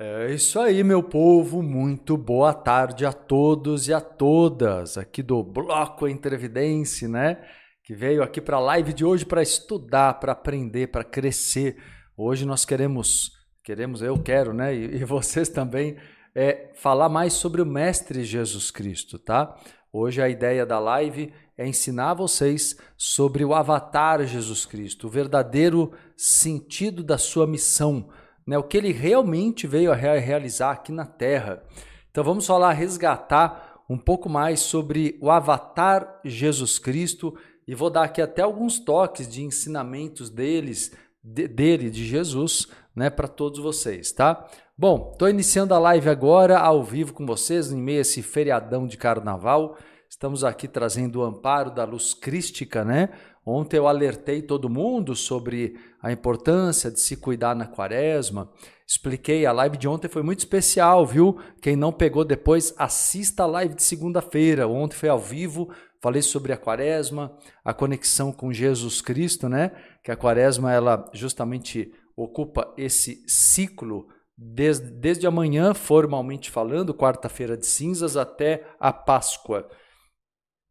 É 0.00 0.32
isso 0.32 0.60
aí, 0.60 0.84
meu 0.84 1.02
povo. 1.02 1.60
Muito 1.60 2.16
boa 2.16 2.54
tarde 2.54 3.04
a 3.04 3.12
todos 3.12 3.88
e 3.88 3.92
a 3.92 4.00
todas 4.00 4.96
aqui 4.96 5.24
do 5.24 5.42
Bloco 5.42 6.06
Entrevidência, 6.06 7.08
né? 7.08 7.44
Que 7.82 7.96
veio 7.96 8.22
aqui 8.22 8.40
para 8.40 8.58
a 8.58 8.60
live 8.60 8.92
de 8.92 9.04
hoje 9.04 9.26
para 9.26 9.42
estudar, 9.42 10.20
para 10.20 10.30
aprender, 10.30 10.92
para 10.92 11.02
crescer. 11.02 11.82
Hoje 12.16 12.46
nós 12.46 12.64
queremos, 12.64 13.32
queremos, 13.64 14.00
eu 14.00 14.16
quero, 14.16 14.54
né? 14.54 14.72
E, 14.72 14.98
e 14.98 15.04
vocês 15.04 15.48
também, 15.48 15.96
é, 16.32 16.70
falar 16.76 17.08
mais 17.08 17.32
sobre 17.32 17.60
o 17.60 17.66
Mestre 17.66 18.22
Jesus 18.22 18.70
Cristo, 18.70 19.18
tá? 19.18 19.56
Hoje 19.92 20.22
a 20.22 20.28
ideia 20.28 20.64
da 20.64 20.78
live 20.78 21.32
é 21.56 21.66
ensinar 21.66 22.14
vocês 22.14 22.78
sobre 22.96 23.44
o 23.44 23.52
Avatar 23.52 24.24
Jesus 24.24 24.64
Cristo, 24.64 25.08
o 25.08 25.10
verdadeiro 25.10 25.90
sentido 26.16 27.02
da 27.02 27.18
sua 27.18 27.48
missão 27.48 28.08
né, 28.48 28.56
o 28.56 28.62
que 28.62 28.78
ele 28.78 28.92
realmente 28.92 29.66
veio 29.66 29.92
a 29.92 29.94
realizar 29.94 30.70
aqui 30.70 30.90
na 30.90 31.04
Terra. 31.04 31.62
Então 32.10 32.24
vamos 32.24 32.46
falar, 32.46 32.72
resgatar 32.72 33.82
um 33.90 33.98
pouco 33.98 34.26
mais 34.26 34.60
sobre 34.60 35.18
o 35.20 35.30
avatar 35.30 36.18
Jesus 36.24 36.78
Cristo 36.78 37.36
e 37.66 37.74
vou 37.74 37.90
dar 37.90 38.04
aqui 38.04 38.22
até 38.22 38.40
alguns 38.40 38.78
toques 38.78 39.28
de 39.28 39.42
ensinamentos 39.42 40.30
deles, 40.30 40.96
de, 41.22 41.46
dele, 41.46 41.90
de 41.90 42.06
Jesus, 42.06 42.68
né, 42.96 43.10
para 43.10 43.28
todos 43.28 43.58
vocês, 43.58 44.12
tá? 44.12 44.48
Bom, 44.76 45.10
estou 45.12 45.28
iniciando 45.28 45.74
a 45.74 45.78
live 45.78 46.08
agora, 46.08 46.58
ao 46.58 46.82
vivo 46.82 47.12
com 47.12 47.26
vocês, 47.26 47.70
em 47.70 47.82
meio 47.82 47.98
a 47.98 48.00
esse 48.00 48.22
feriadão 48.22 48.86
de 48.86 48.96
carnaval. 48.96 49.76
Estamos 50.08 50.42
aqui 50.42 50.66
trazendo 50.66 51.20
o 51.20 51.22
amparo 51.22 51.70
da 51.70 51.84
luz 51.84 52.14
crística, 52.14 52.82
né? 52.82 53.10
Ontem 53.50 53.78
eu 53.78 53.88
alertei 53.88 54.42
todo 54.42 54.68
mundo 54.68 55.16
sobre 55.16 55.74
a 56.02 56.12
importância 56.12 56.90
de 56.90 57.00
se 57.00 57.16
cuidar 57.16 57.56
na 57.56 57.66
quaresma. 57.66 58.52
Expliquei, 58.86 59.46
a 59.46 59.52
live 59.52 59.78
de 59.78 59.88
ontem 59.88 60.06
foi 60.06 60.22
muito 60.22 60.40
especial, 60.40 61.06
viu? 61.06 61.38
Quem 61.62 61.74
não 61.74 61.90
pegou 61.90 62.26
depois, 62.26 62.74
assista 62.76 63.44
a 63.44 63.46
live 63.46 63.74
de 63.74 63.82
segunda-feira. 63.82 64.68
Ontem 64.68 64.96
foi 64.96 65.08
ao 65.08 65.18
vivo, 65.18 65.72
falei 66.02 66.20
sobre 66.20 66.52
a 66.52 66.58
quaresma, 66.58 67.34
a 67.64 67.72
conexão 67.72 68.32
com 68.32 68.52
Jesus 68.52 69.00
Cristo, 69.00 69.48
né? 69.48 69.72
Que 70.04 70.12
a 70.12 70.16
quaresma, 70.16 70.70
ela 70.70 71.10
justamente 71.14 71.90
ocupa 72.14 72.74
esse 72.76 73.24
ciclo 73.26 74.08
desde, 74.36 74.90
desde 74.90 75.26
amanhã, 75.26 75.72
formalmente 75.72 76.50
falando, 76.50 76.92
quarta-feira 76.92 77.56
de 77.56 77.64
cinzas, 77.64 78.14
até 78.14 78.68
a 78.78 78.92
Páscoa. 78.92 79.66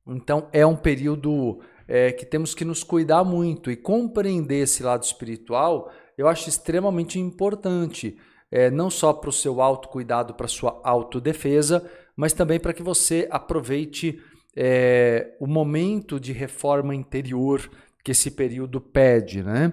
Então, 0.08 0.48
é 0.54 0.64
um 0.64 0.76
período 0.76 1.60
é, 1.88 2.12
que 2.12 2.26
temos 2.26 2.54
que 2.54 2.66
nos 2.66 2.84
cuidar 2.84 3.24
muito 3.24 3.72
e 3.72 3.76
compreender 3.76 4.64
esse 4.64 4.84
lado 4.84 5.04
espiritual, 5.04 5.92
eu 6.18 6.28
acho 6.28 6.50
extremamente 6.50 7.20
importante, 7.20 8.18
é, 8.52 8.70
não 8.70 8.90
só 8.90 9.14
para 9.14 9.30
o 9.30 9.34
seu 9.34 9.62
autocuidado, 9.62 10.34
para 10.34 10.46
a 10.46 10.50
sua 10.50 10.82
autodefesa, 10.84 11.90
mas 12.16 12.34
também 12.34 12.60
para 12.60 12.74
que 12.74 12.84
você 12.84 13.28
aproveite 13.32 14.20
é, 14.56 15.36
o 15.40 15.46
momento 15.46 16.20
de 16.20 16.34
reforma 16.34 16.96
interior 16.96 17.70
que 18.04 18.12
esse 18.12 18.32
período 18.32 18.82
pede. 18.82 19.44
Né? 19.44 19.72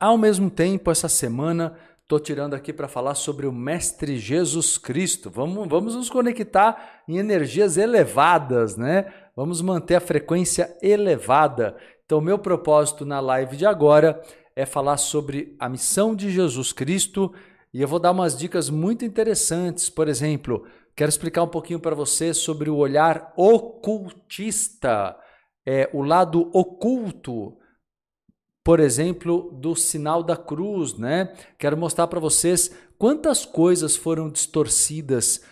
Ao 0.00 0.18
mesmo 0.18 0.50
tempo, 0.50 0.90
essa 0.90 1.08
semana 1.08 1.76
estou 2.02 2.18
tirando 2.18 2.54
aqui 2.54 2.72
para 2.72 2.88
falar 2.88 3.14
sobre 3.14 3.46
o 3.46 3.52
Mestre 3.52 4.18
Jesus 4.18 4.76
Cristo. 4.76 5.30
Vamos, 5.30 5.68
vamos 5.68 5.94
nos 5.94 6.10
conectar 6.10 7.02
em 7.08 7.16
energias 7.18 7.76
elevadas, 7.76 8.76
né? 8.76 9.12
Vamos 9.34 9.62
manter 9.62 9.94
a 9.94 10.00
frequência 10.00 10.76
elevada. 10.82 11.76
Então, 12.04 12.20
meu 12.20 12.38
propósito 12.38 13.04
na 13.04 13.20
live 13.20 13.56
de 13.56 13.64
agora 13.64 14.22
é 14.54 14.66
falar 14.66 14.98
sobre 14.98 15.56
a 15.58 15.68
missão 15.68 16.14
de 16.14 16.30
Jesus 16.30 16.72
Cristo 16.72 17.32
e 17.72 17.80
eu 17.80 17.88
vou 17.88 17.98
dar 17.98 18.10
umas 18.10 18.36
dicas 18.36 18.68
muito 18.68 19.04
interessantes. 19.04 19.88
Por 19.88 20.08
exemplo, 20.08 20.66
quero 20.94 21.08
explicar 21.08 21.42
um 21.42 21.48
pouquinho 21.48 21.80
para 21.80 21.94
você 21.94 22.34
sobre 22.34 22.68
o 22.68 22.76
olhar 22.76 23.32
ocultista, 23.36 25.16
é, 25.66 25.88
o 25.92 26.02
lado 26.02 26.50
oculto 26.52 27.56
por 28.64 28.78
exemplo, 28.78 29.50
do 29.52 29.74
sinal 29.74 30.22
da 30.22 30.36
cruz, 30.36 30.96
né? 30.96 31.32
Quero 31.58 31.76
mostrar 31.76 32.06
para 32.06 32.20
vocês 32.20 32.70
quantas 32.96 33.44
coisas 33.44 33.96
foram 33.96 34.30
distorcidas 34.30 35.42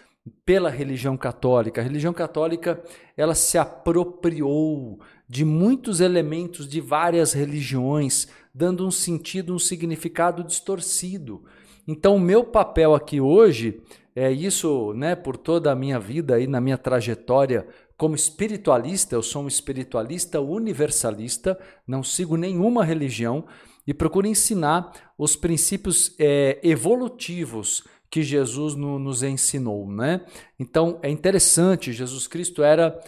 pela 0.45 0.71
religião 0.71 1.17
católica. 1.17 1.81
A 1.81 1.85
religião 1.85 2.13
católica, 2.13 2.83
ela 3.17 3.35
se 3.35 3.59
apropriou 3.59 5.01
de 5.29 5.45
muitos 5.45 6.01
elementos 6.01 6.69
de 6.69 6.81
várias 6.81 7.33
religiões, 7.33 8.29
dando 8.55 8.87
um 8.87 8.91
sentido, 8.91 9.55
um 9.55 9.59
significado 9.59 10.43
distorcido. 10.43 11.45
Então, 11.87 12.17
o 12.17 12.21
meu 12.21 12.45
papel 12.45 12.95
aqui 12.95 13.21
hoje 13.21 13.81
é 14.15 14.31
isso, 14.31 14.93
né, 14.95 15.15
por 15.15 15.37
toda 15.37 15.71
a 15.71 15.77
minha 15.77 15.99
vida 15.99 16.35
aí 16.35 16.47
na 16.47 16.61
minha 16.61 16.79
trajetória 16.79 17.67
como 18.01 18.15
espiritualista, 18.15 19.15
eu 19.15 19.23
sou 19.23 19.43
um 19.43 19.47
espiritualista 19.47 20.41
universalista, 20.41 21.61
não 21.87 22.03
sigo 22.03 22.35
nenhuma 22.35 22.83
religião 22.83 23.45
e 23.87 23.93
procuro 23.93 24.27
ensinar 24.27 25.13
os 25.19 25.37
princípios 25.37 26.15
é, 26.19 26.59
evolutivos 26.63 27.85
que 28.11 28.23
Jesus 28.23 28.75
no, 28.75 28.99
nos 28.99 29.23
ensinou, 29.23 29.87
né? 29.87 30.23
Então 30.59 30.99
é 31.03 31.09
interessante, 31.09 31.93
Jesus 31.93 32.27
Cristo 32.27 32.63
era 32.63 33.01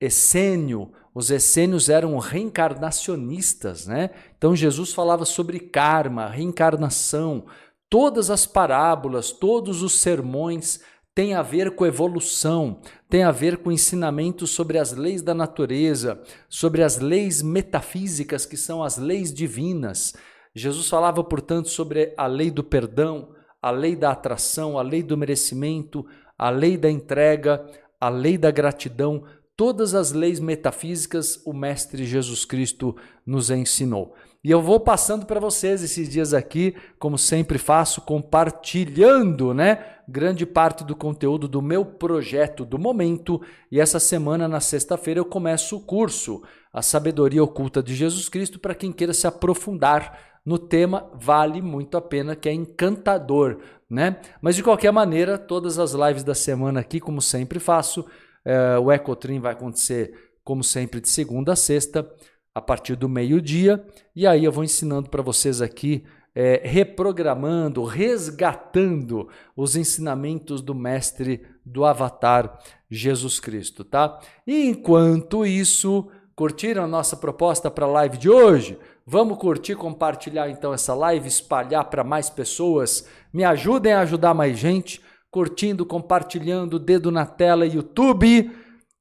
essênio, 0.00 0.92
os 1.14 1.30
essênios 1.30 1.88
eram 1.88 2.18
reencarnacionistas, 2.18 3.86
né? 3.86 4.10
Então 4.36 4.56
Jesus 4.56 4.92
falava 4.92 5.24
sobre 5.24 5.60
karma, 5.60 6.28
reencarnação, 6.28 7.46
todas 7.90 8.30
as 8.30 8.46
parábolas, 8.46 9.30
todos 9.30 9.82
os 9.82 9.94
sermões 9.94 10.80
tem 11.14 11.32
a 11.32 11.40
ver 11.40 11.74
com 11.74 11.86
evolução, 11.86 12.78
tem 13.08 13.24
a 13.24 13.30
ver 13.30 13.56
com 13.56 13.72
ensinamentos 13.72 14.50
sobre 14.50 14.78
as 14.78 14.92
leis 14.92 15.22
da 15.22 15.32
natureza, 15.32 16.20
sobre 16.46 16.82
as 16.82 16.98
leis 16.98 17.40
metafísicas, 17.40 18.44
que 18.44 18.56
são 18.56 18.84
as 18.84 18.98
leis 18.98 19.32
divinas. 19.32 20.14
Jesus 20.54 20.90
falava, 20.90 21.24
portanto, 21.24 21.70
sobre 21.70 22.12
a 22.18 22.26
lei 22.26 22.50
do 22.50 22.62
perdão, 22.62 23.30
a 23.66 23.70
lei 23.72 23.96
da 23.96 24.12
atração, 24.12 24.78
a 24.78 24.82
lei 24.82 25.02
do 25.02 25.16
merecimento, 25.16 26.06
a 26.38 26.50
lei 26.50 26.76
da 26.76 26.88
entrega, 26.88 27.66
a 28.00 28.08
lei 28.08 28.38
da 28.38 28.48
gratidão, 28.48 29.24
todas 29.56 29.92
as 29.92 30.12
leis 30.12 30.38
metafísicas 30.38 31.42
o 31.44 31.52
Mestre 31.52 32.04
Jesus 32.04 32.44
Cristo 32.44 32.94
nos 33.26 33.50
ensinou. 33.50 34.14
E 34.44 34.52
eu 34.52 34.62
vou 34.62 34.78
passando 34.78 35.26
para 35.26 35.40
vocês 35.40 35.82
esses 35.82 36.08
dias 36.08 36.32
aqui, 36.32 36.76
como 36.96 37.18
sempre 37.18 37.58
faço, 37.58 38.02
compartilhando, 38.02 39.52
né, 39.52 39.84
grande 40.06 40.46
parte 40.46 40.84
do 40.84 40.94
conteúdo 40.94 41.48
do 41.48 41.60
meu 41.60 41.84
projeto 41.84 42.64
do 42.64 42.78
momento. 42.78 43.42
E 43.68 43.80
essa 43.80 43.98
semana, 43.98 44.46
na 44.46 44.60
sexta-feira, 44.60 45.18
eu 45.18 45.24
começo 45.24 45.76
o 45.76 45.80
curso 45.80 46.40
A 46.72 46.82
Sabedoria 46.82 47.42
Oculta 47.42 47.82
de 47.82 47.96
Jesus 47.96 48.28
Cristo 48.28 48.60
para 48.60 48.76
quem 48.76 48.92
queira 48.92 49.12
se 49.12 49.26
aprofundar 49.26 50.35
no 50.46 50.58
tema, 50.60 51.10
vale 51.12 51.60
muito 51.60 51.96
a 51.96 52.00
pena, 52.00 52.36
que 52.36 52.48
é 52.48 52.52
encantador, 52.52 53.58
né? 53.90 54.20
Mas 54.40 54.54
de 54.54 54.62
qualquer 54.62 54.92
maneira, 54.92 55.36
todas 55.36 55.76
as 55.76 55.92
lives 55.92 56.22
da 56.22 56.36
semana 56.36 56.78
aqui, 56.78 57.00
como 57.00 57.20
sempre 57.20 57.58
faço, 57.58 58.06
é, 58.44 58.78
o 58.78 58.92
Ecotrim 58.92 59.40
vai 59.40 59.52
acontecer, 59.52 60.14
como 60.44 60.62
sempre, 60.62 61.00
de 61.00 61.08
segunda 61.08 61.54
a 61.54 61.56
sexta 61.56 62.08
a 62.54 62.60
partir 62.60 62.94
do 62.94 63.08
meio-dia. 63.08 63.84
E 64.14 64.24
aí 64.24 64.44
eu 64.44 64.52
vou 64.52 64.62
ensinando 64.62 65.10
para 65.10 65.20
vocês 65.20 65.60
aqui, 65.60 66.04
é, 66.32 66.62
reprogramando, 66.64 67.82
resgatando 67.82 69.28
os 69.56 69.74
ensinamentos 69.74 70.62
do 70.62 70.76
mestre 70.76 71.44
do 71.64 71.84
Avatar 71.84 72.56
Jesus 72.88 73.40
Cristo, 73.40 73.82
tá? 73.82 74.20
E 74.46 74.64
enquanto 74.68 75.44
isso, 75.44 76.08
curtiram 76.36 76.84
a 76.84 76.86
nossa 76.86 77.16
proposta 77.16 77.68
para 77.68 77.86
a 77.86 77.90
live 77.90 78.16
de 78.16 78.30
hoje? 78.30 78.78
Vamos 79.08 79.38
curtir, 79.38 79.76
compartilhar 79.76 80.50
então 80.50 80.74
essa 80.74 80.92
live, 80.92 81.28
espalhar 81.28 81.84
para 81.84 82.02
mais 82.02 82.28
pessoas. 82.28 83.06
Me 83.32 83.44
ajudem 83.44 83.92
a 83.92 84.00
ajudar 84.00 84.34
mais 84.34 84.58
gente, 84.58 85.00
curtindo, 85.30 85.86
compartilhando, 85.86 86.76
dedo 86.76 87.12
na 87.12 87.24
tela, 87.24 87.64
YouTube, 87.64 88.50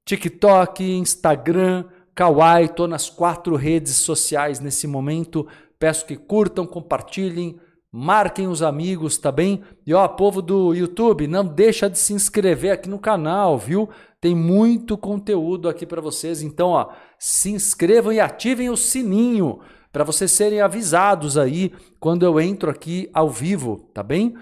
TikTok, 0.05 0.83
Instagram, 0.83 1.85
Kawaii, 2.13 2.65
estou 2.65 2.87
nas 2.87 3.09
quatro 3.09 3.55
redes 3.55 3.95
sociais 3.95 4.59
nesse 4.59 4.85
momento. 4.85 5.47
Peço 5.79 6.05
que 6.05 6.15
curtam, 6.15 6.67
compartilhem, 6.67 7.59
marquem 7.91 8.47
os 8.47 8.61
amigos, 8.61 9.17
tá 9.17 9.31
bem? 9.31 9.63
E 9.87 9.93
ó, 9.95 10.07
povo 10.07 10.39
do 10.39 10.75
YouTube, 10.75 11.25
não 11.25 11.43
deixa 11.43 11.89
de 11.89 11.97
se 11.97 12.13
inscrever 12.13 12.73
aqui 12.73 12.87
no 12.87 12.99
canal, 12.99 13.57
viu? 13.57 13.89
Tem 14.21 14.35
muito 14.35 14.99
conteúdo 14.99 15.67
aqui 15.67 15.83
para 15.83 15.99
vocês. 15.99 16.43
Então, 16.43 16.69
ó, 16.69 16.91
se 17.17 17.49
inscrevam 17.49 18.13
e 18.13 18.19
ativem 18.19 18.69
o 18.69 18.77
sininho 18.77 19.61
para 19.95 20.03
vocês 20.03 20.29
serem 20.29 20.59
avisados 20.59 21.37
aí 21.37 21.71
quando 22.01 22.25
eu 22.25 22.37
entro 22.37 22.69
aqui 22.69 23.09
ao 23.13 23.29
vivo, 23.29 23.89
tá 23.93 24.03
bem? 24.03 24.35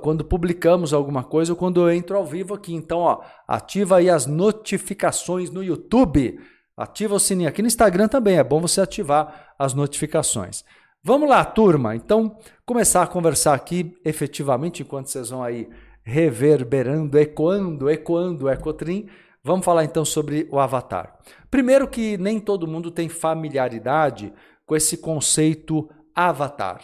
quando 0.00 0.24
publicamos 0.24 0.94
alguma 0.94 1.24
coisa 1.24 1.52
ou 1.52 1.56
quando 1.56 1.80
eu 1.80 1.90
entro 1.92 2.16
ao 2.16 2.24
vivo 2.24 2.54
aqui. 2.54 2.72
Então, 2.72 3.00
ó, 3.00 3.20
ativa 3.48 3.96
aí 3.96 4.08
as 4.08 4.24
notificações 4.24 5.50
no 5.50 5.60
YouTube. 5.60 6.38
Ativa 6.76 7.16
o 7.16 7.18
sininho. 7.18 7.48
Aqui 7.48 7.62
no 7.62 7.66
Instagram 7.66 8.06
também 8.06 8.38
é 8.38 8.44
bom 8.44 8.60
você 8.60 8.80
ativar 8.80 9.54
as 9.58 9.74
notificações. 9.74 10.64
Vamos 11.02 11.28
lá, 11.28 11.44
turma. 11.44 11.96
Então, 11.96 12.38
começar 12.64 13.02
a 13.02 13.08
conversar 13.08 13.54
aqui 13.54 13.92
efetivamente 14.04 14.82
enquanto 14.82 15.08
vocês 15.08 15.30
vão 15.30 15.42
aí 15.42 15.68
reverberando, 16.04 17.18
ecoando, 17.18 17.90
ecoando, 17.90 18.48
ecotrim. 18.48 19.08
Vamos 19.44 19.64
falar 19.64 19.84
então 19.84 20.04
sobre 20.04 20.46
o 20.52 20.58
avatar. 20.60 21.18
Primeiro 21.50 21.88
que 21.88 22.16
nem 22.16 22.38
todo 22.38 22.68
mundo 22.68 22.92
tem 22.92 23.08
familiaridade 23.08 24.32
com 24.64 24.76
esse 24.76 24.96
conceito 24.96 25.90
avatar. 26.14 26.80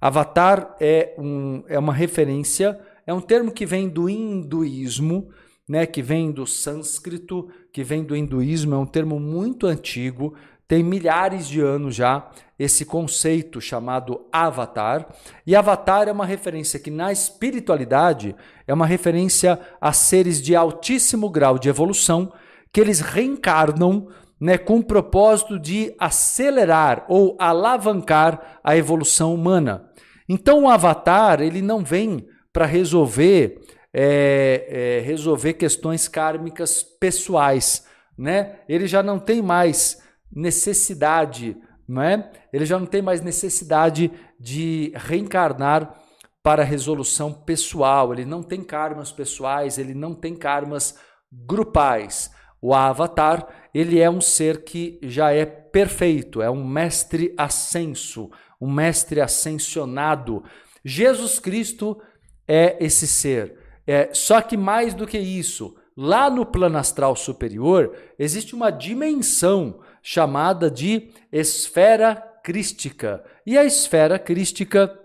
Avatar 0.00 0.74
é, 0.80 1.14
um, 1.16 1.62
é 1.68 1.78
uma 1.78 1.92
referência, 1.92 2.78
é 3.06 3.14
um 3.14 3.20
termo 3.20 3.52
que 3.52 3.64
vem 3.64 3.88
do 3.88 4.10
hinduísmo, 4.10 5.30
né, 5.68 5.86
que 5.86 6.02
vem 6.02 6.32
do 6.32 6.48
sânscrito, 6.48 7.48
que 7.72 7.84
vem 7.84 8.02
do 8.02 8.16
hinduísmo, 8.16 8.74
é 8.74 8.78
um 8.78 8.86
termo 8.86 9.20
muito 9.20 9.68
antigo, 9.68 10.34
tem 10.70 10.84
milhares 10.84 11.48
de 11.48 11.60
anos 11.60 11.96
já 11.96 12.30
esse 12.56 12.84
conceito 12.84 13.60
chamado 13.60 14.24
avatar. 14.30 15.04
E 15.44 15.56
avatar 15.56 16.06
é 16.06 16.12
uma 16.12 16.24
referência 16.24 16.78
que 16.78 16.92
na 16.92 17.10
espiritualidade 17.10 18.36
é 18.68 18.72
uma 18.72 18.86
referência 18.86 19.58
a 19.80 19.92
seres 19.92 20.40
de 20.40 20.54
altíssimo 20.54 21.28
grau 21.28 21.58
de 21.58 21.68
evolução 21.68 22.32
que 22.72 22.80
eles 22.80 23.00
reencarnam 23.00 24.06
né, 24.40 24.56
com 24.56 24.78
o 24.78 24.84
propósito 24.84 25.58
de 25.58 25.92
acelerar 25.98 27.04
ou 27.08 27.36
alavancar 27.40 28.60
a 28.62 28.76
evolução 28.76 29.34
humana. 29.34 29.90
Então 30.28 30.62
o 30.62 30.68
avatar 30.68 31.40
ele 31.40 31.62
não 31.62 31.82
vem 31.82 32.28
para 32.52 32.64
resolver 32.64 33.60
é, 33.92 35.00
é, 35.00 35.04
resolver 35.04 35.54
questões 35.54 36.06
kármicas 36.06 36.84
pessoais, 36.84 37.84
né? 38.16 38.60
Ele 38.68 38.86
já 38.86 39.02
não 39.02 39.18
tem 39.18 39.42
mais 39.42 39.98
necessidade, 40.32 41.56
não 41.88 42.02
é? 42.02 42.30
Ele 42.52 42.64
já 42.64 42.78
não 42.78 42.86
tem 42.86 43.02
mais 43.02 43.20
necessidade 43.20 44.10
de 44.38 44.92
reencarnar 44.94 46.00
para 46.42 46.64
resolução 46.64 47.32
pessoal, 47.32 48.12
ele 48.12 48.24
não 48.24 48.42
tem 48.42 48.62
karmas 48.62 49.12
pessoais, 49.12 49.78
ele 49.78 49.94
não 49.94 50.14
tem 50.14 50.34
karmas 50.34 50.98
grupais. 51.30 52.30
O 52.62 52.74
avatar, 52.74 53.46
ele 53.74 53.98
é 53.98 54.10
um 54.10 54.20
ser 54.20 54.64
que 54.64 54.98
já 55.02 55.32
é 55.32 55.44
perfeito, 55.44 56.42
é 56.42 56.50
um 56.50 56.66
mestre 56.66 57.34
ascenso, 57.36 58.30
um 58.60 58.70
mestre 58.70 59.20
ascensionado. 59.20 60.42
Jesus 60.84 61.38
Cristo 61.38 62.00
é 62.46 62.76
esse 62.84 63.06
ser. 63.06 63.58
É, 63.86 64.10
só 64.12 64.40
que 64.40 64.56
mais 64.56 64.94
do 64.94 65.06
que 65.06 65.18
isso, 65.18 65.74
lá 65.96 66.30
no 66.30 66.44
plano 66.44 66.78
astral 66.78 67.16
superior, 67.16 67.96
existe 68.18 68.54
uma 68.54 68.70
dimensão 68.70 69.80
chamada 70.02 70.70
de 70.70 71.10
esfera 71.32 72.16
crística. 72.42 73.24
E 73.46 73.56
a 73.56 73.64
esfera 73.64 74.18
crística, 74.18 74.98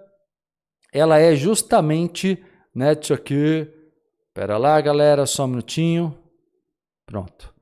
ela 0.93 1.19
é 1.19 1.35
justamente, 1.35 2.43
né, 2.73 2.95
deixa 2.95 3.15
aqui, 3.15 3.67
pera 4.33 4.57
lá, 4.57 4.79
galera, 4.81 5.25
só 5.25 5.45
um 5.45 5.47
minutinho. 5.47 6.17
Pronto. 7.05 7.53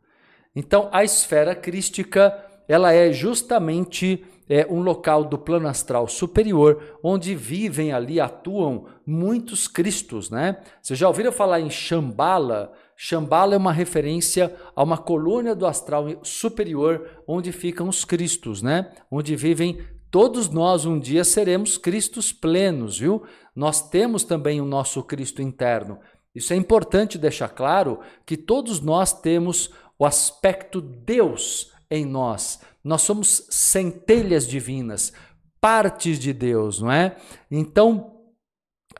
Então, 0.56 0.90
a 0.92 1.04
esfera 1.04 1.56
crística, 1.56 2.38
ela 2.68 2.94
é 2.94 3.12
justamente 3.12 4.24
é, 4.48 4.68
um 4.70 4.82
local 4.82 5.24
do 5.24 5.38
plano 5.38 5.68
astral 5.68 6.08
superior, 6.08 7.00
onde 7.04 7.36
vivem 7.36 7.92
ali, 7.92 8.20
atuam 8.20 8.88
muitos 9.06 9.68
cristos, 9.68 10.30
né? 10.30 10.62
Vocês 10.82 10.98
já 11.00 11.08
ouviram 11.08 11.32
falar 11.32 11.60
em 11.60 11.70
Shambhala? 11.70 12.72
Shambhala 13.06 13.54
é 13.54 13.58
uma 13.58 13.74
referência 13.74 14.56
a 14.74 14.82
uma 14.82 14.98
colônia 14.98 15.54
do 15.54 15.66
astral 15.66 16.06
superior 16.24 17.22
onde 17.28 17.52
ficam 17.52 17.90
os 17.90 18.06
cristos, 18.06 18.62
né? 18.62 18.94
Onde 19.12 19.36
vivem 19.36 19.86
todos 20.10 20.48
nós 20.48 20.86
um 20.86 20.98
dia 20.98 21.26
seremos 21.26 21.78
cristos 21.78 22.32
plenos, 22.32 22.98
viu? 22.98 23.22
Nós 23.54 23.90
temos 23.90 24.24
também 24.24 24.62
o 24.62 24.66
nosso 24.66 25.04
Cristo 25.04 25.42
interno. 25.42 26.00
Isso 26.34 26.54
é 26.54 26.56
importante 26.56 27.18
deixar 27.18 27.50
claro 27.50 28.00
que 28.26 28.38
todos 28.38 28.80
nós 28.80 29.12
temos 29.12 29.70
o 30.00 30.06
aspecto 30.06 30.80
Deus 30.80 31.74
em 31.92 32.06
nós. 32.06 32.62
Nós 32.82 33.02
somos 33.02 33.48
centelhas 33.50 34.48
divinas, 34.48 35.12
partes 35.60 36.18
de 36.18 36.32
Deus, 36.32 36.80
não 36.80 36.90
é? 36.90 37.18
Então, 37.52 38.14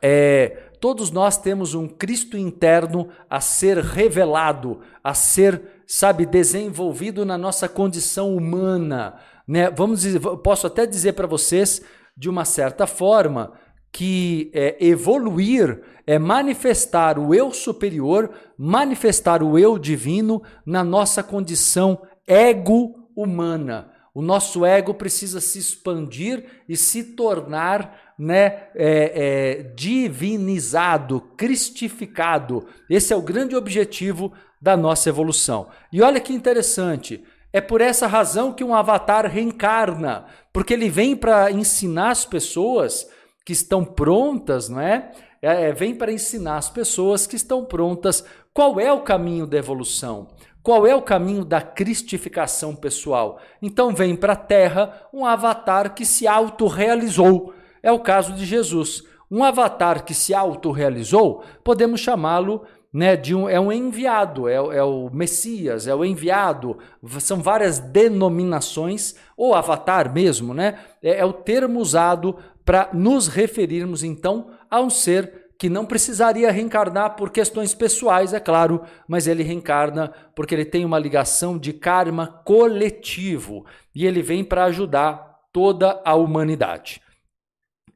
é, 0.02 0.63
todos 0.84 1.10
nós 1.10 1.38
temos 1.38 1.72
um 1.72 1.88
Cristo 1.88 2.36
interno 2.36 3.08
a 3.30 3.40
ser 3.40 3.78
revelado, 3.78 4.80
a 5.02 5.14
ser, 5.14 5.82
sabe, 5.86 6.26
desenvolvido 6.26 7.24
na 7.24 7.38
nossa 7.38 7.66
condição 7.66 8.36
humana, 8.36 9.14
né? 9.48 9.70
Vamos 9.70 10.02
dizer, 10.02 10.20
posso 10.20 10.66
até 10.66 10.84
dizer 10.84 11.14
para 11.14 11.26
vocês, 11.26 11.80
de 12.14 12.28
uma 12.28 12.44
certa 12.44 12.86
forma, 12.86 13.54
que 13.90 14.50
é, 14.52 14.76
evoluir 14.78 15.80
é 16.06 16.18
manifestar 16.18 17.18
o 17.18 17.34
eu 17.34 17.50
superior, 17.50 18.30
manifestar 18.58 19.42
o 19.42 19.58
eu 19.58 19.78
divino 19.78 20.42
na 20.66 20.84
nossa 20.84 21.22
condição 21.22 22.02
ego-humana. 22.26 23.90
O 24.12 24.20
nosso 24.20 24.66
ego 24.66 24.92
precisa 24.92 25.40
se 25.40 25.58
expandir 25.58 26.44
e 26.68 26.76
se 26.76 27.02
tornar 27.02 28.03
né, 28.18 28.68
é, 28.74 29.12
é, 29.14 29.62
divinizado, 29.74 31.20
cristificado. 31.36 32.66
Esse 32.88 33.12
é 33.12 33.16
o 33.16 33.22
grande 33.22 33.56
objetivo 33.56 34.32
da 34.60 34.76
nossa 34.76 35.08
evolução. 35.08 35.68
E 35.92 36.00
olha 36.02 36.20
que 36.20 36.32
interessante. 36.32 37.24
É 37.52 37.60
por 37.60 37.80
essa 37.80 38.06
razão 38.06 38.52
que 38.52 38.64
um 38.64 38.74
avatar 38.74 39.26
reencarna, 39.26 40.26
porque 40.52 40.74
ele 40.74 40.88
vem 40.88 41.14
para 41.14 41.50
ensinar 41.52 42.10
as 42.10 42.24
pessoas 42.24 43.08
que 43.44 43.52
estão 43.52 43.84
prontas, 43.84 44.68
não 44.68 44.80
é? 44.80 45.12
é? 45.40 45.70
Vem 45.72 45.94
para 45.94 46.10
ensinar 46.10 46.56
as 46.56 46.68
pessoas 46.68 47.26
que 47.26 47.36
estão 47.36 47.64
prontas 47.64 48.24
qual 48.54 48.78
é 48.78 48.92
o 48.92 49.00
caminho 49.00 49.48
da 49.48 49.58
evolução. 49.58 50.28
Qual 50.62 50.86
é 50.86 50.94
o 50.94 51.02
caminho 51.02 51.44
da 51.44 51.60
cristificação 51.60 52.74
pessoal? 52.74 53.38
Então 53.60 53.94
vem 53.94 54.16
para 54.16 54.32
a 54.32 54.36
Terra 54.36 55.08
um 55.12 55.26
avatar 55.26 55.92
que 55.92 56.06
se 56.06 56.26
autorrealizou. 56.26 57.52
É 57.84 57.92
o 57.92 57.98
caso 57.98 58.32
de 58.32 58.46
Jesus. 58.46 59.04
Um 59.30 59.44
avatar 59.44 60.06
que 60.06 60.14
se 60.14 60.32
autorrealizou, 60.32 61.44
podemos 61.62 62.00
chamá-lo 62.00 62.62
né, 62.90 63.14
de 63.14 63.34
um, 63.34 63.46
é 63.46 63.60
um 63.60 63.70
enviado, 63.70 64.48
é, 64.48 64.54
é, 64.54 64.82
o 64.82 65.10
Messias, 65.12 65.86
é 65.86 65.94
o 65.94 66.04
enviado, 66.04 66.78
são 67.20 67.42
várias 67.42 67.78
denominações, 67.78 69.16
ou 69.36 69.54
avatar 69.54 70.10
mesmo, 70.14 70.54
né? 70.54 70.78
É, 71.02 71.18
é 71.18 71.24
o 71.24 71.32
termo 71.32 71.78
usado 71.78 72.36
para 72.64 72.88
nos 72.94 73.26
referirmos 73.26 74.02
então 74.02 74.46
a 74.70 74.80
um 74.80 74.88
ser 74.88 75.50
que 75.58 75.68
não 75.68 75.84
precisaria 75.84 76.50
reencarnar 76.50 77.16
por 77.16 77.30
questões 77.30 77.74
pessoais, 77.74 78.32
é 78.32 78.40
claro, 78.40 78.82
mas 79.06 79.26
ele 79.26 79.42
reencarna 79.42 80.10
porque 80.34 80.54
ele 80.54 80.64
tem 80.64 80.84
uma 80.86 80.98
ligação 80.98 81.58
de 81.58 81.72
karma 81.72 82.28
coletivo 82.44 83.66
e 83.94 84.06
ele 84.06 84.22
vem 84.22 84.42
para 84.42 84.64
ajudar 84.64 85.42
toda 85.52 86.00
a 86.04 86.14
humanidade. 86.14 87.03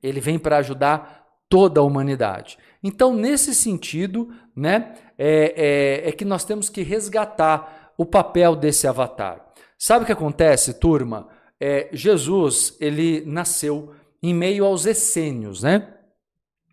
Ele 0.02 0.20
vem 0.20 0.38
para 0.38 0.58
ajudar 0.58 1.26
toda 1.48 1.80
a 1.80 1.84
humanidade. 1.84 2.58
Então, 2.82 3.14
nesse 3.14 3.54
sentido, 3.54 4.32
né, 4.54 4.94
é, 5.16 6.02
é, 6.04 6.08
é 6.08 6.12
que 6.12 6.24
nós 6.24 6.44
temos 6.44 6.68
que 6.68 6.82
resgatar 6.82 7.92
o 7.96 8.04
papel 8.04 8.54
desse 8.54 8.86
avatar. 8.86 9.44
Sabe 9.78 10.02
o 10.02 10.06
que 10.06 10.12
acontece, 10.12 10.74
turma? 10.74 11.28
É, 11.60 11.88
Jesus 11.92 12.76
ele 12.80 13.24
nasceu 13.26 13.92
em 14.22 14.34
meio 14.34 14.64
aos 14.64 14.86
essênios, 14.86 15.62
né? 15.62 15.94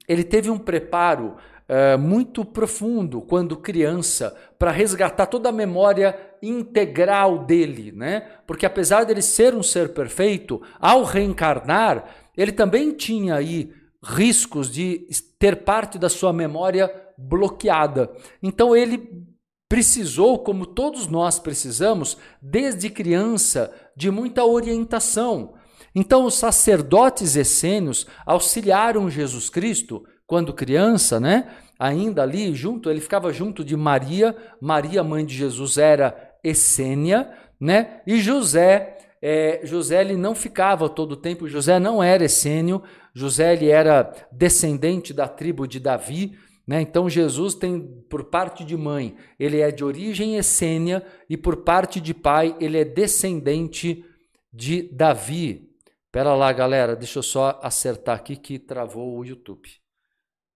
ele 0.07 0.23
teve 0.23 0.49
um 0.49 0.57
preparo 0.57 1.35
uh, 1.67 1.97
muito 1.97 2.45
profundo 2.45 3.21
quando 3.21 3.57
criança 3.57 4.35
para 4.57 4.71
resgatar 4.71 5.25
toda 5.25 5.49
a 5.49 5.53
memória 5.53 6.17
integral 6.41 7.39
dele, 7.39 7.91
né? 7.91 8.21
Porque 8.45 8.65
apesar 8.65 9.03
dele 9.03 9.21
ser 9.21 9.55
um 9.55 9.63
ser 9.63 9.93
perfeito, 9.93 10.61
ao 10.79 11.03
reencarnar, 11.03 12.05
ele 12.37 12.51
também 12.51 12.91
tinha 12.91 13.35
aí 13.35 13.71
riscos 14.03 14.71
de 14.71 15.07
ter 15.39 15.63
parte 15.63 15.97
da 15.97 16.09
sua 16.09 16.31
memória 16.31 16.91
bloqueada. 17.17 18.11
Então 18.41 18.75
ele 18.75 19.25
precisou, 19.67 20.39
como 20.39 20.65
todos 20.65 21.07
nós 21.07 21.39
precisamos, 21.39 22.17
desde 22.41 22.89
criança, 22.89 23.73
de 23.95 24.11
muita 24.11 24.45
orientação. 24.45 25.55
Então, 25.93 26.25
os 26.25 26.35
sacerdotes 26.35 27.35
essênios 27.35 28.05
auxiliaram 28.25 29.09
Jesus 29.09 29.49
Cristo 29.49 30.05
quando 30.27 30.53
criança, 30.53 31.19
né? 31.19 31.49
Ainda 31.79 32.21
ali 32.21 32.53
junto, 32.53 32.89
ele 32.89 32.99
ficava 32.99 33.31
junto 33.31 33.63
de 33.63 33.77
Maria. 33.77 34.35
Maria, 34.61 35.03
mãe 35.03 35.25
de 35.25 35.35
Jesus, 35.35 35.77
era 35.77 36.35
essênia, 36.43 37.31
né? 37.59 38.01
E 38.05 38.19
José, 38.19 38.97
é, 39.21 39.61
José 39.63 40.01
ele 40.01 40.15
não 40.15 40.35
ficava 40.35 40.89
todo 40.89 41.13
o 41.13 41.17
tempo. 41.17 41.47
José 41.47 41.79
não 41.79 42.01
era 42.01 42.25
essênio. 42.25 42.83
José 43.13 43.53
ele 43.53 43.69
era 43.69 44.13
descendente 44.31 45.13
da 45.13 45.27
tribo 45.27 45.67
de 45.67 45.79
Davi. 45.79 46.37
Né? 46.67 46.81
Então 46.81 47.09
Jesus 47.09 47.53
tem, 47.53 47.81
por 48.09 48.25
parte 48.25 48.63
de 48.63 48.75
mãe, 48.75 49.15
ele 49.39 49.59
é 49.59 49.71
de 49.71 49.83
origem 49.83 50.35
essênia 50.35 51.05
e 51.29 51.37
por 51.37 51.57
parte 51.57 52.01
de 52.01 52.13
pai, 52.13 52.55
ele 52.59 52.77
é 52.77 52.85
descendente 52.85 54.03
de 54.51 54.83
Davi. 54.91 55.69
Pera 56.11 56.33
lá, 56.33 56.51
galera, 56.51 56.95
deixa 56.95 57.19
eu 57.19 57.23
só 57.23 57.59
acertar 57.61 58.15
aqui 58.15 58.35
que 58.35 58.57
travou 58.57 59.17
o 59.17 59.25
YouTube. 59.25 59.69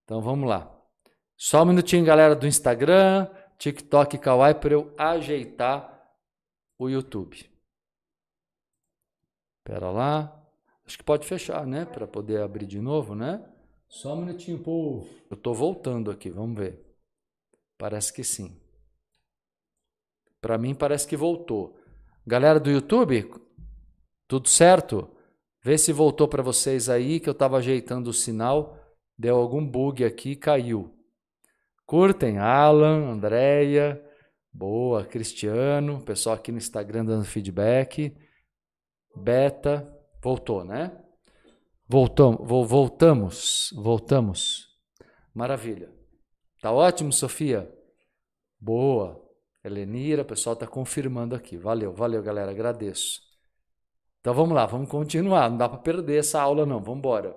Então 0.03 0.21
vamos 0.21 0.47
lá. 0.47 0.73
Só 1.37 1.63
um 1.63 1.65
minutinho, 1.65 2.03
galera 2.03 2.35
do 2.35 2.47
Instagram, 2.47 3.27
TikTok 3.57 4.17
Kawaii 4.17 4.55
para 4.55 4.73
eu 4.73 4.93
ajeitar 4.97 6.01
o 6.77 6.89
YouTube. 6.89 7.48
Pera 9.69 9.91
lá. 9.91 10.35
Acho 10.83 10.97
que 10.97 11.03
pode 11.03 11.27
fechar, 11.27 11.63
né? 11.67 11.85
Para 11.85 12.07
poder 12.07 12.41
abrir 12.41 12.65
de 12.65 12.81
novo, 12.81 13.13
né? 13.13 13.39
Só 13.87 14.15
um 14.15 14.21
minutinho, 14.25 14.57
povo. 14.57 15.07
Eu 15.29 15.37
tô 15.37 15.53
voltando 15.53 16.09
aqui, 16.09 16.31
vamos 16.31 16.57
ver. 16.57 16.83
Parece 17.77 18.11
que 18.11 18.23
sim. 18.23 18.59
Para 20.41 20.57
mim 20.57 20.73
parece 20.73 21.07
que 21.07 21.15
voltou. 21.15 21.77
Galera 22.25 22.59
do 22.59 22.71
YouTube, 22.71 23.31
tudo 24.27 24.49
certo? 24.49 25.07
Vê 25.63 25.77
se 25.77 25.93
voltou 25.93 26.27
para 26.27 26.41
vocês 26.41 26.89
aí, 26.89 27.19
que 27.19 27.29
eu 27.29 27.33
estava 27.33 27.57
ajeitando 27.57 28.09
o 28.09 28.13
sinal, 28.13 28.75
deu 29.15 29.35
algum 29.35 29.63
bug 29.63 30.03
aqui, 30.03 30.35
caiu. 30.35 30.97
Curtem, 31.85 32.39
Alan, 32.39 33.11
Andréia, 33.11 34.03
boa, 34.51 35.05
Cristiano, 35.05 36.01
pessoal 36.01 36.37
aqui 36.37 36.51
no 36.51 36.57
Instagram 36.57 37.05
dando 37.05 37.25
feedback. 37.25 38.17
Beta, 39.19 39.87
voltou, 40.23 40.63
né? 40.63 40.91
Voltamos, 41.87 42.47
voltamos, 42.47 43.73
voltamos. 43.75 44.67
Maravilha. 45.33 45.91
Tá 46.61 46.71
ótimo, 46.71 47.11
Sofia? 47.11 47.71
Boa. 48.59 49.19
Helenira, 49.63 50.21
o 50.21 50.25
pessoal 50.25 50.53
está 50.53 50.65
confirmando 50.65 51.35
aqui. 51.35 51.57
Valeu, 51.57 51.93
valeu, 51.93 52.23
galera, 52.23 52.51
agradeço. 52.51 53.19
Então 54.21 54.33
vamos 54.33 54.55
lá, 54.55 54.65
vamos 54.65 54.89
continuar. 54.89 55.49
Não 55.49 55.57
dá 55.57 55.67
para 55.67 55.79
perder 55.79 56.19
essa 56.19 56.41
aula, 56.41 56.65
não. 56.65 56.79
Vamos 56.79 56.99
embora. 56.99 57.35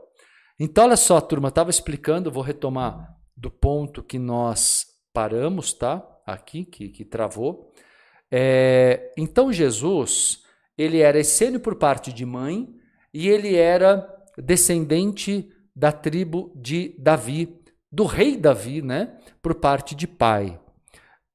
Então, 0.58 0.84
olha 0.84 0.96
só, 0.96 1.20
turma, 1.20 1.48
estava 1.48 1.70
explicando, 1.70 2.30
vou 2.30 2.42
retomar 2.42 3.16
do 3.36 3.50
ponto 3.50 4.02
que 4.02 4.18
nós 4.18 4.86
paramos, 5.12 5.72
tá? 5.72 6.06
Aqui, 6.26 6.64
que, 6.64 6.88
que 6.88 7.04
travou. 7.04 7.72
É, 8.30 9.12
então, 9.16 9.52
Jesus, 9.52 10.41
ele 10.82 11.00
era 11.00 11.18
essênio 11.18 11.60
por 11.60 11.76
parte 11.76 12.12
de 12.12 12.26
mãe 12.26 12.68
e 13.12 13.28
ele 13.28 13.56
era 13.56 14.08
descendente 14.36 15.48
da 15.74 15.92
tribo 15.92 16.52
de 16.54 16.94
Davi, 16.98 17.58
do 17.90 18.04
rei 18.04 18.36
Davi, 18.36 18.82
né? 18.82 19.16
Por 19.40 19.54
parte 19.54 19.94
de 19.94 20.06
pai. 20.06 20.58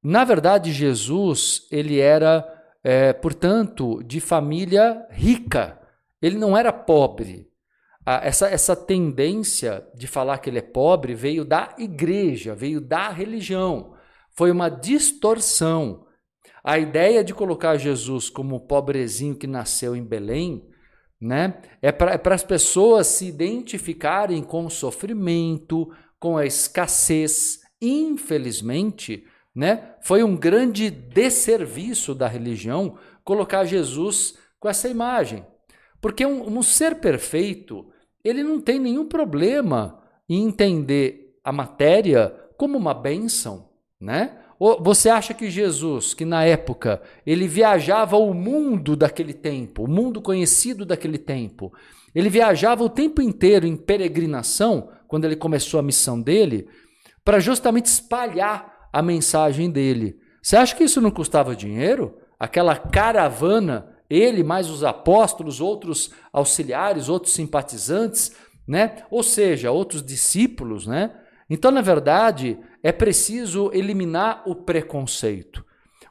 Na 0.02 0.24
verdade, 0.24 0.72
Jesus, 0.72 1.66
ele 1.70 1.98
era 1.98 2.46
é, 2.82 3.12
portanto, 3.12 4.02
de 4.04 4.20
família 4.20 5.06
rica. 5.10 5.78
Ele 6.22 6.38
não 6.38 6.56
era 6.56 6.72
pobre. 6.72 7.48
Essa, 8.06 8.48
essa 8.48 8.74
tendência 8.74 9.86
de 9.94 10.06
falar 10.06 10.38
que 10.38 10.48
ele 10.48 10.58
é 10.58 10.62
pobre 10.62 11.14
veio 11.14 11.44
da 11.44 11.74
igreja, 11.76 12.54
veio 12.54 12.80
da 12.80 13.10
religião. 13.10 13.94
Foi 14.30 14.50
uma 14.50 14.70
distorção. 14.70 16.06
A 16.68 16.78
ideia 16.78 17.24
de 17.24 17.32
colocar 17.32 17.78
Jesus 17.78 18.28
como 18.28 18.60
pobrezinho 18.60 19.34
que 19.34 19.46
nasceu 19.46 19.96
em 19.96 20.04
Belém 20.04 20.68
né, 21.18 21.62
é 21.80 21.90
para 21.90 22.12
é 22.12 22.34
as 22.34 22.44
pessoas 22.44 23.06
se 23.06 23.24
identificarem 23.24 24.42
com 24.42 24.66
o 24.66 24.70
sofrimento, 24.70 25.90
com 26.20 26.36
a 26.36 26.44
escassez. 26.44 27.62
Infelizmente, 27.80 29.24
né? 29.54 29.94
Foi 30.02 30.22
um 30.22 30.36
grande 30.36 30.90
desserviço 30.90 32.14
da 32.14 32.28
religião 32.28 32.98
colocar 33.24 33.64
Jesus 33.64 34.36
com 34.60 34.68
essa 34.68 34.90
imagem. 34.90 35.46
Porque 36.02 36.26
um, 36.26 36.58
um 36.58 36.62
ser 36.62 36.96
perfeito, 36.96 37.86
ele 38.22 38.42
não 38.42 38.60
tem 38.60 38.78
nenhum 38.78 39.08
problema 39.08 40.02
em 40.28 40.46
entender 40.46 41.34
a 41.42 41.50
matéria 41.50 42.28
como 42.58 42.76
uma 42.76 42.92
bênção, 42.92 43.70
né? 43.98 44.44
Você 44.80 45.08
acha 45.08 45.32
que 45.32 45.48
Jesus, 45.48 46.14
que 46.14 46.24
na 46.24 46.44
época 46.44 47.00
ele 47.24 47.46
viajava 47.46 48.16
o 48.16 48.34
mundo 48.34 48.96
daquele 48.96 49.32
tempo, 49.32 49.84
o 49.84 49.88
mundo 49.88 50.20
conhecido 50.20 50.84
daquele 50.84 51.18
tempo, 51.18 51.72
ele 52.12 52.28
viajava 52.28 52.82
o 52.82 52.88
tempo 52.88 53.22
inteiro 53.22 53.66
em 53.66 53.76
peregrinação, 53.76 54.90
quando 55.06 55.24
ele 55.24 55.36
começou 55.36 55.78
a 55.78 55.82
missão 55.82 56.20
dele, 56.20 56.68
para 57.24 57.38
justamente 57.38 57.86
espalhar 57.86 58.88
a 58.92 59.00
mensagem 59.00 59.70
dele. 59.70 60.18
Você 60.42 60.56
acha 60.56 60.74
que 60.74 60.84
isso 60.84 61.00
não 61.00 61.10
custava 61.10 61.54
dinheiro? 61.54 62.16
Aquela 62.38 62.74
caravana, 62.76 63.88
ele 64.10 64.42
mais 64.42 64.68
os 64.68 64.82
apóstolos, 64.82 65.60
outros 65.60 66.10
auxiliares, 66.32 67.08
outros 67.08 67.34
simpatizantes, 67.34 68.32
né? 68.66 69.04
Ou 69.10 69.22
seja, 69.22 69.70
outros 69.70 70.02
discípulos, 70.02 70.86
né? 70.86 71.12
Então, 71.48 71.70
na 71.70 71.80
verdade, 71.80 72.58
é 72.82 72.92
preciso 72.92 73.70
eliminar 73.72 74.42
o 74.46 74.54
preconceito. 74.54 75.64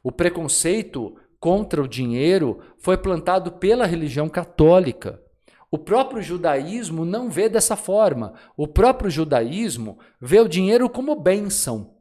O 0.04 0.12
preconceito 0.12 1.16
contra 1.40 1.82
o 1.82 1.88
dinheiro 1.88 2.60
foi 2.78 2.98
plantado 2.98 3.54
pela 3.54 3.86
religião 3.86 4.28
católica. 4.30 5.22
O 5.70 5.78
próprio 5.78 6.22
judaísmo 6.22 7.04
não 7.04 7.30
vê 7.30 7.50
dessa 7.50 7.76
forma. 7.76 8.34
O 8.56 8.68
próprio 8.68 9.10
judaísmo 9.10 10.00
vê 10.20 10.40
o 10.40 10.48
dinheiro 10.48 10.90
como 10.90 11.16
bênção. 11.16 11.96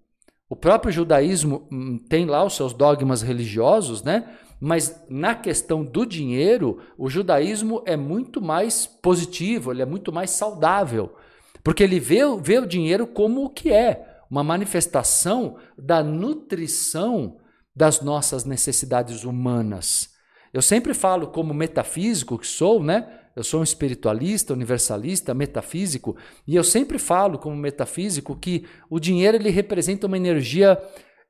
O 0.48 0.54
próprio 0.54 0.92
judaísmo 0.92 1.66
hum, 1.72 1.98
tem 2.08 2.26
lá 2.26 2.44
os 2.44 2.54
seus 2.54 2.72
dogmas 2.72 3.22
religiosos, 3.22 4.02
né? 4.04 4.36
Mas 4.60 5.04
na 5.08 5.34
questão 5.34 5.84
do 5.84 6.06
dinheiro, 6.06 6.78
o 6.96 7.10
judaísmo 7.10 7.82
é 7.84 7.96
muito 7.96 8.40
mais 8.40 8.86
positivo, 8.86 9.72
ele 9.72 9.82
é 9.82 9.86
muito 9.86 10.12
mais 10.12 10.30
saudável. 10.30 11.14
Porque 11.62 11.82
ele 11.82 11.98
vê, 11.98 12.20
vê 12.40 12.58
o 12.58 12.66
dinheiro 12.66 13.06
como 13.06 13.44
o 13.44 13.50
que 13.50 13.72
é, 13.72 14.15
uma 14.30 14.42
manifestação 14.42 15.56
da 15.78 16.02
nutrição 16.02 17.38
das 17.74 18.00
nossas 18.00 18.44
necessidades 18.44 19.24
humanas. 19.24 20.10
Eu 20.52 20.62
sempre 20.62 20.94
falo, 20.94 21.26
como 21.26 21.52
metafísico 21.52 22.38
que 22.38 22.46
sou, 22.46 22.82
né? 22.82 23.20
Eu 23.36 23.44
sou 23.44 23.60
um 23.60 23.64
espiritualista, 23.64 24.54
universalista, 24.54 25.34
metafísico, 25.34 26.16
e 26.46 26.56
eu 26.56 26.64
sempre 26.64 26.98
falo, 26.98 27.38
como 27.38 27.54
metafísico, 27.54 28.34
que 28.34 28.64
o 28.88 28.98
dinheiro 28.98 29.36
ele 29.36 29.50
representa 29.50 30.06
uma 30.06 30.16
energia 30.16 30.78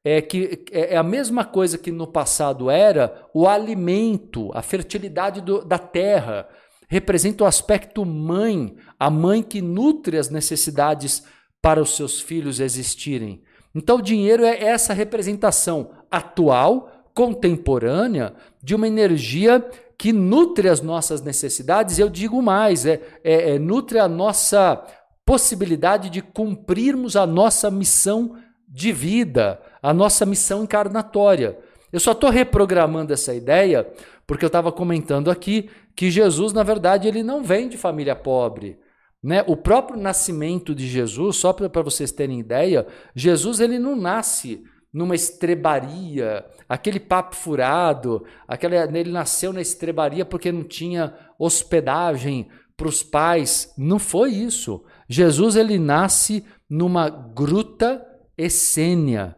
é, 0.05 0.23
que 0.23 0.65
é, 0.71 0.95
é 0.95 0.97
a 0.97 1.03
mesma 1.03 1.45
coisa 1.45 1.76
que 1.76 1.91
no 1.91 2.07
passado 2.07 2.71
era 2.71 3.29
o 3.35 3.49
alimento, 3.49 4.53
a 4.55 4.62
fertilidade 4.62 5.41
do, 5.41 5.65
da 5.65 5.79
terra. 5.81 6.49
Representa 6.88 7.43
o 7.43 7.47
aspecto 7.47 8.05
mãe, 8.05 8.76
a 9.00 9.11
mãe 9.11 9.43
que 9.43 9.61
nutre 9.61 10.17
as 10.17 10.31
necessidades 10.31 11.25
para 11.67 11.83
os 11.83 11.97
seus 11.97 12.21
filhos 12.21 12.61
existirem. 12.61 13.43
Então, 13.75 13.97
o 13.97 14.03
dinheiro 14.03 14.45
é 14.45 14.63
essa 14.67 14.95
representação 14.95 15.91
atual, 16.09 16.89
contemporânea, 17.13 18.35
de 18.63 18.73
uma 18.73 18.87
energia 18.87 19.69
que 19.99 20.13
nutre 20.13 20.69
as 20.69 20.81
nossas 20.81 21.23
necessidades, 21.23 21.99
eu 21.99 22.09
digo 22.09 22.41
mais, 22.41 22.87
é, 22.87 23.01
é, 23.25 23.51
é, 23.51 23.59
nutre 23.59 23.99
a 23.99 24.07
nossa 24.07 24.81
possibilidade 25.25 26.09
de 26.09 26.23
cumprirmos 26.23 27.17
a 27.17 27.27
nossa 27.27 27.69
missão 27.69 28.37
de 28.69 28.93
vida, 28.93 29.61
a 29.83 29.93
nossa 29.93 30.25
missão 30.25 30.63
encarnatória. 30.63 31.59
Eu 31.93 31.99
só 31.99 32.13
estou 32.13 32.31
reprogramando 32.31 33.13
essa 33.13 33.35
ideia 33.35 33.91
porque 34.25 34.45
eu 34.45 34.49
estava 34.49 34.71
comentando 34.71 35.33
aqui 35.33 35.69
que 35.97 36.13
Jesus, 36.13 36.53
na 36.53 36.63
verdade, 36.63 37.09
ele 37.09 37.25
não 37.25 37.43
vem 37.43 37.69
de 37.69 37.77
família 37.77 38.15
pobre. 38.15 38.79
Né? 39.26 39.42
O 39.49 39.56
próprio 39.56 40.00
nascimento 40.00 40.73
de 40.73 40.87
Jesus, 40.87 41.35
só 41.35 41.52
para 41.52 41.83
vocês 41.83 42.12
terem 42.12 42.38
ideia, 42.38 42.87
Jesus 43.12 43.59
ele 43.59 43.76
não 43.76 43.97
nasce 43.97 44.62
numa 44.92 45.16
estrebaria, 45.16 46.45
aquele 46.68 47.00
papo 47.00 47.35
furado, 47.35 48.25
aquela, 48.47 48.85
ele 48.97 49.11
nasceu 49.11 49.52
na 49.52 49.61
estrebaria 49.61 50.25
porque 50.25 50.52
não 50.52 50.62
tinha 50.62 51.12
hospedagem 51.40 52.47
para 52.76 52.87
os 52.87 53.02
pais. 53.02 53.75
Não 53.76 53.99
foi 53.99 54.30
isso. 54.30 54.85
Jesus 55.09 55.56
ele 55.56 55.76
nasce 55.76 56.45
numa 56.71 57.09
gruta 57.09 58.06
essênia. 58.38 59.35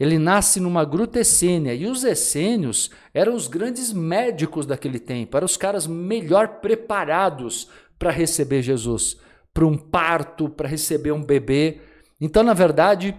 Ele 0.00 0.18
nasce 0.18 0.58
numa 0.58 0.86
gruta 0.86 1.20
essênia. 1.20 1.74
E 1.74 1.86
os 1.86 2.02
essênios 2.02 2.90
eram 3.12 3.34
os 3.34 3.46
grandes 3.46 3.92
médicos 3.92 4.64
daquele 4.64 4.98
tempo, 4.98 5.36
eram 5.36 5.44
os 5.44 5.58
caras 5.58 5.86
melhor 5.86 6.60
preparados 6.60 7.68
para 7.98 8.10
receber 8.10 8.62
Jesus, 8.62 9.18
para 9.52 9.66
um 9.66 9.76
parto, 9.76 10.48
para 10.48 10.68
receber 10.68 11.12
um 11.12 11.22
bebê. 11.22 11.80
Então, 12.20 12.42
na 12.42 12.54
verdade, 12.54 13.16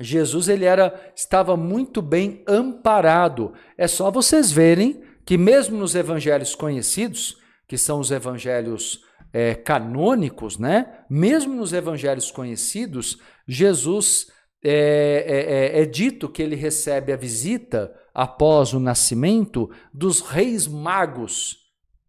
Jesus 0.00 0.48
ele 0.48 0.64
era 0.64 1.12
estava 1.14 1.56
muito 1.56 2.02
bem 2.02 2.42
amparado. 2.46 3.52
É 3.78 3.86
só 3.86 4.10
vocês 4.10 4.50
verem 4.50 5.02
que 5.24 5.38
mesmo 5.38 5.78
nos 5.78 5.94
evangelhos 5.94 6.54
conhecidos, 6.54 7.38
que 7.66 7.78
são 7.78 8.00
os 8.00 8.10
evangelhos 8.10 9.00
é, 9.32 9.54
canônicos, 9.54 10.58
né? 10.58 11.00
Mesmo 11.08 11.54
nos 11.54 11.72
evangelhos 11.72 12.30
conhecidos, 12.30 13.18
Jesus 13.46 14.28
é, 14.62 15.24
é, 15.72 15.78
é, 15.78 15.82
é 15.82 15.86
dito 15.86 16.28
que 16.28 16.42
ele 16.42 16.56
recebe 16.56 17.12
a 17.12 17.16
visita 17.16 17.92
após 18.14 18.72
o 18.72 18.80
nascimento 18.80 19.70
dos 19.92 20.20
reis 20.20 20.66
magos. 20.66 21.63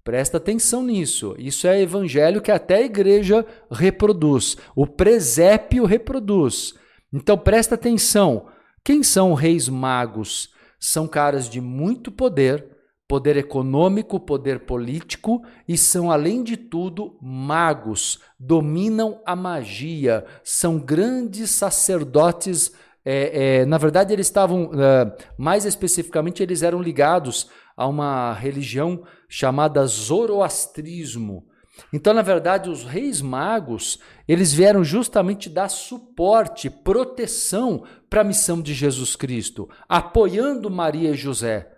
Presta 0.05 0.37
atenção 0.37 0.83
nisso. 0.83 1.35
Isso 1.39 1.65
é 1.65 1.81
evangelho 1.81 2.39
que 2.39 2.51
até 2.51 2.75
a 2.75 2.85
igreja 2.85 3.43
reproduz. 3.71 4.55
O 4.75 4.85
presépio 4.85 5.83
reproduz. 5.83 6.75
Então 7.11 7.35
presta 7.35 7.73
atenção. 7.73 8.45
Quem 8.83 9.01
são 9.01 9.33
reis 9.33 9.67
magos? 9.67 10.53
São 10.79 11.07
caras 11.07 11.49
de 11.49 11.59
muito 11.59 12.11
poder, 12.11 12.67
poder 13.07 13.35
econômico, 13.35 14.19
poder 14.19 14.59
político 14.59 15.43
e 15.67 15.75
são, 15.75 16.11
além 16.11 16.43
de 16.43 16.55
tudo, 16.55 17.17
magos. 17.19 18.19
Dominam 18.39 19.19
a 19.25 19.35
magia. 19.35 20.23
São 20.43 20.77
grandes 20.77 21.49
sacerdotes 21.49 22.71
é, 23.07 23.59
é, 23.59 23.65
na 23.65 23.77
verdade, 23.77 24.11
eles 24.11 24.25
estavam, 24.25 24.71
é, 24.73 25.15
mais 25.37 25.63
especificamente, 25.63 26.41
eles 26.41 26.63
eram 26.63 26.81
ligados 26.81 27.47
a 27.77 27.87
uma 27.87 28.33
religião 28.33 29.03
chamada 29.37 29.85
Zoroastrismo. 29.85 31.45
Então, 31.91 32.13
na 32.13 32.21
verdade, 32.21 32.69
os 32.69 32.85
reis 32.85 33.21
magos, 33.21 33.99
eles 34.25 34.53
vieram 34.53 34.81
justamente 34.81 35.49
dar 35.49 35.67
suporte, 35.67 36.69
proteção 36.69 37.83
para 38.09 38.21
a 38.21 38.23
missão 38.23 38.61
de 38.61 38.73
Jesus 38.73 39.13
Cristo, 39.17 39.67
apoiando 39.89 40.69
Maria 40.69 41.09
e 41.09 41.15
José. 41.15 41.69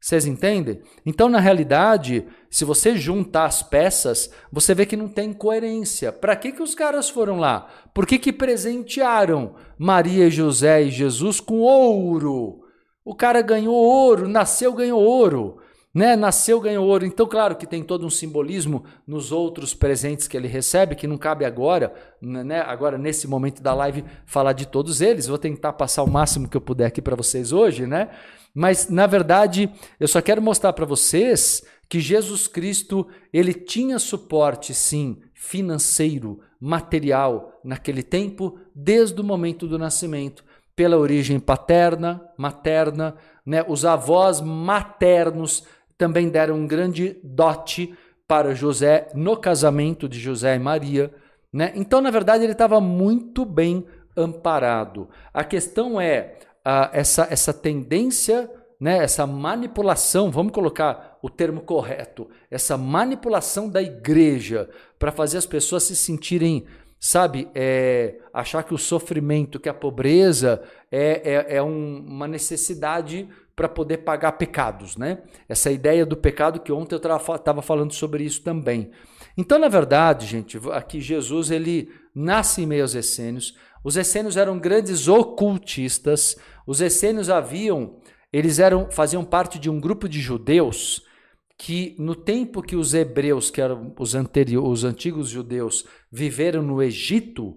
Vocês 0.00 0.24
entendem? 0.24 0.80
Então, 1.04 1.28
na 1.28 1.40
realidade, 1.40 2.26
se 2.48 2.64
você 2.64 2.96
juntar 2.96 3.44
as 3.44 3.62
peças, 3.62 4.30
você 4.50 4.74
vê 4.74 4.86
que 4.86 4.96
não 4.96 5.08
tem 5.08 5.30
coerência. 5.34 6.10
Para 6.10 6.34
que, 6.34 6.52
que 6.52 6.62
os 6.62 6.74
caras 6.74 7.10
foram 7.10 7.38
lá? 7.38 7.68
Por 7.92 8.06
que, 8.06 8.18
que 8.18 8.32
presentearam 8.32 9.56
Maria, 9.78 10.30
José 10.30 10.84
e 10.84 10.90
Jesus 10.90 11.38
com 11.38 11.60
ouro? 11.60 12.62
O 13.04 13.14
cara 13.14 13.42
ganhou 13.42 13.74
ouro, 13.74 14.26
nasceu, 14.26 14.72
ganhou 14.72 15.02
ouro. 15.02 15.58
Né? 15.94 16.16
Nasceu, 16.16 16.60
ganhou 16.60 16.86
ouro. 16.86 17.06
Então, 17.06 17.24
claro 17.26 17.54
que 17.54 17.66
tem 17.66 17.82
todo 17.82 18.04
um 18.04 18.10
simbolismo 18.10 18.84
nos 19.06 19.30
outros 19.30 19.72
presentes 19.72 20.26
que 20.26 20.36
ele 20.36 20.48
recebe, 20.48 20.96
que 20.96 21.06
não 21.06 21.16
cabe 21.16 21.44
agora, 21.44 21.94
né? 22.20 22.60
agora 22.60 22.98
nesse 22.98 23.28
momento 23.28 23.62
da 23.62 23.72
live, 23.72 24.04
falar 24.26 24.52
de 24.54 24.66
todos 24.66 25.00
eles. 25.00 25.28
Vou 25.28 25.38
tentar 25.38 25.72
passar 25.74 26.02
o 26.02 26.10
máximo 26.10 26.48
que 26.48 26.56
eu 26.56 26.60
puder 26.60 26.86
aqui 26.86 27.00
para 27.00 27.14
vocês 27.14 27.52
hoje, 27.52 27.86
né? 27.86 28.10
Mas 28.52 28.88
na 28.88 29.06
verdade, 29.06 29.70
eu 29.98 30.06
só 30.06 30.20
quero 30.20 30.42
mostrar 30.42 30.72
para 30.72 30.86
vocês 30.86 31.64
que 31.88 32.00
Jesus 32.00 32.48
Cristo, 32.48 33.06
ele 33.32 33.52
tinha 33.52 33.98
suporte 33.98 34.72
sim, 34.72 35.18
financeiro, 35.32 36.40
material 36.60 37.60
naquele 37.62 38.02
tempo, 38.02 38.58
desde 38.74 39.20
o 39.20 39.24
momento 39.24 39.66
do 39.66 39.78
nascimento, 39.78 40.44
pela 40.74 40.96
origem 40.96 41.38
paterna, 41.38 42.22
materna, 42.36 43.16
né? 43.44 43.64
Os 43.68 43.84
avós 43.84 44.40
maternos 44.40 45.64
também 45.96 46.28
deram 46.28 46.56
um 46.56 46.66
grande 46.66 47.18
dote 47.22 47.94
para 48.26 48.54
José 48.54 49.08
no 49.14 49.36
casamento 49.36 50.08
de 50.08 50.18
José 50.18 50.56
e 50.56 50.58
Maria, 50.58 51.12
né? 51.52 51.72
Então, 51.74 52.00
na 52.00 52.10
verdade, 52.10 52.42
ele 52.42 52.52
estava 52.52 52.80
muito 52.80 53.44
bem 53.44 53.86
amparado. 54.16 55.08
A 55.32 55.44
questão 55.44 56.00
é, 56.00 56.36
uh, 56.66 56.90
essa, 56.92 57.28
essa 57.30 57.52
tendência, 57.52 58.50
né, 58.80 58.98
essa 58.98 59.26
manipulação, 59.26 60.30
vamos 60.30 60.52
colocar 60.52 61.18
o 61.22 61.30
termo 61.30 61.60
correto, 61.60 62.28
essa 62.50 62.76
manipulação 62.76 63.68
da 63.68 63.82
igreja 63.82 64.68
para 64.98 65.12
fazer 65.12 65.38
as 65.38 65.46
pessoas 65.46 65.84
se 65.84 65.96
sentirem, 65.96 66.66
sabe, 66.98 67.48
é, 67.54 68.16
achar 68.32 68.62
que 68.62 68.74
o 68.74 68.78
sofrimento, 68.78 69.60
que 69.60 69.68
a 69.68 69.74
pobreza 69.74 70.62
é, 70.90 71.22
é, 71.24 71.56
é 71.56 71.62
um, 71.62 72.04
uma 72.06 72.26
necessidade 72.28 73.28
para 73.56 73.68
poder 73.68 73.98
pagar 73.98 74.32
pecados, 74.32 74.96
né? 74.96 75.22
Essa 75.48 75.70
ideia 75.70 76.04
do 76.04 76.16
pecado 76.16 76.60
que 76.60 76.72
ontem 76.72 76.94
eu 76.94 76.98
estava 76.98 77.62
falando 77.62 77.92
sobre 77.92 78.24
isso 78.24 78.42
também. 78.42 78.90
Então, 79.36 79.58
na 79.58 79.68
verdade, 79.68 80.26
gente, 80.26 80.58
aqui 80.72 81.00
Jesus 81.00 81.50
ele 81.50 81.88
nasce 82.14 82.62
em 82.62 82.66
meio 82.66 82.82
aos 82.82 82.94
essênios. 82.94 83.54
Os 83.82 83.96
essênios 83.96 84.36
eram 84.36 84.58
grandes 84.58 85.08
ocultistas, 85.08 86.36
os 86.66 86.80
essênios 86.80 87.28
haviam, 87.28 88.00
eles 88.32 88.58
eram 88.58 88.90
faziam 88.90 89.24
parte 89.24 89.58
de 89.58 89.70
um 89.70 89.78
grupo 89.78 90.08
de 90.08 90.20
judeus 90.20 91.02
que 91.56 91.94
no 91.98 92.16
tempo 92.16 92.62
que 92.62 92.74
os 92.74 92.94
hebreus, 92.94 93.50
que 93.50 93.60
eram 93.60 93.94
os 93.98 94.14
anteriores, 94.14 94.70
os 94.70 94.84
antigos 94.84 95.28
judeus, 95.28 95.84
viveram 96.10 96.62
no 96.62 96.82
Egito, 96.82 97.56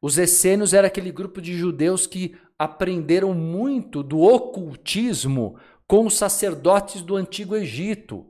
os 0.00 0.18
essênios 0.18 0.72
era 0.72 0.86
aquele 0.86 1.10
grupo 1.10 1.40
de 1.40 1.54
judeus 1.54 2.06
que 2.06 2.34
aprenderam 2.58 3.34
muito 3.34 4.02
do 4.02 4.20
ocultismo 4.20 5.58
com 5.86 6.06
os 6.06 6.16
sacerdotes 6.16 7.02
do 7.02 7.16
antigo 7.16 7.56
Egito. 7.56 8.26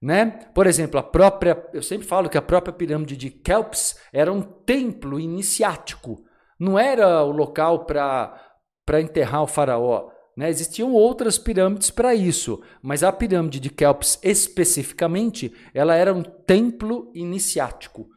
Né? 0.00 0.26
Por 0.52 0.66
exemplo, 0.66 0.98
a 0.98 1.02
própria, 1.02 1.64
eu 1.72 1.82
sempre 1.82 2.06
falo 2.06 2.28
que 2.28 2.38
a 2.38 2.42
própria 2.42 2.72
pirâmide 2.72 3.16
de 3.16 3.30
Kelps 3.30 3.96
era 4.12 4.32
um 4.32 4.42
templo 4.42 5.20
iniciático. 5.20 6.24
Não 6.58 6.78
era 6.78 7.22
o 7.22 7.30
local 7.30 7.84
para 7.86 9.00
enterrar 9.00 9.44
o 9.44 9.46
faraó. 9.46 10.10
Né? 10.36 10.48
Existiam 10.48 10.92
outras 10.92 11.38
pirâmides 11.38 11.90
para 11.90 12.14
isso, 12.14 12.60
mas 12.82 13.04
a 13.04 13.12
pirâmide 13.12 13.60
de 13.60 13.70
Kelps 13.70 14.18
especificamente, 14.22 15.52
ela 15.72 15.94
era 15.94 16.12
um 16.12 16.22
templo 16.22 17.12
iniciático. 17.14 18.08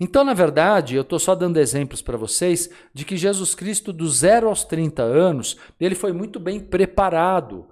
Então, 0.00 0.22
na 0.22 0.32
verdade, 0.32 0.94
eu 0.94 1.02
estou 1.02 1.18
só 1.18 1.34
dando 1.34 1.58
exemplos 1.58 2.00
para 2.00 2.16
vocês 2.16 2.70
de 2.94 3.04
que 3.04 3.16
Jesus 3.16 3.54
Cristo, 3.54 3.92
do 3.92 4.08
zero 4.08 4.48
aos 4.48 4.64
30 4.64 5.02
anos, 5.02 5.56
ele 5.80 5.96
foi 5.96 6.12
muito 6.12 6.38
bem 6.38 6.60
preparado. 6.60 7.66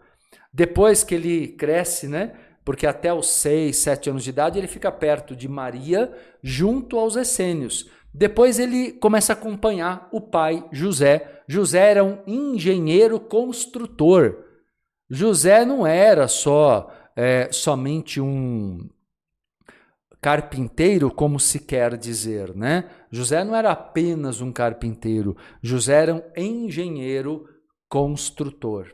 Depois 0.53 1.05
que 1.05 1.15
ele 1.15 1.49
cresce, 1.49 2.09
né? 2.09 2.33
Porque 2.65 2.87
até 2.87 3.15
os 3.15 3.29
6, 3.29 3.77
7 3.77 4.11
anos 4.11 4.25
de 4.25 4.31
idade 4.31 4.59
ele 4.59 4.67
fica 4.67 4.91
perto 4.91 5.37
de 5.37 5.47
Maria, 5.47 6.13
junto 6.43 6.99
aos 6.99 7.15
essênios. 7.15 7.89
Depois 8.13 8.59
ele 8.59 8.93
começa 8.93 9.33
a 9.33 9.37
acompanhar 9.37 10.09
o 10.11 10.21
pai 10.21 10.65
José. 10.73 11.43
José 11.47 11.91
era 11.91 12.03
um 12.03 12.19
engenheiro 12.27 13.21
construtor. 13.21 14.39
José 15.09 15.65
não 15.65 15.87
era 15.87 16.27
só 16.27 16.91
é, 17.15 17.49
somente 17.53 18.21
um 18.21 18.89
carpinteiro, 20.27 21.09
como 21.09 21.39
se 21.39 21.61
quer 21.61 21.97
dizer, 21.97 22.53
né? 22.53 22.87
José 23.13 23.45
não 23.45 23.55
era 23.55 23.71
apenas 23.71 24.41
um 24.41 24.51
carpinteiro. 24.51 25.37
José 25.63 26.03
era 26.03 26.17
um 26.17 26.23
engenheiro 26.37 27.49
construtor. 27.89 28.89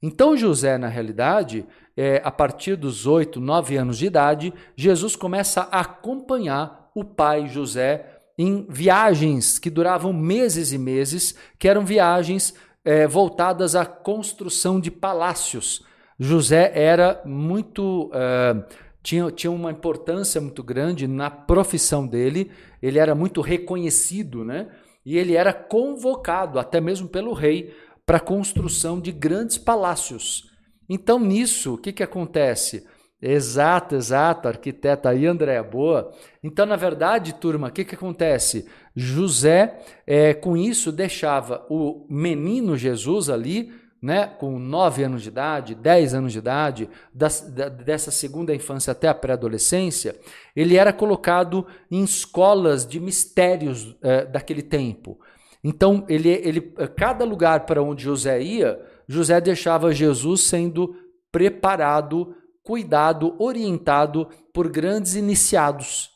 Então 0.00 0.36
José, 0.36 0.78
na 0.78 0.86
realidade, 0.86 1.66
é, 1.96 2.22
a 2.24 2.30
partir 2.30 2.76
dos 2.76 3.08
oito, 3.08 3.40
nove 3.40 3.76
anos 3.76 3.98
de 3.98 4.06
idade, 4.06 4.54
Jesus 4.76 5.16
começa 5.16 5.62
a 5.62 5.80
acompanhar 5.80 6.92
o 6.94 7.02
pai 7.02 7.48
José 7.48 8.20
em 8.38 8.64
viagens 8.70 9.58
que 9.58 9.70
duravam 9.70 10.12
meses 10.12 10.72
e 10.72 10.78
meses, 10.78 11.34
que 11.58 11.66
eram 11.66 11.84
viagens 11.84 12.54
é, 12.84 13.04
voltadas 13.04 13.74
à 13.74 13.84
construção 13.84 14.78
de 14.78 14.92
palácios. 14.92 15.84
José 16.20 16.70
era 16.72 17.20
muito. 17.24 18.12
Uh, 18.12 18.87
tinha, 19.08 19.30
tinha 19.30 19.50
uma 19.50 19.70
importância 19.70 20.38
muito 20.38 20.62
grande 20.62 21.08
na 21.08 21.30
profissão 21.30 22.06
dele, 22.06 22.50
ele 22.82 22.98
era 22.98 23.14
muito 23.14 23.40
reconhecido, 23.40 24.44
né? 24.44 24.68
E 25.02 25.16
ele 25.16 25.34
era 25.34 25.50
convocado, 25.50 26.58
até 26.58 26.78
mesmo 26.78 27.08
pelo 27.08 27.32
rei, 27.32 27.74
para 28.04 28.18
a 28.18 28.20
construção 28.20 29.00
de 29.00 29.10
grandes 29.10 29.56
palácios. 29.56 30.50
Então, 30.86 31.18
nisso, 31.18 31.72
o 31.72 31.78
que, 31.78 31.90
que 31.90 32.02
acontece? 32.02 32.86
Exato, 33.20 33.94
exato, 33.94 34.46
arquiteta 34.46 35.08
aí, 35.08 35.24
Andréa, 35.24 35.62
boa. 35.62 36.12
Então, 36.44 36.66
na 36.66 36.76
verdade, 36.76 37.32
turma, 37.32 37.68
o 37.68 37.72
que, 37.72 37.86
que 37.86 37.94
acontece? 37.94 38.68
José, 38.94 39.78
é, 40.06 40.34
com 40.34 40.54
isso, 40.54 40.92
deixava 40.92 41.66
o 41.70 42.06
menino 42.10 42.76
Jesus 42.76 43.30
ali, 43.30 43.72
né, 44.00 44.26
com 44.26 44.58
9 44.58 45.02
anos 45.04 45.22
de 45.22 45.28
idade, 45.28 45.74
10 45.74 46.14
anos 46.14 46.32
de 46.32 46.38
idade, 46.38 46.88
da, 47.12 47.28
dessa 47.68 48.10
segunda 48.10 48.54
infância 48.54 48.92
até 48.92 49.08
a 49.08 49.14
pré-adolescência, 49.14 50.14
ele 50.54 50.76
era 50.76 50.92
colocado 50.92 51.66
em 51.90 52.02
escolas 52.02 52.86
de 52.86 53.00
mistérios 53.00 53.96
é, 54.02 54.24
daquele 54.24 54.62
tempo. 54.62 55.18
Então, 55.62 56.04
ele, 56.08 56.28
ele, 56.28 56.60
cada 56.96 57.24
lugar 57.24 57.66
para 57.66 57.82
onde 57.82 58.04
José 58.04 58.40
ia, 58.40 58.80
José 59.08 59.40
deixava 59.40 59.92
Jesus 59.92 60.42
sendo 60.42 60.94
preparado 61.32 62.34
cuidado, 62.68 63.34
orientado 63.38 64.28
por 64.52 64.68
grandes 64.68 65.14
iniciados. 65.14 66.10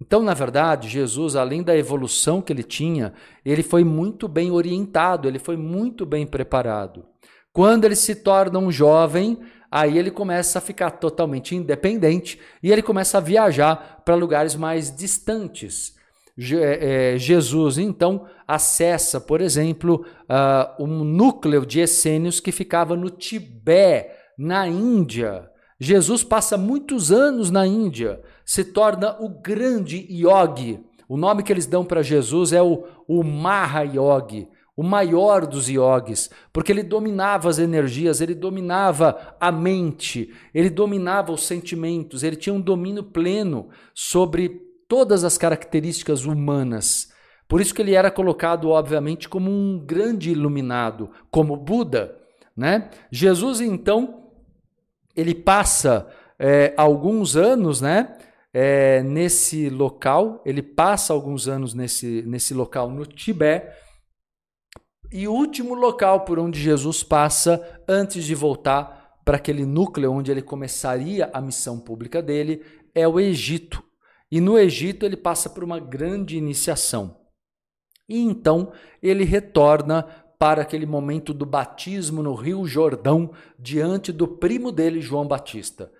Então, 0.00 0.22
na 0.22 0.34
verdade, 0.34 0.88
Jesus, 0.88 1.34
além 1.34 1.64
da 1.64 1.76
evolução 1.76 2.40
que 2.40 2.52
ele 2.52 2.62
tinha, 2.62 3.12
ele 3.44 3.64
foi 3.64 3.82
muito 3.82 4.28
bem 4.28 4.52
orientado, 4.52 5.26
ele 5.26 5.40
foi 5.40 5.56
muito 5.56 6.06
bem 6.06 6.24
preparado. 6.24 7.04
Quando 7.56 7.86
ele 7.86 7.96
se 7.96 8.14
torna 8.14 8.58
um 8.58 8.70
jovem, 8.70 9.38
aí 9.70 9.96
ele 9.96 10.10
começa 10.10 10.58
a 10.58 10.60
ficar 10.60 10.90
totalmente 10.90 11.56
independente 11.56 12.38
e 12.62 12.70
ele 12.70 12.82
começa 12.82 13.16
a 13.16 13.20
viajar 13.22 14.02
para 14.04 14.14
lugares 14.14 14.54
mais 14.54 14.94
distantes. 14.94 15.96
É, 16.38 17.14
é, 17.14 17.18
Jesus, 17.18 17.78
então, 17.78 18.26
acessa, 18.46 19.18
por 19.18 19.40
exemplo, 19.40 20.04
uh, 20.24 20.84
um 20.84 21.02
núcleo 21.02 21.64
de 21.64 21.80
essênios 21.80 22.40
que 22.40 22.52
ficava 22.52 22.94
no 22.94 23.08
Tibete, 23.08 24.10
na 24.36 24.68
Índia. 24.68 25.48
Jesus 25.80 26.22
passa 26.22 26.58
muitos 26.58 27.10
anos 27.10 27.50
na 27.50 27.66
Índia, 27.66 28.20
se 28.44 28.64
torna 28.64 29.16
o 29.18 29.30
grande 29.30 30.06
yogi. 30.10 30.78
O 31.08 31.16
nome 31.16 31.42
que 31.42 31.50
eles 31.50 31.64
dão 31.64 31.86
para 31.86 32.02
Jesus 32.02 32.52
é 32.52 32.60
o, 32.60 32.84
o 33.08 33.24
Maha 33.24 33.80
Yogi, 33.80 34.46
o 34.76 34.82
maior 34.82 35.46
dos 35.46 35.68
yogis, 35.68 36.28
porque 36.52 36.70
ele 36.70 36.82
dominava 36.82 37.48
as 37.48 37.58
energias, 37.58 38.20
ele 38.20 38.34
dominava 38.34 39.34
a 39.40 39.50
mente, 39.50 40.34
ele 40.52 40.68
dominava 40.68 41.32
os 41.32 41.46
sentimentos, 41.46 42.22
ele 42.22 42.36
tinha 42.36 42.54
um 42.54 42.60
domínio 42.60 43.02
pleno 43.02 43.70
sobre 43.94 44.60
todas 44.86 45.24
as 45.24 45.38
características 45.38 46.26
humanas. 46.26 47.10
Por 47.48 47.60
isso 47.60 47.74
que 47.74 47.80
ele 47.80 47.94
era 47.94 48.10
colocado, 48.10 48.68
obviamente, 48.68 49.28
como 49.28 49.50
um 49.50 49.78
grande 49.78 50.30
iluminado, 50.30 51.10
como 51.30 51.56
Buda. 51.56 52.16
Né? 52.56 52.90
Jesus, 53.10 53.60
então, 53.60 54.24
ele 55.14 55.34
passa 55.34 56.08
é, 56.38 56.74
alguns 56.76 57.36
anos 57.36 57.80
né, 57.80 58.16
é, 58.52 59.02
nesse 59.02 59.70
local, 59.70 60.42
ele 60.44 60.62
passa 60.62 61.12
alguns 61.12 61.46
anos 61.48 61.72
nesse, 61.72 62.22
nesse 62.26 62.52
local 62.52 62.90
no 62.90 63.06
Tibete, 63.06 63.68
e 65.12 65.28
último 65.28 65.74
local 65.74 66.20
por 66.20 66.38
onde 66.38 66.60
Jesus 66.60 67.02
passa 67.02 67.82
antes 67.88 68.24
de 68.24 68.34
voltar 68.34 69.20
para 69.24 69.36
aquele 69.36 69.66
núcleo 69.66 70.12
onde 70.12 70.30
ele 70.30 70.42
começaria 70.42 71.30
a 71.32 71.40
missão 71.40 71.78
pública 71.78 72.22
dele 72.22 72.62
é 72.94 73.06
o 73.06 73.18
Egito. 73.18 73.82
E 74.30 74.40
no 74.40 74.58
Egito 74.58 75.04
ele 75.04 75.16
passa 75.16 75.50
por 75.50 75.64
uma 75.64 75.78
grande 75.78 76.36
iniciação. 76.36 77.20
E 78.08 78.20
então 78.20 78.72
ele 79.02 79.24
retorna 79.24 80.04
para 80.38 80.62
aquele 80.62 80.86
momento 80.86 81.32
do 81.32 81.46
batismo 81.46 82.22
no 82.22 82.34
Rio 82.34 82.66
Jordão 82.66 83.32
diante 83.58 84.12
do 84.12 84.28
primo 84.28 84.70
dele, 84.70 85.00
João 85.00 85.26
Batista. 85.26 85.90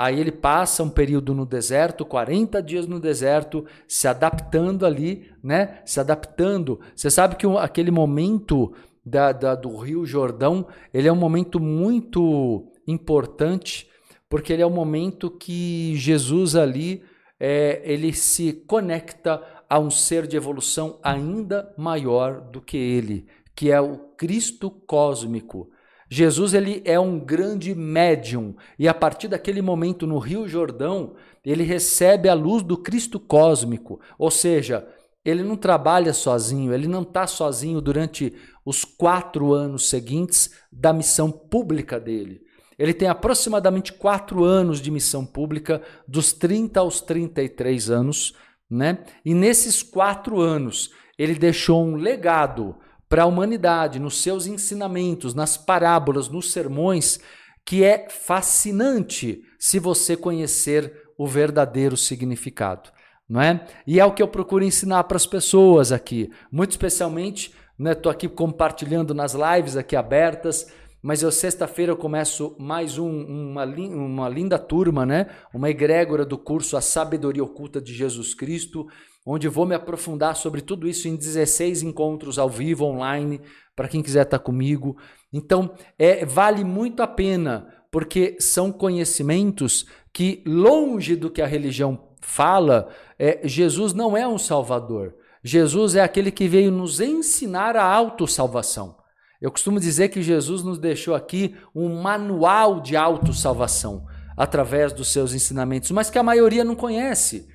Aí 0.00 0.18
ele 0.18 0.32
passa 0.32 0.82
um 0.82 0.88
período 0.88 1.34
no 1.34 1.44
deserto, 1.44 2.06
40 2.06 2.62
dias 2.62 2.86
no 2.86 2.98
deserto, 2.98 3.66
se 3.86 4.08
adaptando 4.08 4.86
ali, 4.86 5.30
né? 5.42 5.82
Se 5.84 6.00
adaptando. 6.00 6.80
Você 6.96 7.10
sabe 7.10 7.36
que 7.36 7.46
aquele 7.58 7.90
momento 7.90 8.72
da, 9.04 9.30
da, 9.30 9.54
do 9.54 9.76
Rio 9.76 10.06
Jordão, 10.06 10.66
ele 10.94 11.06
é 11.06 11.12
um 11.12 11.16
momento 11.16 11.60
muito 11.60 12.72
importante, 12.88 13.90
porque 14.26 14.54
ele 14.54 14.62
é 14.62 14.66
o 14.66 14.70
um 14.70 14.74
momento 14.74 15.30
que 15.30 15.94
Jesus 15.96 16.56
ali, 16.56 17.02
é, 17.38 17.82
ele 17.84 18.14
se 18.14 18.54
conecta 18.66 19.42
a 19.68 19.78
um 19.78 19.90
ser 19.90 20.26
de 20.26 20.34
evolução 20.34 20.98
ainda 21.02 21.74
maior 21.76 22.40
do 22.40 22.62
que 22.62 22.78
ele, 22.78 23.26
que 23.54 23.70
é 23.70 23.78
o 23.82 23.98
Cristo 24.16 24.70
cósmico. 24.70 25.68
Jesus 26.12 26.54
ele 26.54 26.82
é 26.84 26.98
um 26.98 27.20
grande 27.20 27.72
médium 27.72 28.56
e 28.76 28.88
a 28.88 28.92
partir 28.92 29.28
daquele 29.28 29.62
momento 29.62 30.08
no 30.08 30.18
Rio 30.18 30.48
Jordão 30.48 31.14
ele 31.44 31.62
recebe 31.62 32.28
a 32.28 32.34
luz 32.34 32.64
do 32.64 32.76
Cristo 32.76 33.20
cósmico, 33.20 34.00
ou 34.18 34.30
seja, 34.30 34.86
ele 35.24 35.44
não 35.44 35.56
trabalha 35.56 36.12
sozinho, 36.12 36.74
ele 36.74 36.88
não 36.88 37.02
está 37.02 37.28
sozinho 37.28 37.80
durante 37.80 38.34
os 38.64 38.84
quatro 38.84 39.52
anos 39.52 39.88
seguintes 39.88 40.50
da 40.72 40.92
missão 40.92 41.30
pública 41.30 42.00
dele. 42.00 42.40
Ele 42.76 42.94
tem 42.94 43.08
aproximadamente 43.08 43.92
quatro 43.92 44.42
anos 44.42 44.80
de 44.80 44.90
missão 44.90 45.24
pública, 45.24 45.82
dos 46.08 46.32
30 46.32 46.80
aos 46.80 47.00
33 47.00 47.90
anos, 47.90 48.34
né? 48.68 49.04
E 49.24 49.34
nesses 49.34 49.82
quatro 49.82 50.40
anos, 50.40 50.90
ele 51.18 51.34
deixou 51.34 51.84
um 51.84 51.96
legado 51.96 52.76
para 53.10 53.24
a 53.24 53.26
humanidade, 53.26 53.98
nos 53.98 54.22
seus 54.22 54.46
ensinamentos, 54.46 55.34
nas 55.34 55.56
parábolas, 55.56 56.28
nos 56.28 56.52
sermões, 56.52 57.18
que 57.66 57.82
é 57.82 58.08
fascinante 58.08 59.42
se 59.58 59.80
você 59.80 60.16
conhecer 60.16 61.10
o 61.18 61.26
verdadeiro 61.26 61.96
significado, 61.96 62.88
não 63.28 63.42
é? 63.42 63.66
E 63.84 63.98
é 63.98 64.04
o 64.04 64.12
que 64.12 64.22
eu 64.22 64.28
procuro 64.28 64.64
ensinar 64.64 65.04
para 65.04 65.16
as 65.16 65.26
pessoas 65.26 65.90
aqui, 65.90 66.30
muito 66.52 66.70
especialmente, 66.70 67.52
né, 67.76 67.94
tô 67.94 68.08
aqui 68.08 68.28
compartilhando 68.28 69.12
nas 69.12 69.34
lives 69.34 69.76
aqui 69.76 69.96
abertas, 69.96 70.68
mas 71.02 71.22
eu 71.22 71.32
sexta-feira 71.32 71.90
eu 71.90 71.96
começo 71.96 72.54
mais 72.60 72.96
um, 72.96 73.08
uma, 73.08 73.64
uma 73.64 74.28
linda 74.28 74.58
turma, 74.58 75.06
né? 75.06 75.28
Uma 75.52 75.70
egrégora 75.70 76.26
do 76.26 76.36
curso 76.36 76.76
A 76.76 76.82
Sabedoria 76.82 77.42
Oculta 77.42 77.80
de 77.80 77.94
Jesus 77.94 78.34
Cristo, 78.34 78.86
onde 79.26 79.48
vou 79.48 79.66
me 79.66 79.74
aprofundar 79.74 80.36
sobre 80.36 80.60
tudo 80.60 80.88
isso 80.88 81.08
em 81.08 81.16
16 81.16 81.82
encontros 81.82 82.38
ao 82.38 82.48
vivo, 82.48 82.84
online, 82.84 83.40
para 83.76 83.88
quem 83.88 84.02
quiser 84.02 84.22
estar 84.22 84.38
comigo. 84.38 84.96
Então, 85.32 85.74
é, 85.98 86.24
vale 86.24 86.64
muito 86.64 87.02
a 87.02 87.06
pena, 87.06 87.68
porque 87.90 88.36
são 88.40 88.72
conhecimentos 88.72 89.86
que, 90.12 90.42
longe 90.46 91.16
do 91.16 91.30
que 91.30 91.42
a 91.42 91.46
religião 91.46 92.08
fala, 92.20 92.88
é, 93.18 93.40
Jesus 93.44 93.92
não 93.92 94.16
é 94.16 94.26
um 94.26 94.38
salvador. 94.38 95.14
Jesus 95.42 95.94
é 95.94 96.02
aquele 96.02 96.30
que 96.30 96.46
veio 96.48 96.70
nos 96.70 97.00
ensinar 97.00 97.76
a 97.76 97.84
autossalvação. 97.84 98.96
Eu 99.40 99.50
costumo 99.50 99.80
dizer 99.80 100.10
que 100.10 100.22
Jesus 100.22 100.62
nos 100.62 100.78
deixou 100.78 101.14
aqui 101.14 101.56
um 101.74 102.02
manual 102.02 102.80
de 102.80 102.94
autossalvação 102.94 104.06
através 104.36 104.92
dos 104.92 105.08
seus 105.08 105.32
ensinamentos, 105.32 105.90
mas 105.90 106.10
que 106.10 106.18
a 106.18 106.22
maioria 106.22 106.62
não 106.62 106.74
conhece. 106.74 107.48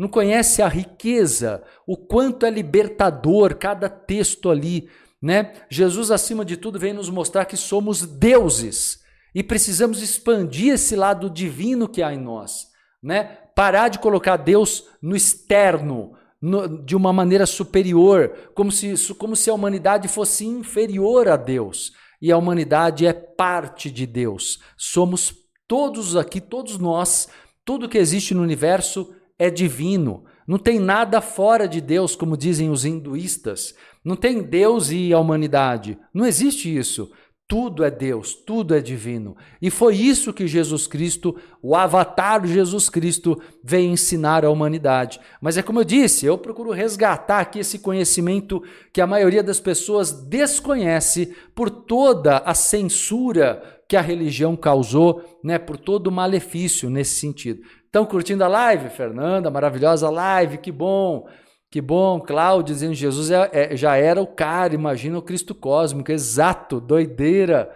Não 0.00 0.08
conhece 0.08 0.62
a 0.62 0.66
riqueza, 0.66 1.62
o 1.86 1.94
quanto 1.94 2.46
é 2.46 2.50
libertador 2.50 3.54
cada 3.56 3.86
texto 3.86 4.48
ali, 4.48 4.88
né? 5.20 5.52
Jesus 5.68 6.10
acima 6.10 6.42
de 6.42 6.56
tudo 6.56 6.78
vem 6.78 6.94
nos 6.94 7.10
mostrar 7.10 7.44
que 7.44 7.54
somos 7.54 8.06
deuses 8.06 9.02
e 9.34 9.42
precisamos 9.42 10.00
expandir 10.00 10.72
esse 10.72 10.96
lado 10.96 11.28
divino 11.28 11.86
que 11.86 12.02
há 12.02 12.14
em 12.14 12.18
nós, 12.18 12.68
né? 13.02 13.24
Parar 13.54 13.88
de 13.88 13.98
colocar 13.98 14.38
Deus 14.38 14.86
no 15.02 15.14
externo, 15.14 16.14
no, 16.40 16.82
de 16.82 16.96
uma 16.96 17.12
maneira 17.12 17.44
superior, 17.44 18.52
como 18.54 18.72
se, 18.72 18.94
como 19.16 19.36
se 19.36 19.50
a 19.50 19.54
humanidade 19.54 20.08
fosse 20.08 20.46
inferior 20.46 21.28
a 21.28 21.36
Deus. 21.36 21.92
E 22.22 22.32
a 22.32 22.38
humanidade 22.38 23.04
é 23.04 23.12
parte 23.12 23.90
de 23.90 24.06
Deus. 24.06 24.60
Somos 24.78 25.34
todos 25.68 26.16
aqui, 26.16 26.40
todos 26.40 26.78
nós, 26.78 27.28
tudo 27.66 27.86
que 27.86 27.98
existe 27.98 28.32
no 28.32 28.42
universo 28.42 29.14
é 29.40 29.48
divino. 29.48 30.24
Não 30.46 30.58
tem 30.58 30.78
nada 30.78 31.22
fora 31.22 31.66
de 31.66 31.80
Deus, 31.80 32.14
como 32.14 32.36
dizem 32.36 32.68
os 32.68 32.84
hinduístas. 32.84 33.74
Não 34.04 34.14
tem 34.14 34.42
Deus 34.42 34.90
e 34.90 35.14
a 35.14 35.18
humanidade. 35.18 35.98
Não 36.12 36.26
existe 36.26 36.76
isso. 36.76 37.10
Tudo 37.48 37.82
é 37.82 37.90
Deus, 37.90 38.34
tudo 38.34 38.76
é 38.76 38.80
divino. 38.80 39.36
E 39.60 39.70
foi 39.70 39.96
isso 39.96 40.32
que 40.32 40.46
Jesus 40.46 40.86
Cristo, 40.86 41.34
o 41.60 41.74
avatar 41.74 42.46
Jesus 42.46 42.88
Cristo, 42.88 43.40
veio 43.64 43.90
ensinar 43.90 44.44
à 44.44 44.50
humanidade. 44.50 45.18
Mas 45.40 45.56
é 45.56 45.62
como 45.62 45.80
eu 45.80 45.84
disse, 45.84 46.26
eu 46.26 46.38
procuro 46.38 46.70
resgatar 46.70 47.40
aqui 47.40 47.58
esse 47.58 47.80
conhecimento 47.80 48.62
que 48.92 49.00
a 49.00 49.06
maioria 49.06 49.42
das 49.42 49.58
pessoas 49.58 50.12
desconhece 50.12 51.34
por 51.54 51.70
toda 51.70 52.38
a 52.38 52.54
censura 52.54 53.80
que 53.88 53.96
a 53.96 54.00
religião 54.00 54.54
causou, 54.54 55.40
né, 55.42 55.58
por 55.58 55.76
todo 55.76 56.06
o 56.06 56.12
malefício 56.12 56.88
nesse 56.88 57.18
sentido. 57.18 57.62
Estão 57.90 58.06
curtindo 58.06 58.44
a 58.44 58.46
live, 58.46 58.88
Fernanda? 58.88 59.50
Maravilhosa 59.50 60.08
live, 60.08 60.58
que 60.58 60.70
bom. 60.70 61.26
Que 61.68 61.80
bom, 61.80 62.20
Cláudio 62.20 62.72
dizendo 62.72 62.94
Jesus 62.94 63.32
é, 63.32 63.50
é, 63.52 63.76
já 63.76 63.96
era 63.96 64.22
o 64.22 64.28
cara, 64.28 64.72
imagina 64.74 65.18
o 65.18 65.22
Cristo 65.22 65.56
cósmico, 65.56 66.12
exato, 66.12 66.80
doideira, 66.80 67.68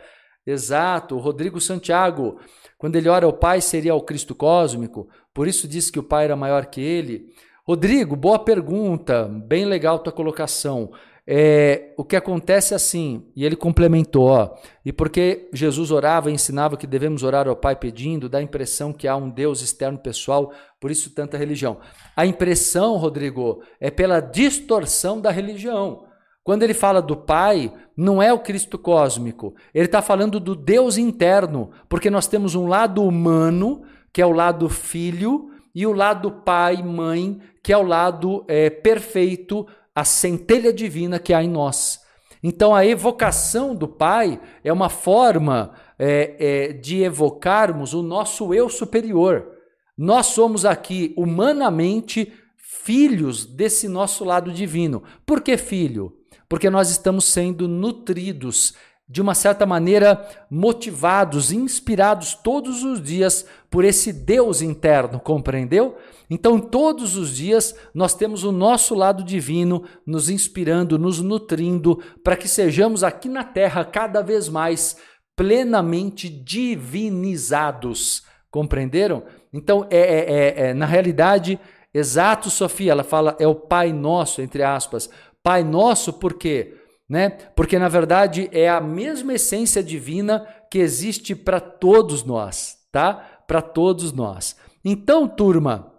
exato. 0.46 1.18
Rodrigo 1.18 1.60
Santiago, 1.60 2.38
quando 2.78 2.94
ele 2.94 3.08
ora 3.08 3.26
ao 3.26 3.32
Pai, 3.32 3.60
seria 3.60 3.92
o 3.96 4.02
Cristo 4.02 4.36
cósmico, 4.36 5.08
por 5.34 5.48
isso 5.48 5.66
disse 5.66 5.90
que 5.90 5.98
o 5.98 6.02
Pai 6.04 6.26
era 6.26 6.36
maior 6.36 6.66
que 6.66 6.80
ele. 6.80 7.26
Rodrigo, 7.66 8.14
boa 8.14 8.38
pergunta, 8.38 9.28
bem 9.28 9.64
legal 9.64 9.98
tua 9.98 10.12
colocação. 10.12 10.92
É, 11.26 11.94
o 11.96 12.04
que 12.04 12.16
acontece 12.16 12.74
é 12.74 12.76
assim, 12.76 13.26
e 13.34 13.46
ele 13.46 13.56
complementou, 13.56 14.26
ó, 14.26 14.54
e 14.84 14.92
porque 14.92 15.48
Jesus 15.54 15.90
orava 15.90 16.30
e 16.30 16.34
ensinava 16.34 16.76
que 16.76 16.86
devemos 16.86 17.22
orar 17.22 17.48
ao 17.48 17.56
Pai 17.56 17.74
pedindo, 17.74 18.28
dá 18.28 18.38
a 18.38 18.42
impressão 18.42 18.92
que 18.92 19.08
há 19.08 19.16
um 19.16 19.30
Deus 19.30 19.62
externo 19.62 19.98
pessoal, 19.98 20.52
por 20.78 20.90
isso 20.90 21.14
tanta 21.14 21.38
religião. 21.38 21.78
A 22.14 22.26
impressão, 22.26 22.96
Rodrigo, 22.96 23.62
é 23.80 23.90
pela 23.90 24.20
distorção 24.20 25.18
da 25.18 25.30
religião. 25.30 26.04
Quando 26.42 26.62
ele 26.62 26.74
fala 26.74 27.00
do 27.00 27.16
Pai, 27.16 27.72
não 27.96 28.22
é 28.22 28.30
o 28.30 28.40
Cristo 28.40 28.78
cósmico, 28.78 29.54
ele 29.72 29.86
está 29.86 30.02
falando 30.02 30.38
do 30.38 30.54
Deus 30.54 30.98
interno, 30.98 31.70
porque 31.88 32.10
nós 32.10 32.26
temos 32.26 32.54
um 32.54 32.66
lado 32.66 33.02
humano, 33.02 33.82
que 34.12 34.20
é 34.20 34.26
o 34.26 34.32
lado 34.32 34.68
filho, 34.68 35.50
e 35.74 35.86
o 35.86 35.92
lado 35.92 36.30
pai, 36.30 36.82
mãe, 36.82 37.40
que 37.62 37.72
é 37.72 37.76
o 37.76 37.82
lado 37.82 38.44
é, 38.46 38.70
perfeito 38.70 39.66
a 39.94 40.04
centelha 40.04 40.72
divina 40.72 41.18
que 41.18 41.32
há 41.32 41.42
em 41.42 41.48
nós. 41.48 42.00
Então, 42.42 42.74
a 42.74 42.84
evocação 42.84 43.74
do 43.74 43.88
Pai 43.88 44.40
é 44.62 44.72
uma 44.72 44.90
forma 44.90 45.72
é, 45.98 46.36
é, 46.38 46.72
de 46.72 47.02
evocarmos 47.02 47.94
o 47.94 48.02
nosso 48.02 48.52
eu 48.52 48.68
superior. 48.68 49.50
Nós 49.96 50.26
somos 50.26 50.64
aqui, 50.64 51.14
humanamente, 51.16 52.32
filhos 52.56 53.46
desse 53.46 53.88
nosso 53.88 54.24
lado 54.24 54.52
divino. 54.52 55.02
Por 55.24 55.40
que 55.40 55.56
filho? 55.56 56.12
Porque 56.48 56.68
nós 56.68 56.90
estamos 56.90 57.24
sendo 57.24 57.66
nutridos 57.66 58.74
de 59.06 59.20
uma 59.20 59.34
certa 59.34 59.66
maneira, 59.66 60.26
motivados, 60.50 61.52
inspirados 61.52 62.34
todos 62.34 62.82
os 62.82 63.02
dias 63.02 63.46
por 63.70 63.84
esse 63.84 64.12
Deus 64.12 64.62
interno, 64.62 65.20
compreendeu? 65.20 65.98
Então, 66.30 66.58
todos 66.58 67.16
os 67.16 67.36
dias, 67.36 67.74
nós 67.92 68.14
temos 68.14 68.44
o 68.44 68.52
nosso 68.52 68.94
lado 68.94 69.22
divino 69.22 69.84
nos 70.06 70.30
inspirando, 70.30 70.98
nos 70.98 71.20
nutrindo, 71.20 72.02
para 72.22 72.36
que 72.36 72.48
sejamos 72.48 73.04
aqui 73.04 73.28
na 73.28 73.44
terra 73.44 73.84
cada 73.84 74.22
vez 74.22 74.48
mais 74.48 74.96
plenamente 75.36 76.30
divinizados. 76.30 78.22
Compreenderam? 78.50 79.24
Então, 79.52 79.86
é, 79.90 79.98
é, 79.98 80.18
é, 80.18 80.70
é 80.70 80.74
na 80.74 80.86
realidade, 80.86 81.60
exato, 81.92 82.48
Sofia, 82.48 82.92
ela 82.92 83.04
fala, 83.04 83.36
é 83.38 83.46
o 83.46 83.54
Pai 83.54 83.92
Nosso, 83.92 84.40
entre 84.40 84.62
aspas. 84.62 85.10
Pai 85.42 85.62
Nosso, 85.62 86.10
por 86.14 86.34
quê? 86.34 86.74
Né? 87.14 87.30
Porque 87.54 87.78
na 87.78 87.88
verdade 87.88 88.48
é 88.50 88.68
a 88.68 88.80
mesma 88.80 89.34
essência 89.34 89.80
divina 89.80 90.44
que 90.68 90.80
existe 90.80 91.32
para 91.32 91.60
todos 91.60 92.24
nós, 92.24 92.76
tá? 92.90 93.14
Para 93.46 93.62
todos 93.62 94.12
nós. 94.12 94.56
Então, 94.84 95.28
turma, 95.28 95.92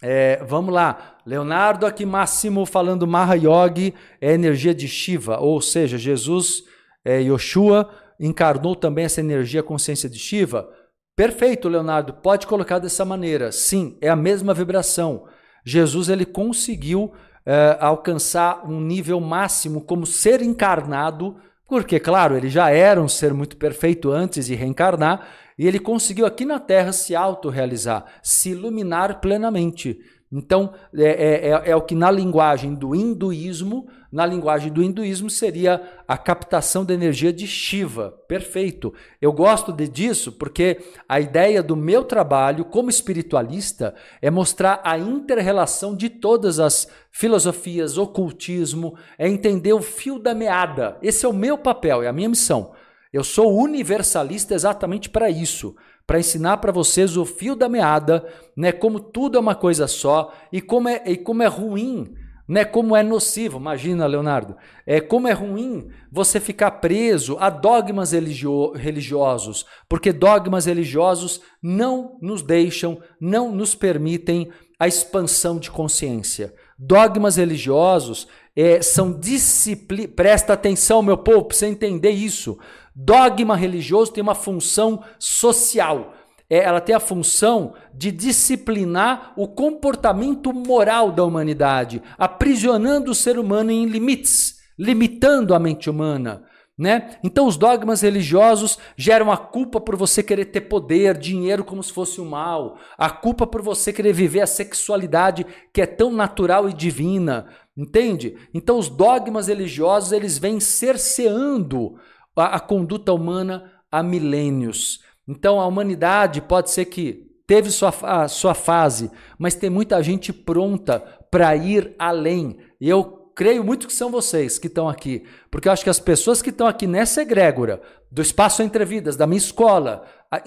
é, 0.00 0.44
vamos 0.44 0.72
lá. 0.72 1.16
Leonardo 1.26 1.84
aqui 1.84 2.06
Máximo 2.06 2.64
falando 2.64 3.04
Maha 3.04 3.34
Yogi 3.34 3.92
é 4.20 4.32
energia 4.32 4.72
de 4.72 4.86
Shiva, 4.86 5.40
ou 5.40 5.60
seja, 5.60 5.98
Jesus, 5.98 6.62
é, 7.04 7.20
Yoshua 7.22 7.90
encarnou 8.20 8.76
também 8.76 9.06
essa 9.06 9.18
energia 9.18 9.60
consciência 9.60 10.08
de 10.08 10.20
Shiva. 10.20 10.68
Perfeito, 11.16 11.68
Leonardo. 11.68 12.12
Pode 12.12 12.46
colocar 12.46 12.78
dessa 12.78 13.04
maneira. 13.04 13.50
Sim, 13.50 13.98
é 14.00 14.08
a 14.08 14.14
mesma 14.14 14.54
vibração. 14.54 15.26
Jesus 15.64 16.08
ele 16.08 16.24
conseguiu 16.24 17.12
uh, 17.46 17.76
alcançar 17.80 18.68
um 18.68 18.80
nível 18.80 19.20
máximo 19.20 19.80
como 19.80 20.04
ser 20.04 20.42
encarnado, 20.42 21.36
porque, 21.68 21.98
claro, 21.98 22.36
ele 22.36 22.48
já 22.48 22.70
era 22.70 23.00
um 23.00 23.08
ser 23.08 23.32
muito 23.32 23.56
perfeito 23.56 24.10
antes 24.10 24.46
de 24.46 24.54
reencarnar, 24.54 25.26
e 25.58 25.66
ele 25.66 25.78
conseguiu 25.78 26.26
aqui 26.26 26.44
na 26.44 26.58
Terra 26.58 26.92
se 26.92 27.14
autorrealizar, 27.14 28.04
se 28.22 28.50
iluminar 28.50 29.20
plenamente. 29.20 29.98
Então, 30.30 30.74
é, 30.92 31.04
é, 31.04 31.48
é, 31.50 31.70
é, 31.70 31.76
o 31.76 31.82
que 31.82 31.94
na 31.94 32.10
linguagem 32.10 32.74
do 32.74 32.96
hinduísmo, 32.96 33.86
na 34.10 34.26
linguagem 34.26 34.72
do 34.72 34.82
hinduísmo 34.82 35.30
seria 35.30 35.80
a 36.06 36.18
captação 36.18 36.84
da 36.84 36.92
energia 36.92 37.32
de 37.32 37.46
Shiva. 37.46 38.10
Perfeito. 38.26 38.92
Eu 39.22 39.32
gosto 39.32 39.72
de, 39.72 39.86
disso 39.86 40.32
porque 40.32 40.80
a 41.08 41.20
ideia 41.20 41.62
do 41.62 41.76
meu 41.76 42.02
trabalho 42.02 42.64
como 42.64 42.90
espiritualista 42.90 43.94
é 44.20 44.28
mostrar 44.28 44.80
a 44.82 44.98
inter-relação 44.98 45.94
de 45.94 46.08
todas 46.10 46.58
as 46.58 46.88
filosofias, 47.12 47.96
ocultismo, 47.96 48.98
é 49.16 49.28
entender 49.28 49.74
o 49.74 49.80
fio 49.80 50.18
da 50.18 50.34
meada. 50.34 50.98
Esse 51.00 51.24
é 51.24 51.28
o 51.28 51.32
meu 51.32 51.56
papel, 51.56 52.02
é 52.02 52.08
a 52.08 52.12
minha 52.12 52.28
missão. 52.28 52.72
Eu 53.12 53.22
sou 53.22 53.56
universalista 53.56 54.54
exatamente 54.54 55.08
para 55.08 55.30
isso 55.30 55.76
para 56.06 56.20
ensinar 56.20 56.58
para 56.58 56.70
vocês 56.70 57.16
o 57.16 57.24
fio 57.24 57.56
da 57.56 57.68
meada, 57.68 58.24
né, 58.56 58.70
como 58.70 59.00
tudo 59.00 59.36
é 59.36 59.40
uma 59.40 59.54
coisa 59.54 59.86
só 59.88 60.32
e 60.52 60.60
como 60.60 60.88
é, 60.88 61.02
e 61.04 61.16
como 61.16 61.42
é 61.42 61.46
ruim, 61.46 62.14
né, 62.48 62.64
como 62.64 62.94
é 62.94 63.02
nocivo. 63.02 63.58
Imagina, 63.58 64.06
Leonardo, 64.06 64.56
é 64.86 65.00
como 65.00 65.26
é 65.26 65.32
ruim 65.32 65.88
você 66.10 66.38
ficar 66.38 66.70
preso 66.72 67.36
a 67.40 67.50
dogmas 67.50 68.12
religio 68.12 68.72
religiosos, 68.72 69.66
porque 69.88 70.12
dogmas 70.12 70.66
religiosos 70.66 71.40
não 71.60 72.16
nos 72.22 72.40
deixam, 72.42 73.00
não 73.20 73.50
nos 73.50 73.74
permitem 73.74 74.50
a 74.78 74.86
expansão 74.86 75.58
de 75.58 75.70
consciência. 75.70 76.54
Dogmas 76.78 77.36
religiosos 77.36 78.28
é, 78.54 78.80
são 78.82 79.12
disciplina. 79.12 80.08
Presta 80.08 80.52
atenção, 80.52 81.02
meu 81.02 81.16
povo, 81.16 81.44
para 81.44 81.56
você 81.56 81.66
entender 81.66 82.10
isso. 82.10 82.58
Dogma 82.98 83.54
religioso 83.54 84.10
tem 84.10 84.22
uma 84.22 84.34
função 84.34 85.04
social. 85.18 86.14
É, 86.48 86.58
ela 86.64 86.80
tem 86.80 86.94
a 86.94 87.00
função 87.00 87.74
de 87.92 88.10
disciplinar 88.10 89.34
o 89.36 89.46
comportamento 89.46 90.50
moral 90.50 91.12
da 91.12 91.22
humanidade, 91.22 92.02
aprisionando 92.16 93.10
o 93.10 93.14
ser 93.14 93.38
humano 93.38 93.70
em 93.70 93.84
limites, 93.84 94.60
limitando 94.78 95.54
a 95.54 95.58
mente 95.58 95.90
humana. 95.90 96.44
Né? 96.78 97.18
Então, 97.22 97.46
os 97.46 97.56
dogmas 97.56 98.00
religiosos 98.00 98.78
geram 98.96 99.30
a 99.30 99.36
culpa 99.36 99.78
por 99.80 99.96
você 99.96 100.22
querer 100.22 100.46
ter 100.46 100.62
poder, 100.62 101.18
dinheiro 101.18 101.64
como 101.64 101.82
se 101.82 101.92
fosse 101.92 102.20
o 102.20 102.24
um 102.24 102.30
mal, 102.30 102.78
a 102.96 103.10
culpa 103.10 103.46
por 103.46 103.60
você 103.60 103.92
querer 103.92 104.12
viver 104.12 104.40
a 104.40 104.46
sexualidade 104.46 105.46
que 105.72 105.82
é 105.82 105.86
tão 105.86 106.12
natural 106.12 106.68
e 106.68 106.74
divina, 106.74 107.46
entende? 107.76 108.36
Então, 108.54 108.78
os 108.78 108.88
dogmas 108.88 109.48
religiosos 109.48 110.12
eles 110.12 110.38
vêm 110.38 110.60
cerceando 110.60 111.98
a, 112.36 112.56
a 112.56 112.60
conduta 112.60 113.12
humana 113.12 113.72
há 113.90 114.02
milênios. 114.02 115.00
Então 115.26 115.60
a 115.60 115.66
humanidade 115.66 116.40
pode 116.40 116.70
ser 116.70 116.84
que 116.86 117.26
teve 117.46 117.70
sua, 117.70 117.94
a 118.02 118.28
sua 118.28 118.54
fase, 118.54 119.10
mas 119.38 119.54
tem 119.54 119.70
muita 119.70 120.02
gente 120.02 120.32
pronta 120.32 121.00
para 121.30 121.54
ir 121.56 121.94
além. 121.98 122.58
E 122.80 122.88
eu 122.88 123.32
creio 123.34 123.62
muito 123.62 123.86
que 123.86 123.92
são 123.92 124.10
vocês 124.10 124.58
que 124.58 124.66
estão 124.66 124.88
aqui, 124.88 125.24
porque 125.50 125.68
eu 125.68 125.72
acho 125.72 125.84
que 125.84 125.90
as 125.90 126.00
pessoas 126.00 126.40
que 126.40 126.50
estão 126.50 126.66
aqui 126.66 126.86
nessa 126.86 127.22
egrégora, 127.22 127.80
do 128.10 128.22
Espaço 128.22 128.62
Entre 128.62 128.84
Vidas, 128.84 129.16
da 129.16 129.26
minha 129.26 129.36
escola, 129.36 130.04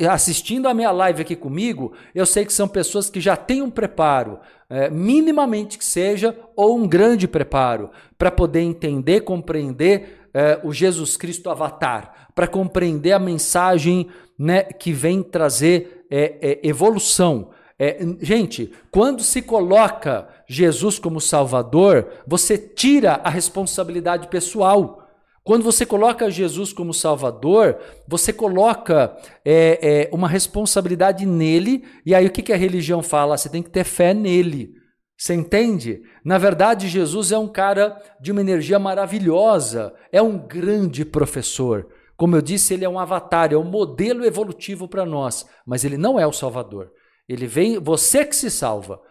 assistindo 0.09 0.67
a 0.67 0.73
minha 0.73 0.91
live 0.91 1.21
aqui 1.21 1.35
comigo, 1.35 1.93
eu 2.15 2.25
sei 2.25 2.45
que 2.45 2.53
são 2.53 2.67
pessoas 2.67 3.09
que 3.09 3.21
já 3.21 3.35
têm 3.35 3.61
um 3.61 3.69
preparo, 3.69 4.39
é, 4.69 4.89
minimamente 4.89 5.77
que 5.77 5.85
seja, 5.85 6.35
ou 6.55 6.77
um 6.77 6.87
grande 6.87 7.27
preparo, 7.27 7.91
para 8.17 8.31
poder 8.31 8.61
entender, 8.61 9.21
compreender 9.21 10.18
é, 10.33 10.59
o 10.63 10.73
Jesus 10.73 11.17
Cristo 11.17 11.49
Avatar, 11.49 12.29
para 12.33 12.47
compreender 12.47 13.11
a 13.11 13.19
mensagem 13.19 14.07
né, 14.37 14.63
que 14.63 14.91
vem 14.91 15.21
trazer 15.21 16.05
é, 16.09 16.37
é, 16.41 16.67
evolução. 16.67 17.49
É, 17.77 17.99
gente, 18.19 18.71
quando 18.91 19.23
se 19.23 19.41
coloca 19.41 20.27
Jesus 20.47 20.99
como 20.99 21.21
Salvador, 21.21 22.07
você 22.27 22.57
tira 22.57 23.21
a 23.23 23.29
responsabilidade 23.29 24.27
pessoal. 24.27 25.07
Quando 25.43 25.63
você 25.63 25.85
coloca 25.85 26.29
Jesus 26.29 26.73
como 26.73 26.93
Salvador, 26.93 27.77
você 28.07 28.33
coloca 28.33 29.15
é, 29.45 29.79
é, 29.81 30.09
uma 30.13 30.27
responsabilidade 30.27 31.25
nele, 31.25 31.83
e 32.05 32.13
aí 32.13 32.25
o 32.25 32.31
que, 32.31 32.41
que 32.41 32.53
a 32.53 32.57
religião 32.57 33.01
fala? 33.01 33.37
Você 33.37 33.49
tem 33.49 33.63
que 33.63 33.69
ter 33.69 33.83
fé 33.83 34.13
nele. 34.13 34.78
Você 35.19 35.33
entende? 35.33 36.01
Na 36.23 36.37
verdade, 36.37 36.87
Jesus 36.87 37.33
é 37.33 37.37
um 37.37 37.49
cara 37.49 38.01
de 38.21 38.31
uma 38.31 38.39
energia 38.39 38.79
maravilhosa, 38.79 39.93
é 40.13 40.21
um 40.21 40.37
grande 40.37 41.03
professor. 41.03 41.89
Como 42.15 42.37
eu 42.37 42.41
disse, 42.41 42.73
ele 42.73 42.85
é 42.85 42.89
um 42.89 42.97
avatar, 42.97 43.51
é 43.51 43.57
um 43.57 43.65
modelo 43.65 44.23
evolutivo 44.23 44.87
para 44.87 45.05
nós, 45.05 45.45
mas 45.65 45.83
ele 45.83 45.97
não 45.97 46.17
é 46.17 46.25
o 46.25 46.31
Salvador. 46.31 46.89
Ele 47.27 47.45
vem, 47.47 47.79
você 47.79 48.23
que 48.23 48.33
se 48.33 48.49
salva. 48.49 49.01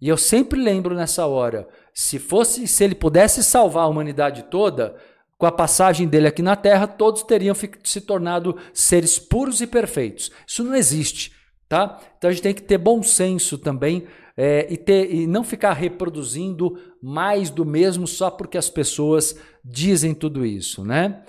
E 0.00 0.08
eu 0.08 0.16
sempre 0.16 0.60
lembro 0.60 0.96
nessa 0.96 1.26
hora, 1.26 1.68
se 1.94 2.18
fosse, 2.18 2.66
se 2.66 2.82
ele 2.82 2.96
pudesse 2.96 3.44
salvar 3.44 3.84
a 3.84 3.88
humanidade 3.88 4.46
toda, 4.50 4.96
com 5.38 5.46
a 5.46 5.52
passagem 5.52 6.08
dele 6.08 6.26
aqui 6.26 6.42
na 6.42 6.56
Terra, 6.56 6.88
todos 6.88 7.22
teriam 7.22 7.54
se 7.84 8.00
tornado 8.00 8.58
seres 8.74 9.16
puros 9.16 9.60
e 9.60 9.66
perfeitos. 9.68 10.32
Isso 10.44 10.64
não 10.64 10.74
existe, 10.74 11.32
tá? 11.68 12.00
Então 12.18 12.30
a 12.30 12.32
gente 12.32 12.42
tem 12.42 12.54
que 12.54 12.62
ter 12.62 12.78
bom 12.78 13.00
senso 13.00 13.56
também 13.56 14.08
é, 14.36 14.66
e, 14.72 14.76
ter, 14.76 15.12
e 15.12 15.26
não 15.26 15.44
ficar 15.44 15.72
reproduzindo 15.72 16.78
mais 17.02 17.50
do 17.50 17.64
mesmo 17.64 18.06
só 18.06 18.30
porque 18.30 18.56
as 18.56 18.70
pessoas 18.70 19.36
dizem 19.64 20.14
tudo 20.14 20.44
isso, 20.44 20.84
né? 20.84 21.22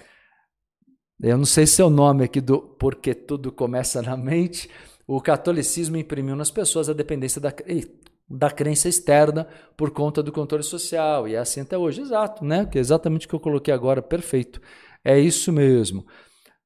Eu 1.22 1.38
não 1.38 1.46
sei 1.46 1.66
se 1.66 1.82
é 1.82 1.86
o 1.86 1.90
nome 1.90 2.26
aqui 2.26 2.42
do 2.42 2.60
Porque 2.60 3.14
Tudo 3.14 3.52
Começa 3.52 4.02
na 4.02 4.18
Mente. 4.18 4.70
O 5.08 5.22
catolicismo 5.22 5.96
imprimiu 5.96 6.36
nas 6.36 6.52
pessoas 6.52 6.90
a 6.90 6.94
dependência 6.94 7.40
da, 7.40 7.54
da 8.30 8.50
crença 8.52 8.90
externa 8.90 9.48
por 9.78 9.92
conta 9.92 10.22
do 10.22 10.32
controle 10.32 10.64
social. 10.64 11.28
E 11.28 11.36
é 11.36 11.38
assim 11.38 11.62
até 11.62 11.78
hoje, 11.78 12.02
exato, 12.02 12.44
né? 12.44 12.66
Que 12.66 12.78
é 12.78 12.82
exatamente 12.82 13.26
o 13.26 13.30
que 13.30 13.36
eu 13.36 13.40
coloquei 13.40 13.74
agora, 13.74 14.02
perfeito. 14.02 14.62
É 15.04 15.18
isso 15.18 15.52
mesmo. 15.52 16.06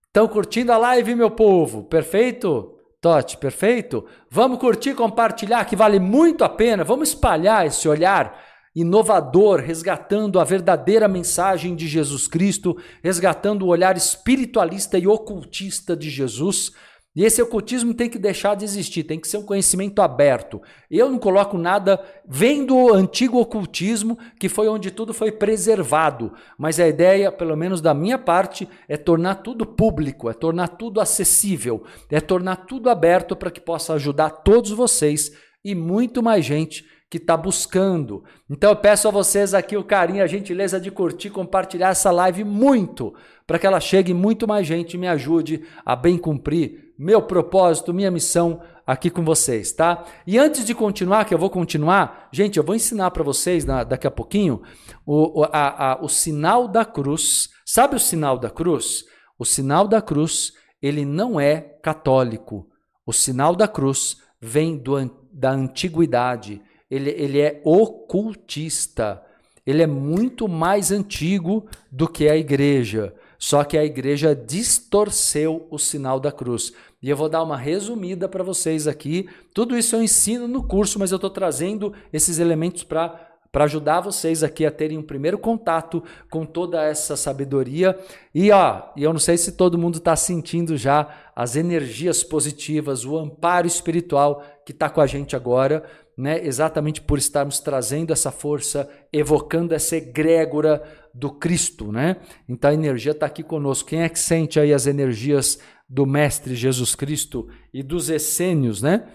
Estão 0.07 0.27
curtindo 0.27 0.71
a 0.71 0.77
live, 0.77 1.13
meu 1.13 1.29
povo? 1.29 1.83
Perfeito? 1.83 2.76
Tote, 2.99 3.37
perfeito? 3.37 4.05
Vamos 4.29 4.57
curtir, 4.57 4.95
compartilhar, 4.95 5.65
que 5.65 5.75
vale 5.75 5.99
muito 5.99 6.43
a 6.43 6.49
pena. 6.49 6.83
Vamos 6.83 7.09
espalhar 7.09 7.65
esse 7.65 7.87
olhar 7.87 8.43
inovador, 8.75 9.59
resgatando 9.59 10.39
a 10.39 10.43
verdadeira 10.43 11.07
mensagem 11.07 11.75
de 11.75 11.87
Jesus 11.87 12.27
Cristo, 12.27 12.77
resgatando 13.03 13.63
o 13.63 13.69
olhar 13.69 13.97
espiritualista 13.97 14.97
e 14.97 15.07
ocultista 15.07 15.95
de 15.95 16.09
Jesus 16.09 16.73
e 17.17 17.25
esse 17.25 17.41
ocultismo 17.41 17.95
tem 17.95 18.07
que 18.07 18.19
deixar 18.19 18.55
de 18.55 18.63
existir, 18.63 19.03
tem 19.03 19.19
que 19.19 19.27
ser 19.27 19.37
um 19.37 19.43
conhecimento 19.43 20.03
aberto. 20.03 20.61
Eu 20.87 21.09
não 21.09 21.17
coloco 21.17 21.57
nada, 21.57 21.99
vem 22.23 22.63
do 22.63 22.93
antigo 22.93 23.39
ocultismo, 23.39 24.19
que 24.39 24.47
foi 24.47 24.67
onde 24.67 24.91
tudo 24.91 25.15
foi 25.15 25.31
preservado. 25.31 26.31
Mas 26.59 26.79
a 26.79 26.87
ideia, 26.87 27.31
pelo 27.31 27.57
menos 27.57 27.81
da 27.81 27.91
minha 27.91 28.19
parte, 28.19 28.69
é 28.87 28.95
tornar 28.95 29.33
tudo 29.41 29.65
público, 29.65 30.29
é 30.29 30.33
tornar 30.33 30.67
tudo 30.67 31.01
acessível, 31.01 31.83
é 32.11 32.21
tornar 32.21 32.67
tudo 32.67 32.87
aberto 32.87 33.35
para 33.35 33.49
que 33.49 33.59
possa 33.59 33.95
ajudar 33.95 34.29
todos 34.29 34.69
vocês 34.69 35.31
e 35.65 35.73
muito 35.73 36.21
mais 36.21 36.45
gente 36.45 36.85
que 37.09 37.17
está 37.17 37.35
buscando. 37.35 38.23
Então 38.47 38.69
eu 38.69 38.75
peço 38.75 39.07
a 39.07 39.11
vocês 39.11 39.55
aqui 39.55 39.75
o 39.75 39.83
carinho, 39.83 40.23
a 40.23 40.27
gentileza 40.27 40.79
de 40.79 40.91
curtir, 40.91 41.31
compartilhar 41.31 41.89
essa 41.89 42.11
live 42.11 42.43
muito, 42.43 43.15
para 43.47 43.57
que 43.57 43.65
ela 43.65 43.79
chegue 43.79 44.13
muito 44.13 44.47
mais 44.47 44.67
gente 44.67 44.93
e 44.93 44.97
me 44.99 45.07
ajude 45.07 45.63
a 45.83 45.95
bem 45.95 46.15
cumprir 46.15 46.86
meu 46.97 47.21
propósito, 47.21 47.93
minha 47.93 48.11
missão 48.11 48.61
aqui 48.85 49.09
com 49.09 49.23
vocês, 49.23 49.71
tá? 49.71 50.05
E 50.25 50.37
antes 50.37 50.65
de 50.65 50.73
continuar, 50.73 51.25
que 51.25 51.33
eu 51.33 51.37
vou 51.37 51.49
continuar, 51.49 52.29
gente, 52.31 52.57
eu 52.57 52.63
vou 52.63 52.75
ensinar 52.75 53.11
para 53.11 53.23
vocês 53.23 53.65
na, 53.65 53.83
daqui 53.83 54.07
a 54.07 54.11
pouquinho 54.11 54.61
o, 55.05 55.43
a, 55.51 55.91
a, 55.91 56.03
o 56.03 56.07
sinal 56.07 56.67
da 56.67 56.85
cruz. 56.85 57.49
Sabe 57.65 57.95
o 57.95 57.99
sinal 57.99 58.37
da 58.37 58.49
cruz? 58.49 59.03
O 59.37 59.45
sinal 59.45 59.87
da 59.87 60.01
cruz, 60.01 60.53
ele 60.81 61.05
não 61.05 61.39
é 61.39 61.61
católico. 61.83 62.67
O 63.05 63.13
sinal 63.13 63.55
da 63.55 63.67
cruz 63.67 64.17
vem 64.41 64.77
do, 64.77 64.95
da 65.31 65.51
antiguidade 65.51 66.61
ele, 66.89 67.09
ele 67.11 67.39
é 67.39 67.61
ocultista. 67.63 69.21
Ele 69.65 69.83
é 69.83 69.87
muito 69.87 70.47
mais 70.47 70.91
antigo 70.91 71.67
do 71.91 72.07
que 72.07 72.29
a 72.29 72.37
igreja. 72.37 73.13
Só 73.37 73.63
que 73.63 73.77
a 73.77 73.83
igreja 73.83 74.33
distorceu 74.33 75.67
o 75.69 75.77
sinal 75.77 76.19
da 76.19 76.31
cruz. 76.31 76.73
E 77.01 77.09
eu 77.09 77.17
vou 77.17 77.29
dar 77.29 77.43
uma 77.43 77.57
resumida 77.57 78.27
para 78.27 78.43
vocês 78.43 78.87
aqui. 78.87 79.29
Tudo 79.53 79.77
isso 79.77 79.95
eu 79.95 80.01
ensino 80.01 80.47
no 80.47 80.63
curso, 80.63 80.97
mas 80.97 81.11
eu 81.11 81.17
estou 81.17 81.29
trazendo 81.29 81.93
esses 82.11 82.39
elementos 82.39 82.83
para 82.83 83.25
para 83.49 83.63
ajudar 83.63 84.01
vocês 84.01 84.43
aqui 84.43 84.65
a 84.65 84.71
terem 84.71 84.97
um 84.97 85.01
primeiro 85.01 85.37
contato 85.37 86.03
com 86.29 86.45
toda 86.45 86.83
essa 86.83 87.15
sabedoria. 87.15 87.97
E 88.35 88.51
ó, 88.51 88.89
eu 88.95 89.11
não 89.11 89.19
sei 89.19 89.35
se 89.37 89.53
todo 89.53 89.77
mundo 89.77 89.97
está 89.97 90.15
sentindo 90.15 90.77
já 90.77 91.07
as 91.35 91.55
energias 91.55 92.23
positivas, 92.23 93.05
o 93.05 93.17
amparo 93.17 93.65
espiritual 93.65 94.43
que 94.65 94.73
está 94.73 94.89
com 94.89 95.01
a 95.01 95.07
gente 95.07 95.35
agora 95.35 95.83
né, 96.17 96.43
exatamente 96.43 96.99
por 96.99 97.19
estarmos 97.19 97.59
trazendo 97.59 98.11
essa 98.11 98.31
força, 98.31 98.89
evocando 99.13 99.75
essa 99.75 99.95
egrégora 99.95 100.81
do 101.13 101.29
Cristo, 101.31 101.91
né? 101.91 102.17
Então 102.49 102.71
a 102.71 102.73
energia 102.73 103.11
está 103.11 103.27
aqui 103.27 103.43
conosco. 103.43 103.89
Quem 103.89 104.01
é 104.01 104.09
que 104.09 104.19
sente 104.19 104.59
aí 104.59 104.73
as 104.73 104.87
energias 104.87 105.59
do 105.87 106.05
Mestre 106.05 106.55
Jesus 106.55 106.95
Cristo 106.95 107.47
e 107.73 107.81
dos 107.81 108.09
essênios, 108.09 108.81
né? 108.81 109.07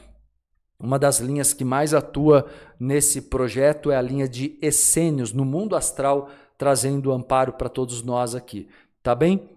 Uma 0.79 0.99
das 0.99 1.21
linhas 1.21 1.53
que 1.53 1.65
mais 1.65 1.95
atua 1.95 2.47
nesse 2.79 3.23
projeto 3.23 3.91
é 3.91 3.97
a 3.97 4.03
linha 4.03 4.27
de 4.27 4.59
essênios 4.61 5.33
no 5.33 5.45
mundo 5.45 5.77
astral, 5.77 6.29
trazendo 6.59 7.13
amparo 7.13 7.53
para 7.53 7.69
todos 7.69 8.03
nós 8.03 8.35
aqui, 8.35 8.69
tá 9.03 9.15
bem? 9.15 9.49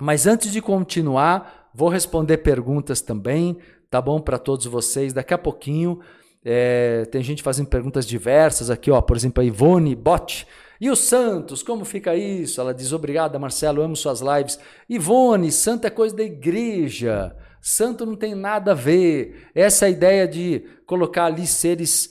Mas 0.00 0.26
antes 0.26 0.52
de 0.52 0.62
continuar, 0.62 1.70
vou 1.74 1.88
responder 1.88 2.38
perguntas 2.38 3.00
também, 3.00 3.58
tá 3.90 4.00
bom 4.00 4.20
para 4.20 4.38
todos 4.38 4.66
vocês 4.66 5.12
daqui 5.12 5.34
a 5.34 5.38
pouquinho. 5.38 6.00
É, 6.44 7.04
tem 7.06 7.22
gente 7.22 7.42
fazendo 7.42 7.68
perguntas 7.68 8.06
diversas 8.06 8.70
aqui, 8.70 8.90
ó, 8.90 9.00
por 9.00 9.16
exemplo, 9.16 9.42
a 9.42 9.44
Ivone 9.44 9.94
Bot. 9.94 10.46
E 10.80 10.90
o 10.90 10.96
Santos, 10.96 11.62
como 11.62 11.84
fica 11.84 12.14
isso? 12.14 12.60
Ela 12.60 12.74
diz: 12.74 12.92
Obrigada, 12.92 13.38
Marcelo, 13.38 13.82
amo 13.82 13.96
suas 13.96 14.20
lives. 14.20 14.58
Ivone, 14.88 15.50
santo 15.50 15.86
é 15.86 15.90
coisa 15.90 16.14
da 16.14 16.22
igreja. 16.22 17.34
Santo 17.60 18.06
não 18.06 18.14
tem 18.14 18.34
nada 18.34 18.72
a 18.72 18.74
ver. 18.74 19.48
Essa 19.54 19.86
é 19.86 19.90
ideia 19.90 20.28
de 20.28 20.64
colocar 20.86 21.26
ali 21.26 21.46
seres 21.46 22.10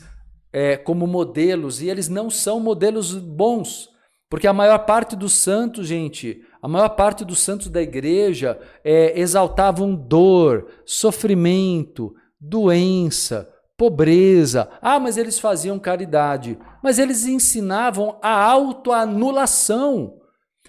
é, 0.52 0.78
como 0.78 1.06
modelos, 1.06 1.82
e 1.82 1.90
eles 1.90 2.10
não 2.10 2.30
são 2.30 2.60
modelos 2.60 3.14
bons. 3.14 3.90
Porque 4.30 4.48
a 4.48 4.54
maior 4.54 4.80
parte 4.80 5.16
dos 5.16 5.34
santos, 5.34 5.88
gente, 5.88 6.42
a 6.62 6.68
maior 6.68 6.90
parte 6.90 7.24
dos 7.24 7.40
santos 7.40 7.70
da 7.70 7.82
igreja 7.82 8.60
é, 8.84 9.20
exaltavam 9.20 9.94
dor, 9.94 10.68
sofrimento, 10.86 12.14
doença, 12.40 13.48
pobreza. 13.78 14.70
Ah, 14.82 15.00
mas 15.00 15.18
eles 15.18 15.40
faziam 15.40 15.80
caridade. 15.80 16.58
Mas 16.84 17.00
eles 17.00 17.26
ensinavam 17.26 18.18
a 18.22 18.44
autoanulação. 18.44 20.18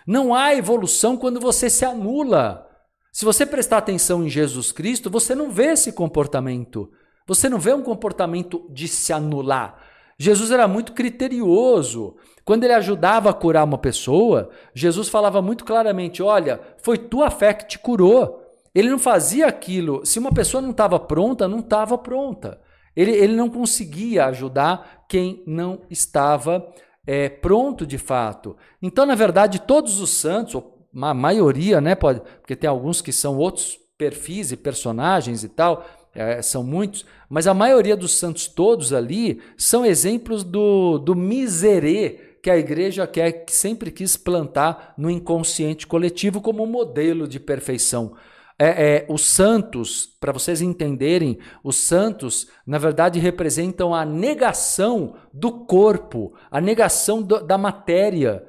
Não 0.06 0.34
há 0.34 0.54
evolução 0.54 1.16
quando 1.16 1.40
você 1.40 1.68
se 1.68 1.84
anula. 1.84 2.66
Se 3.12 3.24
você 3.24 3.46
prestar 3.46 3.78
atenção 3.78 4.24
em 4.24 4.28
Jesus 4.28 4.72
Cristo, 4.72 5.10
você 5.10 5.34
não 5.34 5.50
vê 5.50 5.72
esse 5.72 5.92
comportamento. 5.92 6.90
Você 7.26 7.48
não 7.48 7.58
vê 7.58 7.72
um 7.72 7.82
comportamento 7.82 8.68
de 8.70 8.86
se 8.86 9.12
anular. 9.12 9.82
Jesus 10.18 10.50
era 10.50 10.68
muito 10.68 10.92
criterioso. 10.92 12.16
Quando 12.44 12.64
ele 12.64 12.72
ajudava 12.72 13.30
a 13.30 13.34
curar 13.34 13.64
uma 13.64 13.78
pessoa, 13.78 14.50
Jesus 14.74 15.08
falava 15.08 15.42
muito 15.42 15.64
claramente: 15.64 16.22
Olha, 16.22 16.60
foi 16.82 16.96
tua 16.96 17.30
fé 17.30 17.52
que 17.52 17.66
te 17.66 17.78
curou. 17.78 18.42
Ele 18.74 18.90
não 18.90 18.98
fazia 18.98 19.46
aquilo. 19.46 20.04
Se 20.04 20.18
uma 20.18 20.32
pessoa 20.32 20.60
não 20.60 20.70
estava 20.70 21.00
pronta, 21.00 21.48
não 21.48 21.60
estava 21.60 21.96
pronta. 21.98 22.60
Ele, 22.96 23.12
ele 23.12 23.34
não 23.34 23.50
conseguia 23.50 24.26
ajudar 24.26 25.04
quem 25.08 25.42
não 25.46 25.82
estava 25.90 26.66
é, 27.06 27.28
pronto 27.28 27.86
de 27.86 27.98
fato. 27.98 28.56
Então, 28.82 29.06
na 29.06 29.14
verdade, 29.14 29.60
todos 29.60 30.00
os 30.00 30.10
santos, 30.10 30.60
a 31.00 31.14
maioria, 31.14 31.80
né, 31.80 31.94
pode, 31.94 32.20
porque 32.40 32.56
tem 32.56 32.68
alguns 32.68 33.00
que 33.00 33.12
são 33.12 33.36
outros 33.36 33.78
perfis 33.96 34.50
e 34.50 34.56
personagens 34.56 35.44
e 35.44 35.48
tal, 35.48 35.86
é, 36.14 36.40
são 36.40 36.64
muitos, 36.64 37.04
mas 37.28 37.46
a 37.46 37.54
maioria 37.54 37.96
dos 37.96 38.12
santos 38.12 38.48
todos 38.48 38.92
ali 38.92 39.40
são 39.56 39.84
exemplos 39.84 40.42
do, 40.42 40.98
do 40.98 41.14
miserê 41.14 42.38
que 42.42 42.50
a 42.50 42.56
igreja 42.56 43.06
quer, 43.06 43.44
que 43.44 43.52
sempre 43.52 43.90
quis 43.90 44.16
plantar 44.16 44.94
no 44.96 45.10
inconsciente 45.10 45.86
coletivo 45.86 46.40
como 46.40 46.66
modelo 46.66 47.28
de 47.28 47.38
perfeição. 47.40 48.14
É, 48.58 48.66
é, 48.68 49.06
os 49.08 49.22
santos, 49.22 50.06
para 50.18 50.32
vocês 50.32 50.62
entenderem, 50.62 51.38
os 51.62 51.76
santos, 51.76 52.48
na 52.66 52.78
verdade, 52.78 53.18
representam 53.18 53.94
a 53.94 54.04
negação 54.04 55.14
do 55.32 55.52
corpo, 55.66 56.32
a 56.50 56.58
negação 56.58 57.22
do, 57.22 57.40
da 57.40 57.58
matéria. 57.58 58.44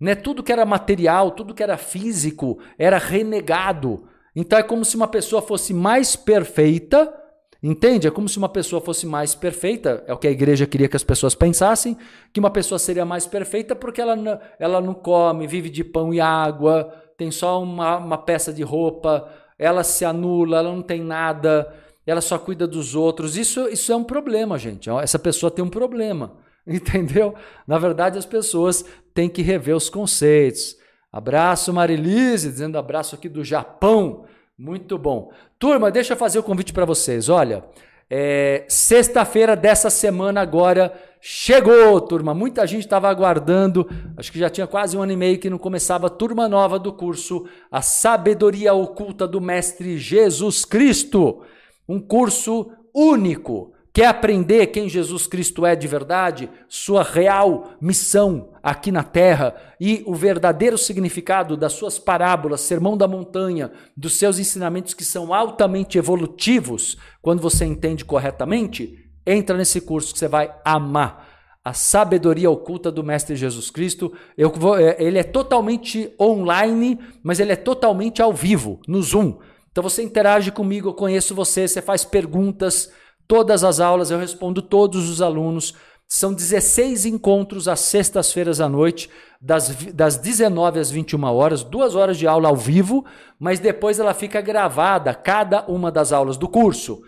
Né? 0.00 0.14
Tudo 0.14 0.42
que 0.42 0.50
era 0.50 0.64
material, 0.64 1.32
tudo 1.32 1.54
que 1.54 1.62
era 1.62 1.76
físico, 1.76 2.58
era 2.78 2.96
renegado. 2.96 4.08
Então 4.34 4.58
é 4.58 4.62
como 4.62 4.84
se 4.84 4.96
uma 4.96 5.08
pessoa 5.08 5.42
fosse 5.42 5.74
mais 5.74 6.16
perfeita, 6.16 7.12
entende? 7.62 8.06
É 8.06 8.10
como 8.10 8.30
se 8.30 8.38
uma 8.38 8.48
pessoa 8.48 8.80
fosse 8.80 9.04
mais 9.06 9.34
perfeita, 9.34 10.02
é 10.06 10.14
o 10.14 10.16
que 10.16 10.26
a 10.28 10.30
igreja 10.30 10.66
queria 10.66 10.88
que 10.88 10.96
as 10.96 11.04
pessoas 11.04 11.34
pensassem, 11.34 11.98
que 12.32 12.40
uma 12.40 12.50
pessoa 12.50 12.78
seria 12.78 13.04
mais 13.04 13.26
perfeita 13.26 13.74
porque 13.74 14.00
ela, 14.00 14.16
não, 14.16 14.40
ela 14.58 14.80
não 14.80 14.94
come, 14.94 15.46
vive 15.46 15.68
de 15.68 15.84
pão 15.84 16.14
e 16.14 16.20
água, 16.20 16.94
tem 17.18 17.30
só 17.30 17.62
uma, 17.62 17.98
uma 17.98 18.16
peça 18.16 18.50
de 18.52 18.62
roupa, 18.62 19.28
ela 19.60 19.84
se 19.84 20.06
anula, 20.06 20.56
ela 20.56 20.72
não 20.72 20.80
tem 20.80 21.02
nada, 21.02 21.70
ela 22.06 22.22
só 22.22 22.38
cuida 22.38 22.66
dos 22.66 22.94
outros. 22.94 23.36
Isso, 23.36 23.68
isso 23.68 23.92
é 23.92 23.96
um 23.96 24.02
problema, 24.02 24.58
gente. 24.58 24.88
Essa 24.88 25.18
pessoa 25.18 25.50
tem 25.50 25.62
um 25.62 25.68
problema, 25.68 26.38
entendeu? 26.66 27.34
Na 27.66 27.76
verdade, 27.76 28.18
as 28.18 28.24
pessoas 28.24 28.82
têm 29.12 29.28
que 29.28 29.42
rever 29.42 29.76
os 29.76 29.90
conceitos. 29.90 30.76
Abraço, 31.12 31.74
Marilise, 31.74 32.48
dizendo 32.48 32.78
abraço 32.78 33.14
aqui 33.14 33.28
do 33.28 33.44
Japão. 33.44 34.24
Muito 34.56 34.96
bom. 34.96 35.30
Turma, 35.58 35.90
deixa 35.90 36.14
eu 36.14 36.16
fazer 36.16 36.38
o 36.38 36.42
convite 36.42 36.72
para 36.72 36.86
vocês. 36.86 37.28
Olha, 37.28 37.62
é, 38.08 38.64
sexta-feira 38.66 39.54
dessa 39.54 39.90
semana 39.90 40.40
agora 40.40 40.92
Chegou, 41.22 42.00
turma! 42.00 42.32
Muita 42.32 42.66
gente 42.66 42.84
estava 42.84 43.10
aguardando, 43.10 43.86
acho 44.16 44.32
que 44.32 44.38
já 44.38 44.48
tinha 44.48 44.66
quase 44.66 44.96
um 44.96 45.02
ano 45.02 45.12
e 45.12 45.16
meio 45.16 45.38
que 45.38 45.50
não 45.50 45.58
começava 45.58 46.06
a 46.06 46.10
turma 46.10 46.48
nova 46.48 46.78
do 46.78 46.94
curso 46.94 47.46
A 47.70 47.82
Sabedoria 47.82 48.72
Oculta 48.72 49.28
do 49.28 49.38
Mestre 49.38 49.98
Jesus 49.98 50.64
Cristo. 50.64 51.42
Um 51.86 52.00
curso 52.00 52.72
único. 52.94 53.74
Quer 53.92 54.06
aprender 54.06 54.68
quem 54.68 54.88
Jesus 54.88 55.26
Cristo 55.26 55.66
é 55.66 55.76
de 55.76 55.86
verdade, 55.86 56.48
sua 56.68 57.02
real 57.02 57.72
missão 57.80 58.52
aqui 58.62 58.90
na 58.90 59.02
terra 59.02 59.54
e 59.78 60.02
o 60.06 60.14
verdadeiro 60.14 60.78
significado 60.78 61.54
das 61.54 61.72
suas 61.72 61.98
parábolas, 61.98 62.62
Sermão 62.62 62.96
da 62.96 63.06
Montanha, 63.06 63.72
dos 63.94 64.16
seus 64.16 64.38
ensinamentos 64.38 64.94
que 64.94 65.04
são 65.04 65.34
altamente 65.34 65.98
evolutivos, 65.98 66.96
quando 67.20 67.42
você 67.42 67.66
entende 67.66 68.06
corretamente? 68.06 69.09
Entra 69.30 69.56
nesse 69.56 69.80
curso 69.80 70.12
que 70.12 70.18
você 70.18 70.26
vai 70.26 70.52
amar. 70.64 71.28
A 71.64 71.72
sabedoria 71.72 72.50
oculta 72.50 72.90
do 72.90 73.04
Mestre 73.04 73.36
Jesus 73.36 73.70
Cristo. 73.70 74.12
Eu 74.36 74.50
vou, 74.50 74.76
é, 74.76 74.96
ele 74.98 75.20
é 75.20 75.22
totalmente 75.22 76.12
online, 76.18 76.98
mas 77.22 77.38
ele 77.38 77.52
é 77.52 77.56
totalmente 77.56 78.20
ao 78.20 78.32
vivo, 78.32 78.80
no 78.88 79.00
Zoom. 79.00 79.38
Então 79.70 79.84
você 79.84 80.02
interage 80.02 80.50
comigo, 80.50 80.88
eu 80.88 80.94
conheço 80.94 81.32
você, 81.32 81.68
você 81.68 81.80
faz 81.80 82.04
perguntas. 82.04 82.90
Todas 83.28 83.62
as 83.62 83.78
aulas 83.78 84.10
eu 84.10 84.18
respondo 84.18 84.60
todos 84.60 85.08
os 85.08 85.22
alunos. 85.22 85.76
São 86.08 86.34
16 86.34 87.06
encontros 87.06 87.68
às 87.68 87.78
sextas-feiras 87.78 88.60
à 88.60 88.68
noite, 88.68 89.08
das, 89.40 89.68
das 89.94 90.16
19 90.16 90.80
às 90.80 90.90
21 90.90 91.22
horas, 91.22 91.62
duas 91.62 91.94
horas 91.94 92.18
de 92.18 92.26
aula 92.26 92.48
ao 92.48 92.56
vivo, 92.56 93.04
mas 93.38 93.60
depois 93.60 94.00
ela 94.00 94.12
fica 94.12 94.40
gravada, 94.40 95.14
cada 95.14 95.64
uma 95.68 95.88
das 95.92 96.10
aulas 96.10 96.36
do 96.36 96.48
curso 96.48 97.00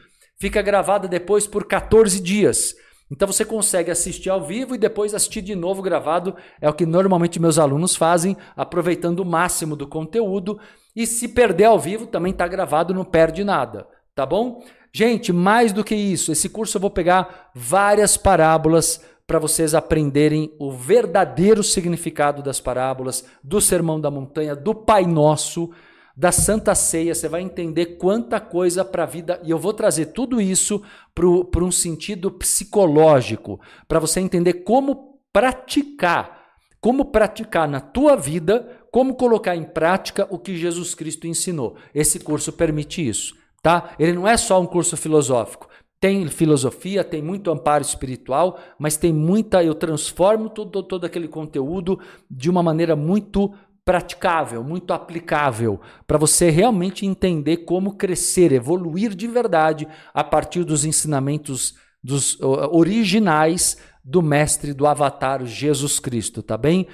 fica 0.42 0.60
gravada 0.60 1.06
depois 1.06 1.46
por 1.46 1.64
14 1.64 2.20
dias. 2.20 2.74
Então 3.08 3.28
você 3.28 3.44
consegue 3.44 3.92
assistir 3.92 4.28
ao 4.28 4.42
vivo 4.42 4.74
e 4.74 4.78
depois 4.78 5.14
assistir 5.14 5.40
de 5.40 5.54
novo 5.54 5.80
gravado. 5.80 6.34
É 6.60 6.68
o 6.68 6.72
que 6.72 6.84
normalmente 6.84 7.38
meus 7.38 7.60
alunos 7.60 7.94
fazem, 7.94 8.36
aproveitando 8.56 9.20
o 9.20 9.24
máximo 9.24 9.76
do 9.76 9.86
conteúdo. 9.86 10.58
E 10.96 11.06
se 11.06 11.28
perder 11.28 11.66
ao 11.66 11.78
vivo, 11.78 12.08
também 12.08 12.32
está 12.32 12.48
gravado, 12.48 12.92
não 12.92 13.04
perde 13.04 13.44
nada. 13.44 13.86
Tá 14.16 14.26
bom? 14.26 14.64
Gente, 14.92 15.32
mais 15.32 15.72
do 15.72 15.84
que 15.84 15.94
isso, 15.94 16.32
esse 16.32 16.48
curso 16.48 16.76
eu 16.76 16.80
vou 16.80 16.90
pegar 16.90 17.52
várias 17.54 18.16
parábolas 18.16 19.00
para 19.24 19.38
vocês 19.38 19.76
aprenderem 19.76 20.52
o 20.58 20.72
verdadeiro 20.72 21.62
significado 21.62 22.42
das 22.42 22.58
parábolas, 22.58 23.24
do 23.44 23.60
Sermão 23.60 24.00
da 24.00 24.10
Montanha, 24.10 24.56
do 24.56 24.74
Pai 24.74 25.06
Nosso, 25.06 25.70
da 26.16 26.32
Santa 26.32 26.74
Ceia. 26.74 27.14
Você 27.14 27.28
vai 27.28 27.42
entender 27.42 27.96
quanta 27.96 28.40
coisa 28.40 28.84
para 28.84 29.04
a 29.04 29.06
vida. 29.06 29.40
E 29.44 29.50
eu 29.50 29.58
vou 29.58 29.72
trazer 29.72 30.06
tudo 30.06 30.40
isso 30.40 30.82
para 31.14 31.64
um 31.64 31.70
sentido 31.70 32.30
psicológico, 32.30 33.60
para 33.86 34.00
você 34.00 34.20
entender 34.20 34.64
como 34.64 35.20
praticar, 35.32 36.42
como 36.80 37.06
praticar 37.06 37.68
na 37.68 37.80
tua 37.80 38.16
vida, 38.16 38.80
como 38.90 39.14
colocar 39.14 39.56
em 39.56 39.64
prática 39.64 40.26
o 40.30 40.38
que 40.38 40.56
Jesus 40.56 40.94
Cristo 40.94 41.26
ensinou. 41.26 41.76
Esse 41.94 42.18
curso 42.18 42.52
permite 42.52 43.06
isso, 43.06 43.34
tá? 43.62 43.94
Ele 43.98 44.12
não 44.12 44.28
é 44.28 44.36
só 44.36 44.60
um 44.60 44.66
curso 44.66 44.96
filosófico. 44.96 45.68
Tem 45.98 46.26
filosofia, 46.26 47.04
tem 47.04 47.22
muito 47.22 47.48
amparo 47.50 47.82
espiritual, 47.82 48.58
mas 48.76 48.96
tem 48.96 49.12
muita. 49.12 49.62
Eu 49.62 49.72
transformo 49.72 50.50
todo, 50.50 50.82
todo 50.82 51.04
aquele 51.04 51.28
conteúdo 51.28 51.98
de 52.28 52.50
uma 52.50 52.60
maneira 52.60 52.96
muito 52.96 53.54
praticável, 53.84 54.62
muito 54.62 54.92
aplicável, 54.92 55.80
para 56.06 56.18
você 56.18 56.50
realmente 56.50 57.04
entender 57.04 57.58
como 57.58 57.96
crescer, 57.96 58.52
evoluir 58.52 59.14
de 59.14 59.26
verdade 59.26 59.88
a 60.14 60.22
partir 60.22 60.64
dos 60.64 60.84
ensinamentos 60.84 61.74
dos 62.02 62.38
originais 62.40 63.76
do 64.04 64.22
mestre 64.22 64.72
do 64.72 64.86
avatar 64.86 65.44
Jesus 65.46 65.98
Cristo, 66.00 66.42
tá 66.42 66.56
bem? 66.56 66.86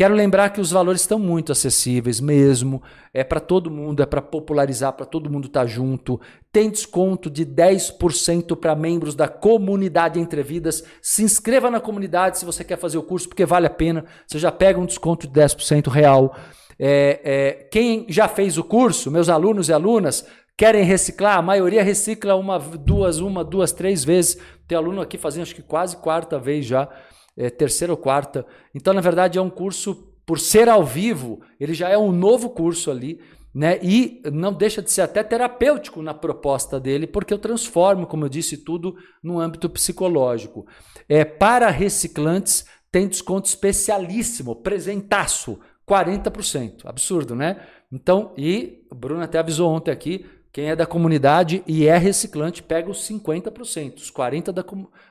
Quero 0.00 0.14
lembrar 0.14 0.48
que 0.48 0.62
os 0.62 0.70
valores 0.70 1.02
estão 1.02 1.18
muito 1.18 1.52
acessíveis 1.52 2.20
mesmo. 2.20 2.82
É 3.12 3.22
para 3.22 3.38
todo 3.38 3.70
mundo, 3.70 4.02
é 4.02 4.06
para 4.06 4.22
popularizar, 4.22 4.94
para 4.94 5.04
todo 5.04 5.28
mundo 5.28 5.46
estar 5.46 5.60
tá 5.60 5.66
junto. 5.66 6.18
Tem 6.50 6.70
desconto 6.70 7.28
de 7.28 7.44
10% 7.44 8.56
para 8.56 8.74
membros 8.74 9.14
da 9.14 9.28
comunidade 9.28 10.18
Entrevidas. 10.18 10.82
Se 11.02 11.22
inscreva 11.22 11.70
na 11.70 11.80
comunidade 11.80 12.38
se 12.38 12.46
você 12.46 12.64
quer 12.64 12.78
fazer 12.78 12.96
o 12.96 13.02
curso, 13.02 13.28
porque 13.28 13.44
vale 13.44 13.66
a 13.66 13.70
pena. 13.70 14.06
Você 14.26 14.38
já 14.38 14.50
pega 14.50 14.80
um 14.80 14.86
desconto 14.86 15.28
de 15.28 15.38
10% 15.38 15.88
real. 15.90 16.34
É, 16.78 17.20
é, 17.22 17.52
quem 17.70 18.06
já 18.08 18.26
fez 18.26 18.56
o 18.56 18.64
curso, 18.64 19.10
meus 19.10 19.28
alunos 19.28 19.68
e 19.68 19.72
alunas, 19.74 20.26
querem 20.56 20.82
reciclar, 20.82 21.36
a 21.36 21.42
maioria 21.42 21.82
recicla 21.82 22.36
uma, 22.36 22.58
duas, 22.58 23.18
uma, 23.18 23.44
duas, 23.44 23.70
três 23.70 24.02
vezes. 24.02 24.38
Tem 24.66 24.78
aluno 24.78 25.02
aqui 25.02 25.18
fazendo 25.18 25.42
acho 25.42 25.54
que 25.54 25.60
quase 25.60 25.98
quarta 25.98 26.38
vez 26.38 26.64
já 26.64 26.88
é, 27.36 27.50
terceira 27.50 27.92
ou 27.92 27.96
quarta. 27.96 28.46
Então, 28.74 28.92
na 28.92 29.00
verdade, 29.00 29.38
é 29.38 29.42
um 29.42 29.50
curso, 29.50 30.14
por 30.26 30.38
ser 30.38 30.68
ao 30.68 30.84
vivo, 30.84 31.40
ele 31.58 31.74
já 31.74 31.88
é 31.88 31.98
um 31.98 32.12
novo 32.12 32.50
curso 32.50 32.90
ali, 32.90 33.20
né? 33.52 33.78
E 33.82 34.22
não 34.32 34.52
deixa 34.52 34.80
de 34.80 34.90
ser 34.90 35.02
até 35.02 35.22
terapêutico 35.22 36.02
na 36.02 36.14
proposta 36.14 36.78
dele, 36.78 37.06
porque 37.06 37.34
eu 37.34 37.38
transformo, 37.38 38.06
como 38.06 38.24
eu 38.24 38.28
disse, 38.28 38.56
tudo 38.56 38.96
no 39.22 39.40
âmbito 39.40 39.68
psicológico. 39.68 40.66
É, 41.08 41.24
para 41.24 41.68
reciclantes, 41.68 42.64
tem 42.92 43.08
desconto 43.08 43.48
especialíssimo, 43.48 44.56
presentaço, 44.56 45.58
40%. 45.88 46.82
Absurdo, 46.84 47.34
né? 47.34 47.60
Então, 47.92 48.32
e 48.36 48.84
o 48.90 48.94
Bruno 48.94 49.22
até 49.22 49.38
avisou 49.38 49.70
ontem 49.70 49.90
aqui, 49.90 50.24
quem 50.52 50.68
é 50.68 50.76
da 50.76 50.86
comunidade 50.86 51.62
e 51.66 51.86
é 51.86 51.96
reciclante 51.96 52.62
pega 52.62 52.90
os 52.90 53.08
50%, 53.08 53.96
os 53.98 54.10
40% 54.10 54.52
da, 54.52 54.64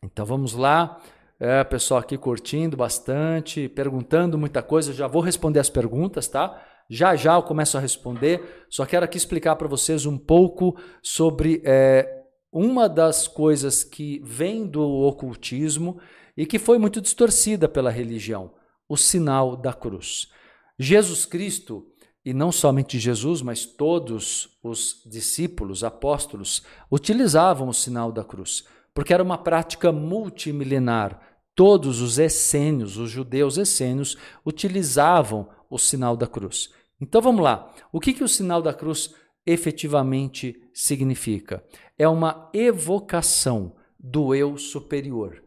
Então 0.02 0.24
vamos 0.24 0.54
lá. 0.54 1.00
É, 1.38 1.64
pessoal 1.64 2.00
aqui 2.00 2.18
curtindo 2.18 2.76
bastante, 2.76 3.68
perguntando 3.68 4.36
muita 4.36 4.62
coisa. 4.62 4.92
Já 4.92 5.06
vou 5.06 5.22
responder 5.22 5.58
as 5.58 5.70
perguntas, 5.70 6.28
tá? 6.28 6.66
Já 6.88 7.16
já 7.16 7.34
eu 7.34 7.42
começo 7.42 7.78
a 7.78 7.80
responder. 7.80 8.66
Só 8.68 8.84
quero 8.84 9.04
aqui 9.04 9.16
explicar 9.16 9.56
para 9.56 9.68
vocês 9.68 10.06
um 10.06 10.18
pouco 10.18 10.76
sobre 11.02 11.62
é, 11.64 12.24
uma 12.52 12.88
das 12.88 13.26
coisas 13.26 13.82
que 13.82 14.20
vem 14.22 14.66
do 14.66 14.82
ocultismo 14.82 16.00
e 16.36 16.44
que 16.44 16.58
foi 16.58 16.78
muito 16.78 17.00
distorcida 17.00 17.68
pela 17.68 17.90
religião: 17.90 18.52
o 18.88 18.96
sinal 18.96 19.56
da 19.56 19.72
cruz. 19.72 20.28
Jesus 20.78 21.24
Cristo 21.26 21.89
e 22.24 22.34
não 22.34 22.52
somente 22.52 22.98
Jesus, 22.98 23.40
mas 23.40 23.64
todos 23.64 24.58
os 24.62 25.02
discípulos, 25.06 25.82
apóstolos, 25.82 26.62
utilizavam 26.90 27.68
o 27.68 27.74
sinal 27.74 28.12
da 28.12 28.22
cruz, 28.22 28.64
porque 28.92 29.14
era 29.14 29.22
uma 29.22 29.38
prática 29.38 29.90
multimilenar. 29.90 31.20
Todos 31.54 32.00
os 32.00 32.18
essênios, 32.18 32.96
os 32.96 33.10
judeus 33.10 33.58
essênios, 33.58 34.16
utilizavam 34.46 35.48
o 35.68 35.78
sinal 35.78 36.16
da 36.16 36.26
cruz. 36.26 36.70
Então 37.00 37.20
vamos 37.20 37.42
lá. 37.42 37.74
O 37.92 38.00
que, 38.00 38.12
que 38.12 38.24
o 38.24 38.28
sinal 38.28 38.60
da 38.60 38.74
cruz 38.74 39.14
efetivamente 39.46 40.60
significa? 40.72 41.64
É 41.98 42.08
uma 42.08 42.50
evocação 42.52 43.74
do 43.98 44.34
eu 44.34 44.56
superior. 44.58 45.42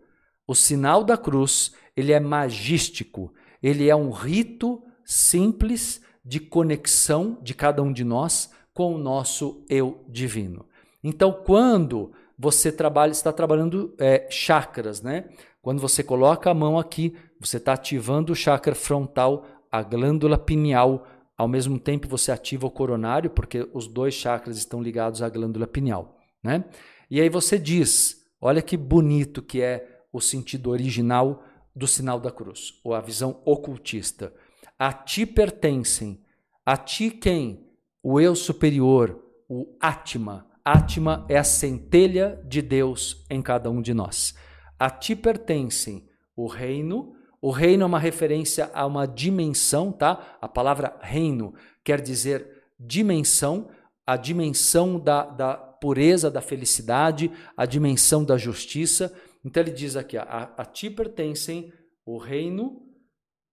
O 0.48 0.56
sinal 0.56 1.04
da 1.04 1.18
cruz, 1.18 1.74
ele 1.96 2.12
é 2.12 2.20
magístico, 2.20 3.34
ele 3.62 3.88
é 3.88 3.96
um 3.96 4.12
rito 4.12 4.84
simples 5.06 6.02
de 6.24 6.40
conexão 6.40 7.38
de 7.42 7.54
cada 7.54 7.82
um 7.82 7.92
de 7.92 8.04
nós 8.04 8.52
com 8.74 8.96
o 8.96 8.98
nosso 8.98 9.64
eu 9.70 10.04
divino. 10.08 10.66
Então, 11.04 11.32
quando 11.46 12.12
você 12.38 12.72
trabalha, 12.72 13.12
está 13.12 13.32
trabalhando 13.32 13.94
é, 14.00 14.28
chakras, 14.30 15.02
né? 15.02 15.26
Quando 15.62 15.80
você 15.80 16.04
coloca 16.04 16.50
a 16.50 16.54
mão 16.54 16.78
aqui, 16.78 17.16
você 17.40 17.58
está 17.58 17.74
ativando 17.74 18.34
o 18.34 18.36
chakra 18.36 18.76
frontal, 18.76 19.46
a 19.72 19.82
glândula 19.82 20.38
pineal. 20.38 21.08
Ao 21.38 21.48
mesmo 21.48 21.80
tempo, 21.80 22.08
você 22.08 22.32
ativa 22.32 22.68
o 22.68 22.72
coronário, 22.72 23.30
porque 23.30 23.68
os 23.74 23.88
dois 23.88 24.14
chakras 24.14 24.58
estão 24.58 24.82
ligados 24.82 25.22
à 25.22 25.30
glândula 25.30 25.68
pineal, 25.68 26.20
né? 26.44 26.66
E 27.10 27.20
aí 27.22 27.30
você 27.30 27.58
diz: 27.60 28.26
olha 28.42 28.62
que 28.62 28.78
bonito 28.78 29.42
que 29.42 29.62
é 29.62 30.02
o 30.12 30.22
sentido 30.22 30.70
original 30.70 31.44
do 31.76 31.88
sinal 31.88 32.20
da 32.20 32.32
cruz, 32.32 32.80
ou 32.84 32.94
a 32.94 33.02
visão 33.02 33.42
ocultista. 33.46 34.34
A 34.78 34.92
ti 34.92 35.26
pertencem, 35.26 36.24
a 36.66 36.78
ti 36.78 37.10
quem? 37.10 37.68
O 38.02 38.20
eu 38.20 38.36
superior, 38.36 39.22
o 39.48 39.76
Atma. 39.80 40.48
Atma 40.64 41.26
é 41.30 41.38
a 41.38 41.44
centelha 41.44 42.42
de 42.48 42.62
Deus 42.62 43.26
em 43.30 43.42
cada 43.42 43.70
um 43.70 43.82
de 43.82 43.94
nós. 43.94 44.34
A 44.80 44.90
ti 44.90 45.16
pertencem 45.16 46.08
o 46.36 46.48
reino. 46.48 47.16
O 47.42 47.52
reino 47.52 47.84
é 47.84 47.86
uma 47.86 48.00
referência 48.00 48.72
a 48.74 48.86
uma 48.86 49.06
dimensão, 49.06 49.92
tá? 49.92 50.38
A 50.42 50.48
palavra 50.48 50.98
reino 51.02 51.54
quer 51.84 52.02
dizer 52.02 52.64
dimensão, 52.80 53.70
a 54.06 54.16
dimensão 54.16 55.00
da, 55.00 55.26
da 55.26 55.56
pureza, 55.56 56.32
da 56.32 56.42
felicidade, 56.42 57.30
a 57.58 57.66
dimensão 57.66 58.24
da 58.24 58.38
justiça. 58.38 59.14
Então 59.44 59.62
ele 59.62 59.72
diz 59.72 59.98
aqui: 59.98 60.18
a, 60.18 60.54
a 60.58 60.66
ti 60.66 60.90
pertencem 60.90 61.74
o 62.06 62.18
reino, 62.18 62.82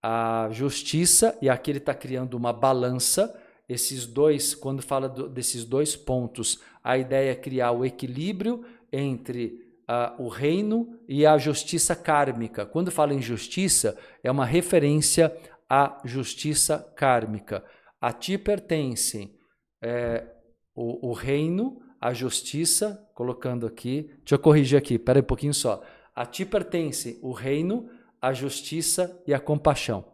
a 0.01 0.49
justiça, 0.51 1.37
e 1.41 1.49
aqui 1.49 1.71
ele 1.71 1.77
está 1.77 1.93
criando 1.93 2.33
uma 2.35 2.51
balança. 2.51 3.37
Esses 3.69 4.05
dois, 4.05 4.55
quando 4.55 4.81
fala 4.81 5.07
do, 5.07 5.29
desses 5.29 5.63
dois 5.63 5.95
pontos, 5.95 6.59
a 6.83 6.97
ideia 6.97 7.31
é 7.31 7.35
criar 7.35 7.71
o 7.71 7.85
equilíbrio 7.85 8.65
entre 8.91 9.61
uh, 9.89 10.23
o 10.23 10.27
reino 10.27 10.99
e 11.07 11.25
a 11.25 11.37
justiça 11.37 11.95
kármica. 11.95 12.65
Quando 12.65 12.91
fala 12.91 13.13
em 13.13 13.21
justiça, 13.21 13.97
é 14.23 14.31
uma 14.31 14.45
referência 14.45 15.35
à 15.69 16.01
justiça 16.03 16.79
kármica. 16.95 17.63
A 17.99 18.11
ti 18.11 18.37
pertencem 18.37 19.35
é, 19.81 20.25
o, 20.75 21.09
o 21.09 21.13
reino, 21.13 21.81
a 21.99 22.13
justiça, 22.13 23.07
colocando 23.13 23.65
aqui, 23.67 24.09
deixa 24.19 24.35
eu 24.35 24.39
corrigir 24.39 24.77
aqui, 24.77 24.95
espera 24.95 25.19
um 25.19 25.23
pouquinho 25.23 25.53
só. 25.53 25.83
A 26.15 26.25
ti 26.25 26.43
pertence 26.43 27.19
o 27.21 27.31
reino, 27.31 27.87
a 28.21 28.31
justiça 28.33 29.21
e 29.25 29.33
a 29.33 29.39
compaixão. 29.39 30.05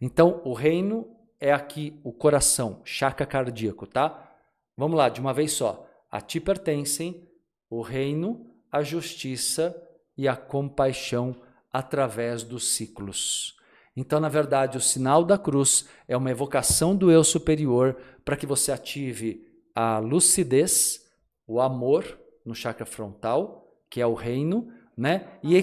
Então, 0.00 0.40
o 0.44 0.52
reino 0.52 1.08
é 1.40 1.52
aqui 1.52 1.98
o 2.04 2.12
coração, 2.12 2.80
chakra 2.84 3.26
cardíaco, 3.26 3.86
tá? 3.86 4.34
Vamos 4.76 4.96
lá, 4.96 5.08
de 5.08 5.20
uma 5.20 5.34
vez 5.34 5.52
só. 5.52 5.86
A 6.10 6.20
ti 6.20 6.38
pertencem 6.38 7.28
o 7.68 7.82
reino, 7.82 8.46
a 8.70 8.82
justiça 8.82 9.74
e 10.16 10.28
a 10.28 10.36
compaixão 10.36 11.34
através 11.72 12.42
dos 12.42 12.68
ciclos. 12.68 13.56
Então, 13.96 14.20
na 14.20 14.28
verdade, 14.28 14.76
o 14.76 14.80
sinal 14.80 15.24
da 15.24 15.38
cruz 15.38 15.88
é 16.06 16.16
uma 16.16 16.30
evocação 16.30 16.94
do 16.94 17.10
eu 17.10 17.24
superior 17.24 17.96
para 18.24 18.36
que 18.36 18.46
você 18.46 18.70
ative 18.70 19.46
a 19.74 19.98
lucidez, 19.98 21.06
o 21.46 21.60
amor 21.60 22.18
no 22.44 22.54
chakra 22.54 22.86
frontal, 22.86 23.74
que 23.90 24.00
é 24.00 24.06
o 24.06 24.14
reino, 24.14 24.72
né? 24.96 25.38
E 25.42 25.56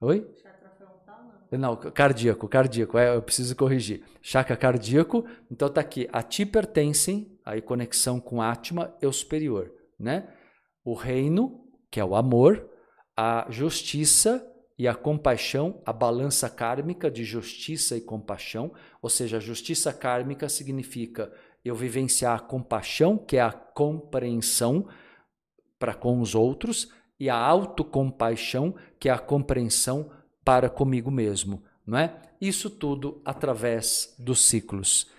Oi? 0.00 0.26
Não, 1.50 1.76
cardíaco, 1.76 2.48
cardíaco, 2.48 2.98
é, 2.98 3.14
eu 3.14 3.22
preciso 3.22 3.54
corrigir. 3.54 4.02
Chakra 4.20 4.56
cardíaco, 4.56 5.24
então 5.50 5.68
tá 5.68 5.80
aqui, 5.80 6.08
a 6.12 6.22
ti 6.22 6.44
pertencem, 6.44 7.38
aí 7.44 7.62
conexão 7.62 8.18
com 8.18 8.42
Atma, 8.42 8.94
eu 9.00 9.12
superior, 9.12 9.72
né? 9.98 10.28
O 10.84 10.94
reino, 10.94 11.64
que 11.90 12.00
é 12.00 12.04
o 12.04 12.16
amor, 12.16 12.68
a 13.16 13.46
justiça 13.48 14.44
e 14.78 14.88
a 14.88 14.94
compaixão, 14.94 15.80
a 15.86 15.92
balança 15.92 16.50
kármica 16.50 17.10
de 17.10 17.24
justiça 17.24 17.96
e 17.96 18.00
compaixão, 18.00 18.72
ou 19.00 19.08
seja, 19.08 19.36
a 19.36 19.40
justiça 19.40 19.92
kármica 19.92 20.48
significa 20.48 21.32
eu 21.64 21.74
vivenciar 21.74 22.36
a 22.36 22.40
compaixão, 22.40 23.16
que 23.16 23.36
é 23.36 23.40
a 23.40 23.52
compreensão 23.52 24.88
para 25.78 25.94
com 25.94 26.20
os 26.20 26.34
outros, 26.34 26.92
e 27.18 27.30
a 27.30 27.36
autocompaixão, 27.36 28.74
que 29.00 29.08
é 29.08 29.12
a 29.12 29.18
compreensão 29.18 30.10
para 30.46 30.70
comigo 30.70 31.10
mesmo, 31.10 31.60
não 31.84 31.98
é? 31.98 32.14
Isso 32.40 32.70
tudo 32.70 33.20
através 33.24 34.14
dos 34.16 34.42
ciclos. 34.46 35.10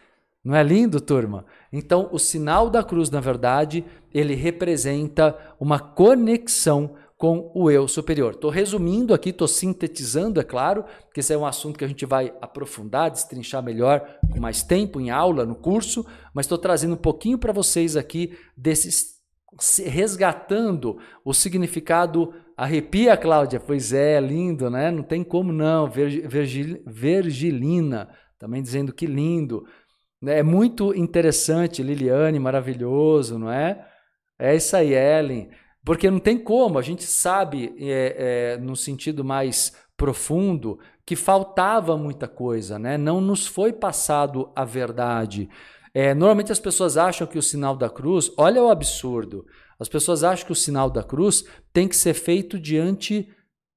Não 0.41 0.55
é 0.55 0.63
lindo, 0.63 1.01
turma? 1.01 1.45
Então, 1.73 2.07
o 2.13 2.17
sinal 2.17 2.69
da 2.69 2.81
cruz, 2.81 3.09
na 3.09 3.19
verdade, 3.19 3.83
ele 4.13 4.35
representa 4.35 5.37
uma 5.59 5.79
conexão 5.79 6.95
com 7.17 7.51
o 7.53 7.69
eu 7.69 7.89
superior. 7.89 8.35
Estou 8.35 8.49
resumindo 8.49 9.13
aqui, 9.13 9.31
estou 9.31 9.49
sintetizando, 9.49 10.39
é 10.39 10.45
claro, 10.45 10.85
que 11.13 11.19
esse 11.19 11.33
é 11.33 11.37
um 11.37 11.45
assunto 11.45 11.77
que 11.77 11.83
a 11.83 11.87
gente 11.89 12.05
vai 12.05 12.33
aprofundar, 12.39 13.11
destrinchar 13.11 13.61
melhor 13.61 14.07
com 14.31 14.39
mais 14.39 14.63
tempo 14.63 15.01
em 15.01 15.09
aula, 15.09 15.45
no 15.45 15.55
curso, 15.55 16.05
mas 16.33 16.45
estou 16.45 16.57
trazendo 16.57 16.93
um 16.93 16.97
pouquinho 16.97 17.37
para 17.37 17.51
vocês 17.51 17.97
aqui 17.97 18.37
desses 18.55 19.17
resgatando 19.85 20.99
o 21.25 21.33
significado 21.33 22.33
arrepia, 22.57 23.15
Cláudia. 23.15 23.59
Pois 23.59 23.93
é, 23.93 24.19
lindo, 24.19 24.69
né? 24.69 24.91
Não 24.91 25.03
tem 25.03 25.23
como 25.23 25.53
não. 25.53 25.87
Vergil, 25.87 26.81
Vergilina 26.85 28.09
também 28.39 28.61
dizendo 28.61 28.93
que 28.93 29.05
lindo. 29.05 29.65
É 30.25 30.41
muito 30.41 30.95
interessante, 30.95 31.83
Liliane, 31.83 32.39
maravilhoso, 32.39 33.37
não 33.37 33.51
é? 33.51 33.87
É 34.39 34.55
isso 34.55 34.75
aí, 34.75 34.93
Ellen. 34.93 35.49
Porque 35.83 36.09
não 36.09 36.19
tem 36.19 36.37
como, 36.37 36.77
a 36.77 36.81
gente 36.81 37.03
sabe, 37.03 37.73
é, 37.79 38.55
é, 38.55 38.57
no 38.57 38.75
sentido 38.75 39.23
mais 39.23 39.73
profundo, 39.95 40.79
que 41.05 41.15
faltava 41.15 41.97
muita 41.97 42.27
coisa, 42.27 42.77
né? 42.77 42.97
Não 42.97 43.21
nos 43.21 43.47
foi 43.47 43.71
passado 43.71 44.51
a 44.55 44.65
verdade. 44.65 45.49
É, 45.93 46.13
normalmente 46.13 46.51
as 46.51 46.59
pessoas 46.59 46.97
acham 46.97 47.25
que 47.25 47.37
o 47.37 47.43
sinal 47.43 47.75
da 47.75 47.89
cruz, 47.89 48.31
olha 48.37 48.61
o 48.61 48.69
absurdo, 48.69 49.45
as 49.79 49.87
pessoas 49.87 50.23
acham 50.23 50.45
que 50.45 50.51
o 50.51 50.55
sinal 50.55 50.89
da 50.89 51.03
cruz 51.03 51.45
tem 51.71 51.87
que 51.87 51.95
ser 51.95 52.13
feito 52.13 52.59
diante 52.59 53.29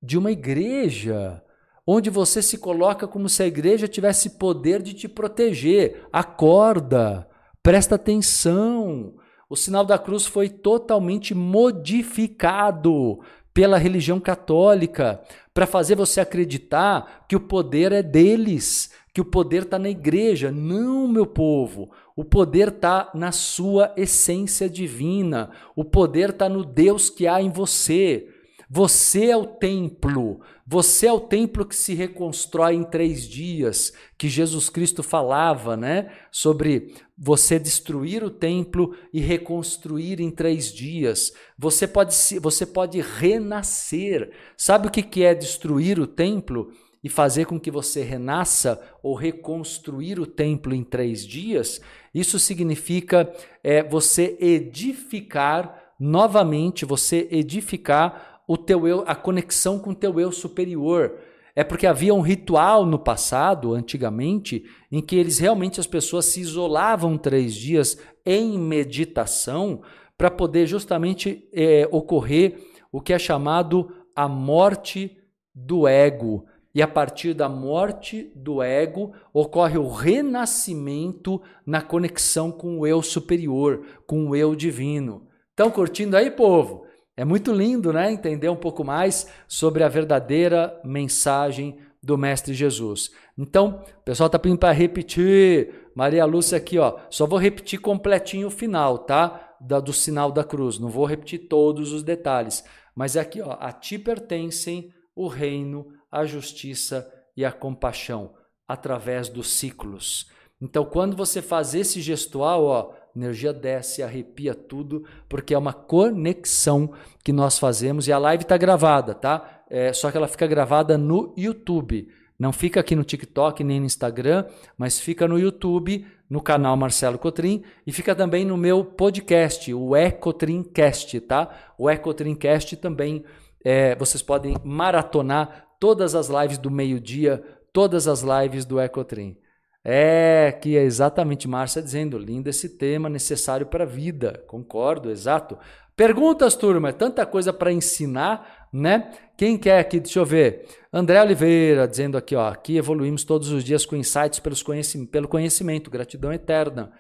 de 0.03 0.17
uma 0.17 0.33
igreja, 0.33 1.43
onde 1.87 2.09
você 2.09 2.41
se 2.43 2.57
coloca 2.57 3.07
como 3.07 3.29
se 3.29 3.43
a 3.43 3.47
igreja 3.47 3.87
tivesse 3.87 4.39
poder 4.39 4.83
de 4.83 4.95
te 4.95 5.09
proteger. 5.09 6.07
Acorda, 6.13 7.29
presta 7.63 7.97
atenção. 7.97 9.15
O 9.49 9.57
sinal 9.57 9.85
da 9.85 9.99
cruz 9.99 10.27
foi 10.27 10.49
totalmente 10.49 11.35
modificado 11.35 13.21
pela 13.53 13.79
religião 13.79 14.21
católica 14.21 15.21
para 15.53 15.67
fazer 15.67 15.97
você 15.97 16.21
acreditar 16.21 17.27
que 17.29 17.37
o 17.37 17.41
poder 17.41 17.93
é 17.93 18.03
deles, 18.03 18.91
que 19.13 19.21
o 19.21 19.25
poder 19.25 19.63
está 19.63 19.79
na 19.79 19.91
igreja. 19.91 20.51
Não, 20.51 21.09
meu 21.09 21.27
povo. 21.27 21.91
O 22.17 22.25
poder 22.25 22.69
está 22.69 23.11
na 23.15 23.33
sua 23.33 23.93
essência 23.97 24.69
divina. 24.69 25.51
O 25.75 25.85
poder 25.85 26.31
está 26.31 26.49
no 26.49 26.65
Deus 26.65 27.09
que 27.09 27.27
há 27.27 27.41
em 27.41 27.51
você. 27.51 28.29
Você 28.69 29.27
é 29.27 29.37
o 29.37 29.47
templo. 29.47 30.41
Você 30.65 31.09
é 31.09 31.13
o 31.13 31.19
templo 31.19 31.67
que 31.67 31.75
se 31.75 31.95
reconstrói 31.95 32.75
em 32.75 32.85
três 32.85 33.27
dias, 33.27 33.93
que 34.17 34.29
Jesus 34.29 34.71
Cristo 34.71 35.03
falava, 35.03 35.77
né? 35.77 36.13
Sobre 36.31 36.95
você 37.19 37.59
destruir 37.59 38.23
o 38.23 38.31
templo 38.31 38.95
e 39.13 39.21
reconstruir 39.21 40.21
em 40.21 40.31
três 40.31 40.73
dias. 40.73 41.33
Você 41.59 41.89
pode, 41.89 42.15
você 42.41 42.65
pode 42.65 43.01
renascer. 43.01 44.31
Sabe 44.57 44.87
o 44.87 44.91
que 44.91 45.25
é 45.25 45.35
destruir 45.35 45.99
o 45.99 46.07
templo? 46.07 46.73
e 47.03 47.09
fazer 47.09 47.47
com 47.47 47.59
que 47.59 47.71
você 47.71 48.03
renasça 48.03 48.81
ou 49.03 49.15
reconstruir 49.15 50.21
o 50.21 50.27
templo 50.27 50.75
em 50.75 50.85
três 50.85 51.27
dias, 51.27 51.81
isso 52.15 52.39
significa 52.39 53.33
é, 53.63 53.83
você 53.83 54.37
edificar 54.41 55.93
novamente, 55.99 56.85
você 56.85 57.29
edificar 57.31 58.43
o 58.49 58.57
teu 58.57 58.89
eu, 58.89 59.05
a 59.07 59.15
conexão 59.15 59.79
com 59.79 59.91
o 59.91 59.95
teu 59.95 60.19
eu 60.19 60.33
superior. 60.33 61.19
É 61.55 61.63
porque 61.63 61.87
havia 61.87 62.15
um 62.15 62.21
ritual 62.21 62.87
no 62.87 62.99
passado, 62.99 63.75
antigamente, 63.75 64.65
em 64.91 65.01
que 65.01 65.17
eles 65.17 65.39
realmente 65.39 65.79
as 65.79 65.87
pessoas 65.87 66.25
se 66.25 66.41
isolavam 66.41 67.19
três 67.19 67.55
dias 67.55 67.99
em 68.25 68.59
meditação 68.59 69.83
para 70.17 70.31
poder 70.31 70.67
justamente 70.67 71.49
é, 71.53 71.89
ocorrer 71.91 72.59
o 72.93 73.01
que 73.01 73.13
é 73.13 73.19
chamado 73.19 73.93
a 74.15 74.29
morte 74.29 75.17
do 75.55 75.87
ego. 75.87 76.45
E 76.75 76.81
a 76.81 76.87
partir 76.87 77.35
da 77.35 77.49
morte 77.49 78.31
do 78.35 78.63
ego 78.63 79.13
ocorre 79.33 79.77
o 79.77 79.89
renascimento 79.89 81.43
na 81.67 81.83
conexão 81.83 82.53
com 82.53 82.79
o 82.79 82.87
eu 82.87 83.03
superior, 83.03 83.85
com 84.07 84.29
o 84.29 84.37
eu 84.37 84.55
divino. 84.55 85.27
Estão 85.51 85.71
curtindo 85.71 86.17
aí, 86.17 86.31
povo? 86.31 86.87
É 87.17 87.25
muito 87.25 87.53
lindo, 87.53 87.93
né? 87.93 88.11
Entender 88.11 88.49
um 88.49 88.57
pouco 88.57 88.85
mais 88.85 89.27
sobre 89.47 89.83
a 89.83 89.89
verdadeira 89.89 90.81
mensagem 90.85 91.79
do 92.03 92.17
Mestre 92.17 92.55
Jesus. 92.55 93.11
Então, 93.37 93.83
o 93.99 94.03
pessoal 94.03 94.27
está 94.27 94.39
pedindo 94.39 94.59
para 94.59 94.73
repetir. 94.73 95.91
Maria 95.95 96.25
Lúcia 96.25 96.57
aqui, 96.57 96.79
ó. 96.79 96.99
Só 97.11 97.27
vou 97.27 97.39
repetir 97.39 97.81
completinho 97.81 98.47
o 98.47 98.51
final, 98.51 98.99
tá? 98.99 99.57
Da, 99.61 99.81
do 99.81 99.93
sinal 99.93 100.33
da 100.33 100.43
cruz. 100.43 100.79
Não 100.79 100.89
vou 100.89 101.05
repetir 101.05 101.41
todos 101.41 101.93
os 101.93 102.03
detalhes. 102.03 102.65
Mas 102.95 103.17
é 103.17 103.21
aqui, 103.21 103.43
ó. 103.43 103.57
A 103.61 103.73
ti 103.73 103.99
pertencem 103.99 104.93
o 105.15 105.27
reino, 105.27 105.89
a 106.11 106.25
justiça 106.25 107.11
e 107.37 107.45
a 107.45 107.53
compaixão 107.53 108.35
através 108.67 109.29
dos 109.29 109.51
ciclos. 109.51 110.31
Então, 110.61 110.85
quando 110.85 111.17
você 111.17 111.41
faz 111.41 111.75
esse 111.75 112.01
gestual, 112.01 112.65
ó, 112.65 112.93
energia 113.17 113.53
desce, 113.53 114.03
arrepia 114.03 114.55
tudo, 114.55 115.05
porque 115.29 115.55
é 115.55 115.59
uma 115.59 115.73
conexão 115.73 116.93
que 117.25 117.33
nós 117.33 117.59
fazemos 117.59 118.07
e 118.07 118.13
a 118.13 118.19
live 118.19 118.43
está 118.43 118.57
gravada, 118.57 119.15
tá? 119.15 119.65
É, 119.69 119.93
só 119.93 120.11
que 120.11 120.17
ela 120.17 120.29
fica 120.29 120.47
gravada 120.47 120.99
no 120.99 121.33
YouTube. 121.37 122.09
Não 122.39 122.53
fica 122.53 122.81
aqui 122.81 122.97
no 122.97 123.05
TikTok 123.05 123.63
nem 123.63 123.81
no 123.81 123.87
Instagram, 123.87 124.47
mas 124.77 124.99
fica 124.99 125.29
no 125.29 125.39
YouTube, 125.39 126.07
no 126.29 126.41
canal 126.41 126.77
Marcelo 126.77 127.19
Cotrim 127.19 127.63
e 127.87 127.93
fica 127.93 128.15
também 128.15 128.45
no 128.45 128.57
meu 128.57 128.85
podcast, 128.85 129.73
o 129.75 129.97
Ecotrincast, 129.97 131.21
tá? 131.21 131.51
O 131.77 131.91
Ecotrincast 131.91 132.77
também 132.77 133.25
é, 133.65 133.95
vocês 133.97 134.23
podem 134.23 134.57
maratonar 134.65 135.70
todas 135.81 136.15
as 136.15 136.29
lives 136.29 136.59
do 136.59 136.71
meio-dia, 136.71 137.43
todas 137.73 138.07
as 138.07 138.23
lives 138.23 138.65
do 138.65 138.79
Ecotrim. 138.79 139.37
É, 139.83 140.53
que 140.61 140.77
é 140.77 140.83
exatamente 140.83 141.49
Márcia 141.49 141.81
dizendo, 141.81 142.19
lindo 142.19 142.51
esse 142.51 142.77
tema, 142.77 143.09
necessário 143.09 143.67
para 143.67 143.85
a 143.85 143.87
vida. 143.87 144.45
Concordo, 144.47 145.11
exato. 145.11 145.59
Perguntas, 145.97 146.55
turma, 146.55 146.91
é 146.91 146.93
tanta 146.93 147.25
coisa 147.25 147.53
para 147.53 147.73
ensinar, 147.73 148.69
né? 148.73 149.11
Quem 149.37 149.57
quer 149.57 149.79
aqui, 149.79 149.99
deixa 149.99 150.19
eu 150.19 150.25
ver. 150.25 150.67
André 150.93 151.21
Oliveira 151.21 151.89
dizendo 151.89 152.17
aqui, 152.19 152.37
ó, 152.37 152.49
aqui 152.49 152.77
evoluímos 152.77 153.25
todos 153.25 153.51
os 153.51 153.65
dias 153.65 153.87
com 153.87 153.97
insights 153.97 154.39
pelos 154.39 154.63
conhecim 154.63 155.07
pelo 155.07 155.29
conhecimento, 155.29 155.91
gratidão 155.91 156.33
eterna. 156.33 156.93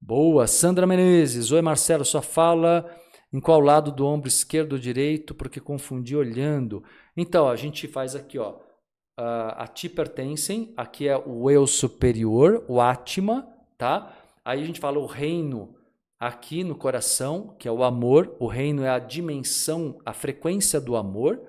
Boa. 0.00 0.46
Sandra 0.46 0.86
Menezes, 0.86 1.52
oi 1.52 1.62
Marcelo, 1.62 2.04
sua 2.04 2.22
fala 2.22 2.88
em 3.32 3.40
qual 3.40 3.60
lado 3.60 3.92
do 3.92 4.06
ombro 4.06 4.28
esquerdo 4.28 4.74
ou 4.74 4.78
direito, 4.78 5.34
porque 5.34 5.60
confundi 5.60 6.16
olhando. 6.16 6.82
Então, 7.16 7.48
a 7.48 7.56
gente 7.56 7.86
faz 7.88 8.14
aqui, 8.14 8.38
ó, 8.38 8.56
a 9.16 9.66
ti 9.66 9.88
pertencem, 9.88 10.72
aqui 10.76 11.08
é 11.08 11.16
o 11.16 11.50
eu 11.50 11.66
superior, 11.66 12.64
o 12.68 12.80
Atma, 12.80 13.48
tá? 13.78 14.14
Aí 14.44 14.62
a 14.62 14.64
gente 14.64 14.80
fala 14.80 14.98
o 14.98 15.06
reino 15.06 15.74
aqui 16.18 16.62
no 16.62 16.74
coração, 16.74 17.54
que 17.58 17.66
é 17.68 17.72
o 17.72 17.82
amor, 17.82 18.34
o 18.38 18.46
reino 18.46 18.82
é 18.82 18.88
a 18.88 18.98
dimensão, 18.98 19.98
a 20.04 20.12
frequência 20.12 20.80
do 20.80 20.96
amor, 20.96 21.40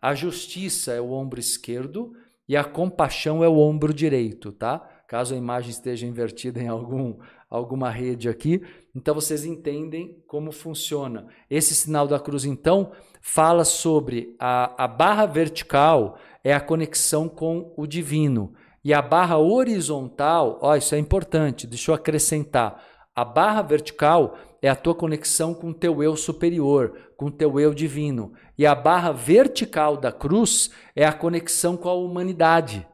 a 0.00 0.14
justiça 0.14 0.92
é 0.92 1.00
o 1.00 1.10
ombro 1.10 1.40
esquerdo 1.40 2.14
e 2.48 2.56
a 2.56 2.62
compaixão 2.62 3.42
é 3.42 3.48
o 3.48 3.58
ombro 3.58 3.94
direito, 3.94 4.52
tá? 4.52 4.86
Caso 5.08 5.34
a 5.34 5.38
imagem 5.38 5.70
esteja 5.70 6.06
invertida 6.06 6.60
em 6.60 6.68
algum 6.68 7.16
alguma 7.56 7.88
rede 7.88 8.28
aqui. 8.28 8.62
Então 8.94 9.14
vocês 9.14 9.44
entendem 9.44 10.16
como 10.26 10.50
funciona. 10.50 11.26
Esse 11.48 11.74
sinal 11.74 12.08
da 12.08 12.18
cruz, 12.18 12.44
então, 12.44 12.92
fala 13.20 13.64
sobre 13.64 14.34
a, 14.38 14.84
a 14.84 14.88
barra 14.88 15.26
vertical 15.26 16.18
é 16.42 16.52
a 16.52 16.60
conexão 16.60 17.28
com 17.28 17.72
o 17.76 17.86
divino. 17.86 18.52
E 18.84 18.92
a 18.92 19.00
barra 19.00 19.38
horizontal, 19.38 20.58
ó, 20.60 20.76
isso 20.76 20.94
é 20.94 20.98
importante, 20.98 21.66
deixa 21.66 21.90
eu 21.90 21.94
acrescentar. 21.94 22.84
A 23.14 23.24
barra 23.24 23.62
vertical 23.62 24.36
é 24.60 24.68
a 24.68 24.76
tua 24.76 24.94
conexão 24.94 25.54
com 25.54 25.70
o 25.70 25.74
teu 25.74 26.02
eu 26.02 26.16
superior, 26.16 27.12
com 27.16 27.26
o 27.26 27.30
teu 27.30 27.58
eu 27.60 27.72
divino. 27.72 28.32
E 28.58 28.66
a 28.66 28.74
barra 28.74 29.12
vertical 29.12 29.96
da 29.96 30.10
cruz 30.10 30.70
é 30.94 31.06
a 31.06 31.12
conexão 31.12 31.76
com 31.76 31.88
a 31.88 31.94
humanidade, 31.94 32.86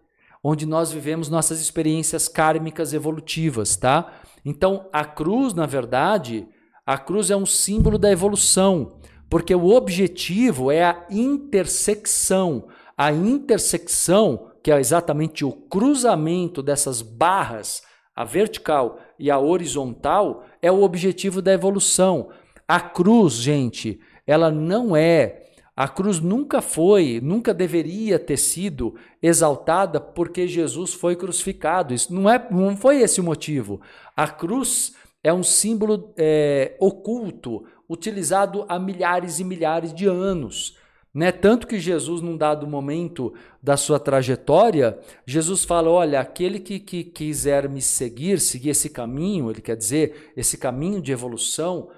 onde 0.42 0.66
nós 0.66 0.90
vivemos 0.90 1.28
nossas 1.28 1.60
experiências 1.60 2.28
kármicas 2.28 2.92
evolutivas, 2.92 3.76
tá? 3.76 4.12
Então, 4.44 4.88
a 4.92 5.04
cruz, 5.04 5.52
na 5.52 5.66
verdade, 5.66 6.48
a 6.86 6.96
cruz 6.96 7.30
é 7.30 7.36
um 7.36 7.46
símbolo 7.46 7.98
da 7.98 8.10
evolução, 8.10 8.98
porque 9.28 9.54
o 9.54 9.68
objetivo 9.68 10.70
é 10.70 10.82
a 10.82 11.06
intersecção. 11.10 12.68
A 12.96 13.12
intersecção, 13.12 14.50
que 14.62 14.72
é 14.72 14.78
exatamente 14.78 15.44
o 15.44 15.52
cruzamento 15.52 16.62
dessas 16.62 17.02
barras, 17.02 17.82
a 18.16 18.24
vertical 18.24 18.98
e 19.18 19.30
a 19.30 19.38
horizontal, 19.38 20.44
é 20.60 20.72
o 20.72 20.82
objetivo 20.82 21.40
da 21.40 21.52
evolução. 21.52 22.30
A 22.66 22.80
cruz, 22.80 23.34
gente, 23.34 24.00
ela 24.26 24.50
não 24.50 24.96
é 24.96 25.49
a 25.80 25.88
cruz 25.88 26.20
nunca 26.20 26.60
foi, 26.60 27.20
nunca 27.22 27.54
deveria 27.54 28.18
ter 28.18 28.36
sido 28.36 28.96
exaltada 29.22 29.98
porque 29.98 30.46
Jesus 30.46 30.92
foi 30.92 31.16
crucificado. 31.16 31.94
Isso 31.94 32.12
não, 32.12 32.28
é, 32.28 32.48
não 32.50 32.76
foi 32.76 33.00
esse 33.00 33.18
o 33.18 33.24
motivo. 33.24 33.80
A 34.14 34.28
cruz 34.28 34.94
é 35.24 35.32
um 35.32 35.42
símbolo 35.42 36.12
é, 36.18 36.76
oculto, 36.78 37.64
utilizado 37.88 38.66
há 38.68 38.78
milhares 38.78 39.40
e 39.40 39.44
milhares 39.44 39.94
de 39.94 40.04
anos. 40.04 40.76
Né? 41.14 41.32
Tanto 41.32 41.66
que 41.66 41.80
Jesus, 41.80 42.20
num 42.20 42.36
dado 42.36 42.66
momento 42.66 43.32
da 43.62 43.78
sua 43.78 43.98
trajetória, 43.98 44.98
Jesus 45.24 45.64
fala: 45.64 45.88
olha, 45.88 46.20
aquele 46.20 46.60
que, 46.60 46.78
que 46.78 47.04
quiser 47.04 47.70
me 47.70 47.80
seguir, 47.80 48.38
seguir 48.38 48.68
esse 48.68 48.90
caminho, 48.90 49.50
ele 49.50 49.62
quer 49.62 49.78
dizer, 49.78 50.30
esse 50.36 50.58
caminho 50.58 51.00
de 51.00 51.10
evolução, 51.10 51.88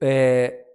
é, 0.00 0.67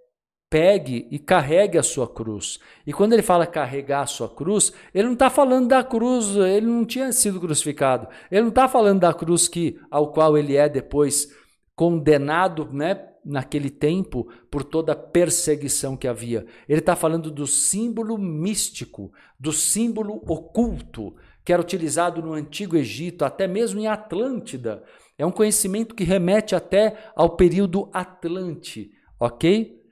pegue 0.54 1.08
e 1.10 1.18
carregue 1.18 1.76
a 1.76 1.82
sua 1.82 2.06
cruz. 2.06 2.60
E 2.86 2.92
quando 2.92 3.12
ele 3.12 3.22
fala 3.22 3.44
carregar 3.44 4.02
a 4.02 4.06
sua 4.06 4.28
cruz, 4.28 4.72
ele 4.94 5.06
não 5.06 5.14
está 5.14 5.28
falando 5.28 5.66
da 5.66 5.82
cruz, 5.82 6.36
ele 6.36 6.66
não 6.66 6.84
tinha 6.84 7.10
sido 7.10 7.40
crucificado. 7.40 8.06
Ele 8.30 8.42
não 8.42 8.50
está 8.50 8.68
falando 8.68 9.00
da 9.00 9.12
cruz 9.12 9.48
que 9.48 9.80
ao 9.90 10.12
qual 10.12 10.38
ele 10.38 10.54
é 10.54 10.68
depois 10.68 11.28
condenado, 11.74 12.68
né, 12.72 13.04
naquele 13.24 13.68
tempo 13.68 14.28
por 14.48 14.62
toda 14.62 14.92
a 14.92 14.96
perseguição 14.96 15.96
que 15.96 16.06
havia. 16.06 16.46
Ele 16.68 16.78
está 16.78 16.94
falando 16.94 17.32
do 17.32 17.48
símbolo 17.48 18.16
místico, 18.16 19.10
do 19.36 19.52
símbolo 19.52 20.22
oculto 20.24 21.16
que 21.44 21.52
era 21.52 21.60
utilizado 21.60 22.22
no 22.22 22.32
antigo 22.32 22.76
Egito, 22.76 23.24
até 23.24 23.48
mesmo 23.48 23.80
em 23.80 23.88
Atlântida. 23.88 24.84
É 25.18 25.26
um 25.26 25.32
conhecimento 25.32 25.96
que 25.96 26.04
remete 26.04 26.54
até 26.54 26.96
ao 27.16 27.30
período 27.30 27.90
Atlante, 27.92 28.92
ok? 29.18 29.82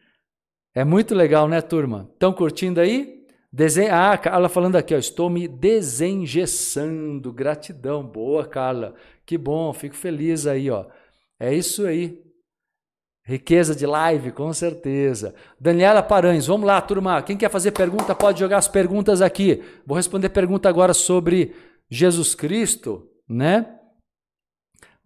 É 0.75 0.85
muito 0.85 1.15
legal, 1.15 1.47
né, 1.49 1.61
turma? 1.61 2.09
Estão 2.13 2.33
curtindo 2.33 2.81
aí? 2.81 3.23
Desen... 3.53 3.91
Ah, 3.91 4.17
Carla 4.17 4.49
falando 4.49 4.77
aqui, 4.77 4.95
ó, 4.95 4.99
estou 4.99 5.29
me 5.29 5.47
desengessando. 5.47 7.33
Gratidão. 7.33 8.03
Boa, 8.03 8.47
Carla. 8.47 8.95
Que 9.27 9.37
bom, 9.37 9.73
fico 9.73 9.95
feliz 9.95 10.47
aí, 10.47 10.71
ó. 10.71 10.87
É 11.39 11.55
isso 11.55 11.87
aí. 11.87 12.23
Riqueza 13.25 13.75
de 13.77 13.87
live, 13.87 14.33
com 14.33 14.53
certeza. 14.53 15.35
Daniela 15.61 16.03
Paranhos, 16.03 16.47
vamos 16.47 16.67
lá, 16.67 16.81
turma. 16.81 17.23
Quem 17.23 17.37
quer 17.37 17.51
fazer 17.51 17.71
pergunta 17.71 18.15
pode 18.15 18.41
jogar 18.41 18.59
as 18.59 18.67
perguntas 18.67 19.21
aqui. 19.21 19.63
Vou 19.87 19.97
responder 19.97 20.31
pergunta 20.31 20.69
agora 20.69 20.95
sobre 20.95 21.55
Jesus 21.91 22.35
Cristo, 22.35 23.09
né? 23.29 23.79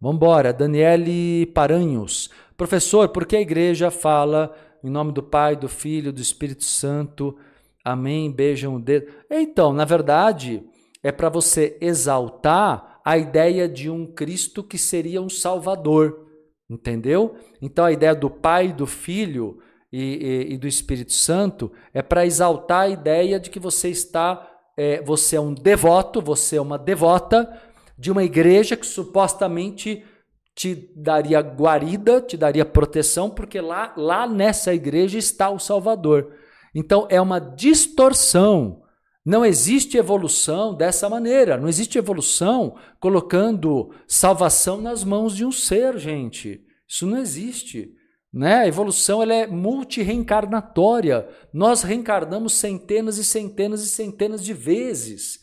Vamos 0.01 0.17
embora. 0.17 0.53
Daniele 0.53 1.47
Paranhos. 1.47 2.31
Professor, 2.57 3.09
por 3.11 3.27
que 3.27 3.37
a 3.37 3.41
igreja 3.41 3.91
fala 3.91 4.55
em 4.87 4.91
nome 4.91 5.11
do 5.11 5.21
Pai, 5.21 5.57
do 5.57 5.69
Filho, 5.69 6.13
do 6.13 6.21
Espírito 6.21 6.63
Santo. 6.63 7.37
Amém. 7.85 8.31
Beijam 8.31 8.77
o 8.77 8.81
dedo. 8.81 9.13
Então, 9.29 9.73
na 9.73 9.85
verdade, 9.85 10.63
é 11.03 11.11
para 11.11 11.29
você 11.29 11.77
exaltar 11.81 13.01
a 13.05 13.19
ideia 13.19 13.69
de 13.69 13.91
um 13.91 14.07
Cristo 14.07 14.63
que 14.63 14.79
seria 14.79 15.21
um 15.21 15.29
Salvador. 15.29 16.25
Entendeu? 16.71 17.35
Então, 17.61 17.85
a 17.85 17.91
ideia 17.91 18.15
do 18.15 18.31
Pai, 18.31 18.73
do 18.73 18.87
Filho 18.87 19.59
e, 19.93 20.47
e, 20.49 20.55
e 20.55 20.57
do 20.57 20.69
Espírito 20.69 21.13
Santo 21.13 21.73
é 21.93 22.01
para 22.01 22.25
exaltar 22.25 22.83
a 22.83 22.89
ideia 22.89 23.41
de 23.41 23.51
que 23.51 23.59
você 23.59 23.89
está, 23.89 24.49
é, 24.77 25.03
você 25.03 25.35
é 25.35 25.41
um 25.41 25.53
devoto, 25.53 26.23
você 26.23 26.59
é 26.59 26.63
uma 26.63 26.79
devota 26.79 27.61
de 27.99 28.13
uma 28.13 28.23
igreja 28.23 28.77
que 28.77 28.87
supostamente 28.87 30.05
te 30.57 30.91
daria 30.97 31.41
guarida, 31.43 32.19
te 32.23 32.35
daria 32.35 32.65
proteção, 32.65 33.29
porque 33.29 33.61
lá, 33.61 33.93
lá 33.95 34.27
nessa 34.27 34.73
igreja 34.73 35.19
está 35.19 35.51
o 35.51 35.59
Salvador. 35.59 36.33
Então 36.75 37.07
é 37.11 37.21
uma 37.21 37.39
distorção. 37.39 38.83
Não 39.23 39.45
existe 39.45 39.99
evolução 39.99 40.75
dessa 40.75 41.11
maneira. 41.11 41.59
Não 41.59 41.69
existe 41.69 41.99
evolução 41.99 42.77
colocando 42.99 43.95
salvação 44.09 44.81
nas 44.81 45.05
mãos 45.05 45.37
de 45.37 45.45
um 45.45 45.53
ser, 45.53 45.99
gente. 45.99 46.65
Isso 46.89 47.07
não 47.07 47.19
existe. 47.19 47.93
Né? 48.33 48.61
A 48.61 48.67
evolução 48.69 49.23
ela 49.23 49.35
é 49.35 49.47
multireencarnatória. 49.47 51.29
Nós 51.53 51.83
reencarnamos 51.83 52.55
centenas 52.55 53.19
e 53.19 53.25
centenas 53.25 53.83
e 53.83 53.91
centenas 53.91 54.43
de 54.43 54.55
vezes. 54.55 55.41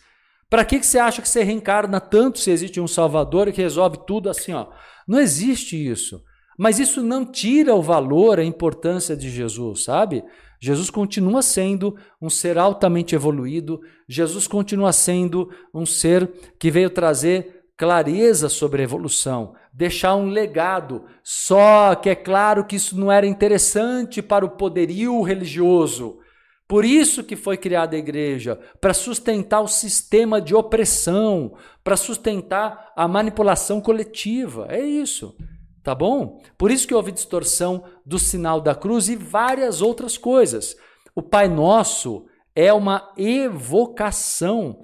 Para 0.54 0.64
que, 0.64 0.80
que 0.80 0.86
você 0.86 1.00
acha 1.00 1.20
que 1.20 1.28
você 1.28 1.42
reencarna 1.42 2.00
tanto 2.00 2.38
se 2.38 2.52
existe 2.52 2.80
um 2.80 2.86
Salvador 2.86 3.52
que 3.52 3.60
resolve 3.60 3.98
tudo 4.06 4.30
assim, 4.30 4.54
ó? 4.54 4.68
Não 5.08 5.20
existe 5.20 5.76
isso. 5.76 6.24
Mas 6.56 6.78
isso 6.78 7.02
não 7.02 7.26
tira 7.26 7.74
o 7.74 7.82
valor, 7.82 8.38
a 8.38 8.44
importância 8.44 9.18
de 9.18 9.32
Jesus, 9.32 9.84
sabe? 9.84 10.24
Jesus 10.62 10.92
continua 10.92 11.42
sendo 11.42 11.98
um 12.22 12.30
ser 12.30 12.60
altamente 12.60 13.16
evoluído, 13.16 13.82
Jesus 14.08 14.46
continua 14.46 14.94
sendo 14.94 15.50
um 15.74 15.88
ser 15.88 16.30
que 16.60 16.70
veio 16.70 16.92
trazer 16.92 17.64
clareza 17.76 18.48
sobre 18.48 18.84
a 18.84 18.86
evolução, 18.86 19.56
deixar 19.74 20.14
um 20.14 20.28
legado. 20.28 21.06
Só 21.24 21.96
que 21.96 22.12
é 22.12 22.16
claro 22.16 22.64
que 22.64 22.76
isso 22.76 22.96
não 22.96 23.12
era 23.12 23.26
interessante 23.26 24.22
para 24.22 24.46
o 24.46 24.52
poderio 24.52 25.20
religioso. 25.24 26.20
Por 26.68 26.86
isso 26.86 27.24
que 27.24 27.36
foi 27.36 27.58
criada 27.58 27.96
a 27.96 28.00
igreja, 28.00 28.60
para 28.80 28.94
sustentar 28.94 29.62
o 29.62 29.68
sistema 29.68 30.42
de 30.42 30.56
opressão, 30.56 31.56
para 31.84 31.98
sustentar 31.98 32.92
a 32.96 33.08
manipulação 33.08 33.82
coletiva. 33.82 34.68
É 34.70 34.80
isso. 34.80 35.36
Tá 35.84 35.94
bom? 35.94 36.42
Por 36.58 36.72
isso 36.72 36.88
que 36.88 36.96
houve 36.96 37.12
distorção 37.12 37.84
do 38.06 38.18
sinal 38.18 38.62
da 38.62 38.74
cruz 38.74 39.10
e 39.10 39.18
várias 39.18 39.82
outras 39.82 40.18
coisas. 40.18 40.78
O 41.14 41.22
Pai 41.22 41.50
Nosso 41.50 42.26
é 42.56 42.72
uma 42.72 43.12
evocação 43.18 44.80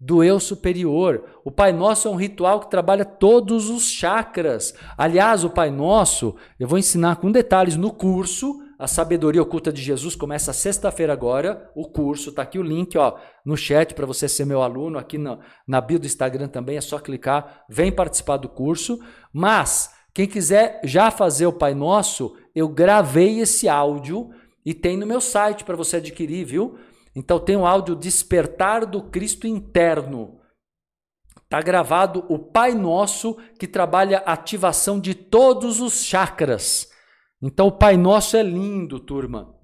do 0.00 0.22
eu 0.22 0.38
superior. 0.38 1.40
O 1.44 1.50
Pai 1.50 1.72
Nosso 1.72 2.06
é 2.06 2.10
um 2.10 2.16
ritual 2.16 2.60
que 2.60 2.70
trabalha 2.70 3.04
todos 3.04 3.68
os 3.68 3.90
chakras. 3.90 4.72
Aliás, 4.96 5.42
o 5.42 5.50
Pai 5.50 5.70
Nosso, 5.70 6.36
eu 6.60 6.68
vou 6.68 6.78
ensinar 6.78 7.16
com 7.16 7.32
detalhes 7.32 7.76
no 7.76 7.90
curso. 7.90 8.60
A 8.78 8.86
Sabedoria 8.86 9.40
Oculta 9.40 9.72
de 9.72 9.80
Jesus 9.80 10.14
começa 10.14 10.52
sexta-feira 10.52 11.10
agora. 11.10 11.70
O 11.74 11.88
curso, 11.88 12.30
tá 12.30 12.42
aqui 12.42 12.58
o 12.58 12.62
link 12.62 12.96
ó, 12.98 13.16
no 13.44 13.56
chat 13.56 13.94
para 13.94 14.04
você 14.04 14.28
ser 14.28 14.44
meu 14.44 14.60
aluno. 14.60 14.98
Aqui 14.98 15.16
na, 15.16 15.38
na 15.66 15.80
bio 15.80 15.98
do 15.98 16.06
Instagram 16.06 16.48
também 16.48 16.76
é 16.76 16.80
só 16.82 16.98
clicar, 16.98 17.64
vem 17.70 17.90
participar 17.90 18.36
do 18.36 18.50
curso. 18.50 19.00
Mas 19.32 19.90
quem 20.12 20.26
quiser 20.26 20.80
já 20.84 21.10
fazer 21.10 21.46
o 21.46 21.52
Pai 21.52 21.74
Nosso, 21.74 22.36
eu 22.54 22.68
gravei 22.68 23.40
esse 23.40 23.66
áudio 23.66 24.30
e 24.64 24.74
tem 24.74 24.98
no 24.98 25.06
meu 25.06 25.22
site 25.22 25.64
para 25.64 25.76
você 25.76 25.96
adquirir, 25.96 26.44
viu? 26.44 26.78
Então 27.14 27.38
tem 27.38 27.56
um 27.56 27.66
áudio 27.66 27.96
Despertar 27.96 28.84
do 28.84 29.04
Cristo 29.04 29.46
Interno. 29.46 30.38
Está 31.44 31.62
gravado 31.62 32.26
o 32.28 32.38
Pai 32.38 32.74
Nosso, 32.74 33.38
que 33.58 33.66
trabalha 33.66 34.18
ativação 34.18 35.00
de 35.00 35.14
todos 35.14 35.80
os 35.80 36.04
chakras. 36.04 36.94
Então 37.42 37.66
o 37.66 37.72
Pai 37.72 37.96
Nosso 37.96 38.36
é 38.36 38.42
lindo, 38.42 38.98
turma. 38.98 39.54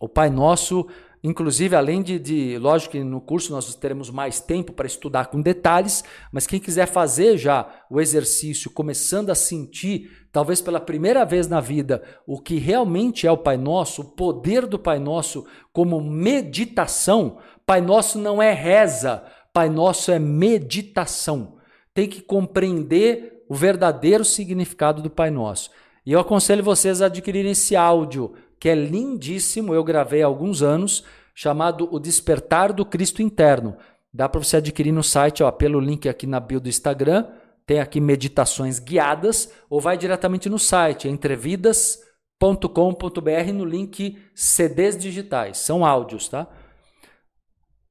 O 0.00 0.08
Pai 0.08 0.28
Nosso 0.28 0.86
Inclusive, 1.26 1.74
além 1.74 2.02
de, 2.02 2.20
de, 2.20 2.56
lógico 2.56 2.92
que 2.92 3.02
no 3.02 3.20
curso 3.20 3.50
nós 3.50 3.74
teremos 3.74 4.10
mais 4.10 4.38
tempo 4.38 4.72
para 4.72 4.86
estudar 4.86 5.26
com 5.26 5.42
detalhes, 5.42 6.04
mas 6.30 6.46
quem 6.46 6.60
quiser 6.60 6.86
fazer 6.86 7.36
já 7.36 7.68
o 7.90 8.00
exercício, 8.00 8.70
começando 8.70 9.30
a 9.30 9.34
sentir, 9.34 10.28
talvez 10.30 10.60
pela 10.60 10.78
primeira 10.78 11.24
vez 11.24 11.48
na 11.48 11.60
vida, 11.60 12.00
o 12.28 12.40
que 12.40 12.58
realmente 12.58 13.26
é 13.26 13.32
o 13.32 13.36
Pai 13.36 13.56
Nosso, 13.56 14.02
o 14.02 14.10
poder 14.12 14.66
do 14.66 14.78
Pai 14.78 15.00
Nosso 15.00 15.44
como 15.72 16.00
meditação. 16.00 17.38
Pai 17.66 17.80
Nosso 17.80 18.20
não 18.20 18.40
é 18.40 18.52
reza, 18.52 19.24
Pai 19.52 19.68
Nosso 19.68 20.12
é 20.12 20.20
meditação. 20.20 21.56
Tem 21.92 22.08
que 22.08 22.22
compreender 22.22 23.44
o 23.48 23.54
verdadeiro 23.56 24.24
significado 24.24 25.02
do 25.02 25.10
Pai 25.10 25.32
Nosso. 25.32 25.70
E 26.06 26.12
eu 26.12 26.20
aconselho 26.20 26.62
vocês 26.62 27.02
a 27.02 27.06
adquirirem 27.06 27.50
esse 27.50 27.74
áudio 27.74 28.34
que 28.60 28.68
é 28.68 28.74
lindíssimo, 28.74 29.74
eu 29.74 29.84
gravei 29.84 30.22
há 30.22 30.26
alguns 30.26 30.62
anos, 30.62 31.04
chamado 31.34 31.92
O 31.92 31.98
Despertar 31.98 32.72
do 32.72 32.86
Cristo 32.86 33.20
Interno. 33.20 33.76
Dá 34.14 34.28
para 34.28 34.42
você 34.42 34.58
adquirir 34.58 34.92
no 34.92 35.02
site, 35.02 35.42
ó, 35.42 35.50
pelo 35.50 35.78
link 35.78 36.08
aqui 36.08 36.26
na 36.26 36.40
bio 36.40 36.60
do 36.60 36.68
Instagram, 36.68 37.26
tem 37.66 37.80
aqui 37.80 38.00
meditações 38.00 38.78
guiadas, 38.78 39.52
ou 39.68 39.80
vai 39.80 39.98
diretamente 39.98 40.48
no 40.48 40.58
site, 40.58 41.08
entrevidas.com.br, 41.08 43.52
no 43.52 43.64
link 43.64 44.16
CDs 44.34 44.96
digitais, 44.96 45.58
são 45.58 45.84
áudios, 45.84 46.28
tá? 46.28 46.46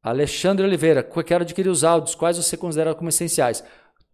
Alexandre 0.01 0.65
Oliveira, 0.65 1.03
quero 1.03 1.43
adquirir 1.43 1.69
os 1.69 1.83
áudios, 1.83 2.15
quais 2.15 2.37
você 2.37 2.55
considera 2.55 2.95
como 2.95 3.09
essenciais? 3.09 3.63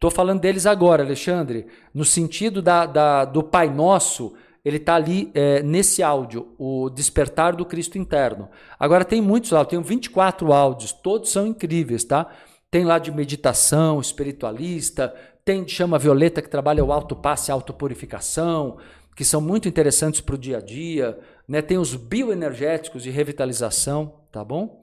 Estou 0.01 0.09
falando 0.09 0.41
deles 0.41 0.65
agora, 0.65 1.03
Alexandre, 1.03 1.67
no 1.93 2.03
sentido 2.03 2.59
da, 2.59 2.87
da 2.87 3.23
do 3.23 3.43
Pai 3.43 3.69
Nosso, 3.69 4.33
ele 4.65 4.77
está 4.77 4.95
ali 4.95 5.29
é, 5.35 5.61
nesse 5.61 6.01
áudio, 6.01 6.55
o 6.57 6.89
Despertar 6.89 7.55
do 7.55 7.63
Cristo 7.63 7.99
Interno. 7.99 8.49
Agora 8.79 9.05
tem 9.05 9.21
muitos 9.21 9.53
áudios, 9.53 9.69
tenho 9.69 9.83
24 9.83 10.51
áudios, 10.51 10.91
todos 10.91 11.29
são 11.29 11.45
incríveis, 11.45 12.03
tá? 12.03 12.27
Tem 12.71 12.83
lá 12.83 12.97
de 12.97 13.11
meditação, 13.11 14.01
espiritualista, 14.01 15.13
tem 15.45 15.63
de 15.63 15.71
chama 15.71 15.99
violeta 15.99 16.41
que 16.41 16.49
trabalha 16.49 16.83
o 16.83 16.91
auto 16.91 17.15
passe, 17.15 17.51
autopurificação, 17.51 18.79
que 19.15 19.23
são 19.23 19.39
muito 19.39 19.67
interessantes 19.67 20.19
para 20.19 20.33
o 20.33 20.39
dia 20.39 20.57
a 20.57 20.61
dia, 20.61 21.19
né? 21.47 21.61
Tem 21.61 21.77
os 21.77 21.95
bioenergéticos 21.95 23.03
de 23.03 23.11
revitalização, 23.11 24.15
tá 24.31 24.43
bom? 24.43 24.80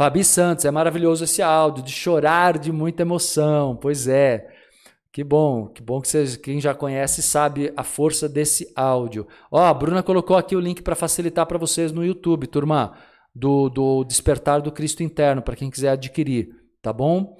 Fabi 0.00 0.24
Santos, 0.24 0.64
é 0.64 0.70
maravilhoso 0.70 1.24
esse 1.24 1.42
áudio, 1.42 1.84
de 1.84 1.92
chorar 1.92 2.56
de 2.56 2.72
muita 2.72 3.02
emoção, 3.02 3.76
pois 3.76 4.08
é. 4.08 4.48
Que 5.12 5.22
bom, 5.22 5.66
que 5.66 5.82
bom 5.82 6.00
que 6.00 6.08
vocês, 6.08 6.36
quem 6.38 6.58
já 6.58 6.72
conhece 6.72 7.20
sabe 7.20 7.70
a 7.76 7.84
força 7.84 8.26
desse 8.26 8.72
áudio. 8.74 9.28
Ó, 9.52 9.62
a 9.62 9.74
Bruna 9.74 10.02
colocou 10.02 10.38
aqui 10.38 10.56
o 10.56 10.60
link 10.60 10.80
para 10.80 10.94
facilitar 10.94 11.44
para 11.44 11.58
vocês 11.58 11.92
no 11.92 12.02
YouTube, 12.02 12.46
turma, 12.46 12.94
do, 13.34 13.68
do 13.68 14.02
Despertar 14.04 14.62
do 14.62 14.72
Cristo 14.72 15.02
Interno, 15.02 15.42
para 15.42 15.54
quem 15.54 15.68
quiser 15.68 15.90
adquirir, 15.90 16.48
tá 16.80 16.94
bom? 16.94 17.36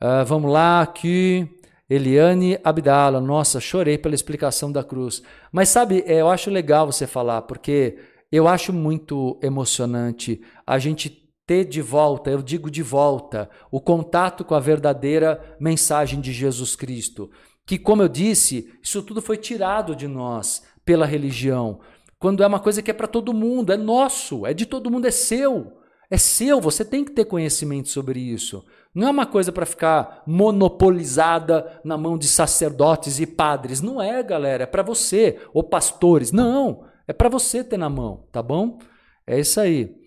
Uh, 0.00 0.24
vamos 0.24 0.52
lá, 0.52 0.82
aqui. 0.82 1.50
Eliane 1.90 2.60
Abdala, 2.62 3.20
nossa, 3.20 3.58
chorei 3.58 3.98
pela 3.98 4.14
explicação 4.14 4.70
da 4.70 4.84
cruz. 4.84 5.20
Mas 5.50 5.68
sabe, 5.68 6.04
é, 6.06 6.20
eu 6.20 6.28
acho 6.28 6.48
legal 6.48 6.86
você 6.86 7.08
falar, 7.08 7.42
porque 7.42 7.98
eu 8.30 8.46
acho 8.46 8.72
muito 8.72 9.36
emocionante 9.42 10.40
a 10.64 10.78
gente 10.78 11.27
ter 11.48 11.64
de 11.64 11.80
volta, 11.80 12.30
eu 12.30 12.42
digo 12.42 12.70
de 12.70 12.82
volta, 12.82 13.48
o 13.70 13.80
contato 13.80 14.44
com 14.44 14.54
a 14.54 14.60
verdadeira 14.60 15.56
mensagem 15.58 16.20
de 16.20 16.30
Jesus 16.30 16.76
Cristo. 16.76 17.30
Que, 17.66 17.78
como 17.78 18.02
eu 18.02 18.08
disse, 18.08 18.70
isso 18.82 19.02
tudo 19.02 19.22
foi 19.22 19.38
tirado 19.38 19.96
de 19.96 20.06
nós 20.06 20.62
pela 20.84 21.06
religião. 21.06 21.80
Quando 22.18 22.42
é 22.42 22.46
uma 22.46 22.60
coisa 22.60 22.82
que 22.82 22.90
é 22.90 22.94
para 22.94 23.06
todo 23.06 23.32
mundo, 23.32 23.72
é 23.72 23.78
nosso, 23.78 24.44
é 24.44 24.52
de 24.52 24.66
todo 24.66 24.90
mundo, 24.90 25.06
é 25.06 25.10
seu. 25.10 25.78
É 26.10 26.18
seu, 26.18 26.60
você 26.60 26.84
tem 26.84 27.02
que 27.02 27.12
ter 27.12 27.24
conhecimento 27.24 27.88
sobre 27.88 28.20
isso. 28.20 28.62
Não 28.94 29.08
é 29.08 29.10
uma 29.10 29.26
coisa 29.26 29.50
para 29.50 29.64
ficar 29.64 30.22
monopolizada 30.26 31.80
na 31.82 31.96
mão 31.96 32.18
de 32.18 32.28
sacerdotes 32.28 33.20
e 33.20 33.26
padres. 33.26 33.80
Não 33.80 34.02
é, 34.02 34.22
galera, 34.22 34.64
é 34.64 34.66
para 34.66 34.82
você, 34.82 35.40
ou 35.54 35.62
pastores. 35.62 36.30
Não, 36.30 36.84
é 37.06 37.14
para 37.14 37.30
você 37.30 37.64
ter 37.64 37.78
na 37.78 37.88
mão, 37.88 38.26
tá 38.30 38.42
bom? 38.42 38.78
É 39.26 39.40
isso 39.40 39.58
aí. 39.58 39.97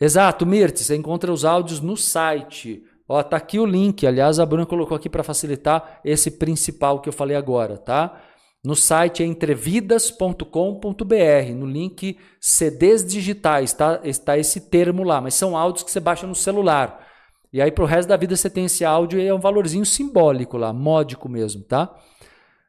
Exato, 0.00 0.46
Mirti, 0.46 0.84
você 0.84 0.94
encontra 0.94 1.32
os 1.32 1.44
áudios 1.44 1.80
no 1.80 1.96
site. 1.96 2.84
Ó, 3.08 3.20
tá 3.22 3.36
aqui 3.36 3.58
o 3.58 3.66
link. 3.66 4.06
Aliás, 4.06 4.38
a 4.38 4.46
Bruna 4.46 4.66
colocou 4.66 4.96
aqui 4.96 5.08
para 5.08 5.24
facilitar 5.24 6.00
esse 6.04 6.32
principal 6.32 7.00
que 7.00 7.08
eu 7.08 7.12
falei 7.12 7.36
agora, 7.36 7.76
tá? 7.76 8.20
No 8.62 8.76
site 8.76 9.22
é 9.22 9.26
entrevidas.com.br, 9.26 11.54
no 11.56 11.66
link 11.66 12.18
CDs 12.40 13.04
digitais, 13.04 13.72
tá? 13.72 14.00
Está 14.04 14.36
esse 14.36 14.62
termo 14.62 15.04
lá, 15.04 15.20
mas 15.20 15.34
são 15.34 15.56
áudios 15.56 15.84
que 15.84 15.90
você 15.90 16.00
baixa 16.00 16.26
no 16.26 16.34
celular. 16.34 17.06
E 17.52 17.62
aí, 17.62 17.70
para 17.70 17.84
o 17.84 17.86
resto 17.86 18.08
da 18.08 18.16
vida, 18.16 18.36
você 18.36 18.50
tem 18.50 18.66
esse 18.66 18.84
áudio 18.84 19.18
e 19.18 19.26
é 19.26 19.32
um 19.32 19.40
valorzinho 19.40 19.86
simbólico 19.86 20.58
lá, 20.58 20.72
módico 20.72 21.28
mesmo, 21.28 21.62
tá? 21.62 21.94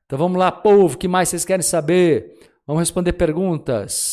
Então 0.05 0.17
vamos 0.17 0.39
lá, 0.39 0.51
povo, 0.51 0.95
o 0.95 0.97
que 0.97 1.07
mais 1.07 1.29
vocês 1.29 1.43
querem 1.43 1.61
saber? 1.61 2.33
Vamos 2.65 2.79
responder 2.79 3.13
perguntas. 3.13 4.08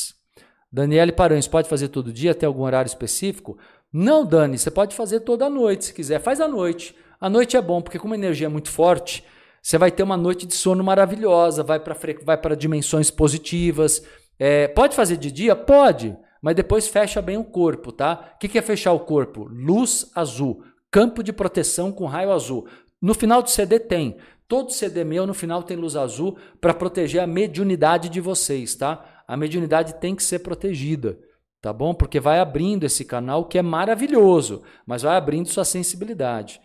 Daniele 0.77 1.11
Paranhos, 1.11 1.49
pode 1.49 1.71
fazer 1.71 1.89
todo 1.89 2.13
dia, 2.13 2.35
tem 2.35 2.47
algum 2.47 2.61
horário 2.61 2.87
específico? 2.87 3.57
Não, 3.91 4.27
Dani, 4.27 4.59
você 4.59 4.71
pode 4.71 4.95
fazer 4.95 5.21
toda 5.21 5.49
noite, 5.49 5.87
se 5.87 5.95
quiser. 5.95 6.21
Faz 6.21 6.39
à 6.39 6.47
noite. 6.47 6.95
A 7.19 7.31
noite 7.31 7.57
é 7.57 7.63
bom, 7.63 7.81
porque 7.81 7.99
como 7.99 8.13
a 8.13 8.17
energia 8.17 8.47
é 8.47 8.51
muito 8.51 8.69
forte, 8.69 9.25
você 9.63 9.79
vai 9.79 9.91
ter 9.91 10.03
uma 10.03 10.19
noite 10.19 10.45
de 10.45 10.53
sono 10.53 10.85
maravilhosa, 10.85 11.63
vai 11.63 11.81
para 11.81 11.97
vai 12.23 12.57
dimensões 12.57 13.11
positivas. 13.11 14.05
É, 14.39 14.69
pode 14.69 14.95
fazer 14.95 15.17
de 15.17 15.33
dia? 15.33 15.57
Pode, 15.57 16.15
mas 16.43 16.55
depois 16.55 16.87
fecha 16.87 17.23
bem 17.23 17.39
o 17.39 17.45
corpo, 17.45 17.91
tá? 17.91 18.33
O 18.35 18.39
que, 18.39 18.47
que 18.47 18.59
é 18.59 18.63
fechar 18.63 18.93
o 18.93 19.01
corpo? 19.01 19.49
Luz 19.51 20.11
azul, 20.15 20.63
campo 20.91 21.23
de 21.23 21.33
proteção 21.33 21.91
com 21.91 22.05
raio 22.05 22.31
azul. 22.31 22.69
No 23.01 23.15
final 23.15 23.43
do 23.43 23.49
CD 23.49 23.79
tem. 23.79 24.19
Todo 24.47 24.73
CD 24.73 25.05
meu 25.05 25.27
no 25.27 25.33
final 25.33 25.63
tem 25.63 25.77
luz 25.77 25.97
azul 25.97 26.37
para 26.61 26.75
proteger 26.75 27.23
a 27.23 27.27
mediunidade 27.27 28.11
de 28.11 28.21
vocês, 28.21 28.75
tá? 28.75 29.16
A 29.27 29.37
mediunidade 29.37 29.95
tem 29.95 30.15
que 30.15 30.23
ser 30.23 30.41
protegida, 30.41 31.19
tá 31.61 31.73
bom? 31.73 31.95
Porque 31.95 32.21
vai 32.21 32.39
abrindo 32.39 32.85
esse 32.85 33.05
canal 33.05 33.45
que 33.45 33.59
é 33.59 33.63
maravilhoso, 33.63 34.63
mas 34.87 35.03
vai 35.03 35.17
abrindo 35.17 35.49
sua 35.49 35.65
sensibilidade. 35.65 36.61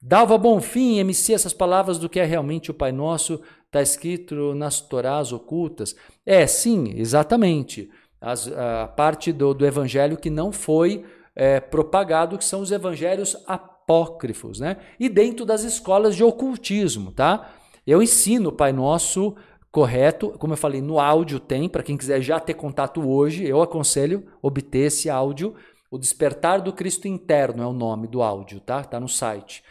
Dalva 0.00 0.38
Bonfim, 0.38 0.98
MC, 0.98 1.32
essas 1.32 1.52
palavras 1.52 1.98
do 1.98 2.08
que 2.08 2.20
é 2.20 2.24
realmente 2.24 2.70
o 2.70 2.74
Pai 2.74 2.92
Nosso, 2.92 3.40
está 3.64 3.82
escrito 3.82 4.54
nas 4.54 4.80
Torás 4.80 5.32
ocultas. 5.32 5.96
É, 6.24 6.46
sim, 6.46 6.92
exatamente. 6.96 7.90
As, 8.20 8.46
a 8.48 8.86
parte 8.88 9.32
do, 9.32 9.52
do 9.52 9.66
evangelho 9.66 10.16
que 10.16 10.30
não 10.30 10.52
foi 10.52 11.04
é, 11.34 11.60
propagado, 11.60 12.38
que 12.38 12.44
são 12.44 12.60
os 12.60 12.70
evangelhos 12.70 13.36
apócrifos, 13.46 14.60
né? 14.60 14.78
E 14.98 15.08
dentro 15.08 15.44
das 15.44 15.62
escolas 15.64 16.14
de 16.14 16.24
ocultismo, 16.24 17.10
tá? 17.12 17.50
Eu 17.86 18.02
ensino 18.02 18.50
o 18.50 18.52
Pai 18.52 18.72
Nosso 18.72 19.36
correto. 19.76 20.30
Como 20.38 20.54
eu 20.54 20.56
falei, 20.56 20.80
no 20.80 20.98
áudio 20.98 21.38
tem, 21.38 21.68
para 21.68 21.82
quem 21.82 21.98
quiser 21.98 22.22
já 22.22 22.40
ter 22.40 22.54
contato 22.54 23.06
hoje, 23.06 23.46
eu 23.46 23.60
aconselho 23.60 24.26
obter 24.40 24.86
esse 24.86 25.10
áudio. 25.10 25.54
O 25.90 25.98
Despertar 25.98 26.62
do 26.62 26.72
Cristo 26.72 27.06
Interno 27.06 27.62
é 27.62 27.66
o 27.66 27.74
nome 27.74 28.08
do 28.08 28.22
áudio, 28.22 28.58
tá? 28.58 28.82
Tá 28.82 28.98
no 28.98 29.06
site. 29.06 29.62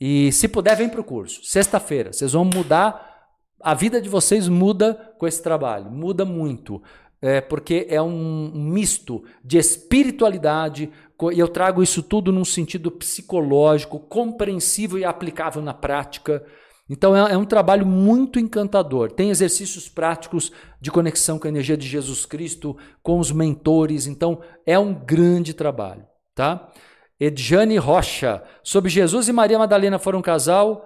E 0.00 0.30
se 0.30 0.46
puder, 0.46 0.76
vem 0.76 0.88
para 0.88 1.00
o 1.00 1.04
curso. 1.04 1.40
Sexta-feira. 1.42 2.12
Vocês 2.12 2.32
vão 2.32 2.44
mudar. 2.44 3.08
A 3.60 3.74
vida 3.74 4.00
de 4.00 4.08
vocês 4.08 4.46
muda 4.46 4.94
com 5.18 5.26
esse 5.26 5.42
trabalho. 5.42 5.90
Muda 5.90 6.24
muito. 6.24 6.80
É, 7.20 7.40
porque 7.40 7.88
é 7.90 8.00
um 8.00 8.52
misto 8.54 9.24
de 9.44 9.58
espiritualidade, 9.58 10.92
e 11.32 11.38
eu 11.40 11.48
trago 11.48 11.82
isso 11.82 12.04
tudo 12.04 12.30
num 12.30 12.44
sentido 12.44 12.88
psicológico, 12.88 13.98
compreensível 13.98 14.96
e 14.96 15.04
aplicável 15.04 15.60
na 15.60 15.74
prática. 15.74 16.46
Então 16.90 17.14
é, 17.14 17.32
é, 17.32 17.36
um 17.36 17.44
trabalho 17.44 17.86
muito 17.86 18.40
encantador. 18.40 19.12
Tem 19.12 19.30
exercícios 19.30 19.88
práticos 19.88 20.50
de 20.80 20.90
conexão 20.90 21.38
com 21.38 21.46
a 21.46 21.50
energia 21.50 21.76
de 21.76 21.86
Jesus 21.86 22.26
Cristo, 22.26 22.76
com 23.00 23.20
os 23.20 23.30
mentores. 23.30 24.08
Então 24.08 24.40
é 24.66 24.76
um 24.76 24.92
grande 24.92 25.54
trabalho, 25.54 26.04
tá? 26.34 26.68
Edjane 27.18 27.76
Rocha. 27.76 28.42
Sobre 28.64 28.90
Jesus 28.90 29.28
e 29.28 29.32
Maria 29.32 29.56
Madalena 29.56 30.00
foram 30.00 30.18
um 30.18 30.22
casal 30.22 30.84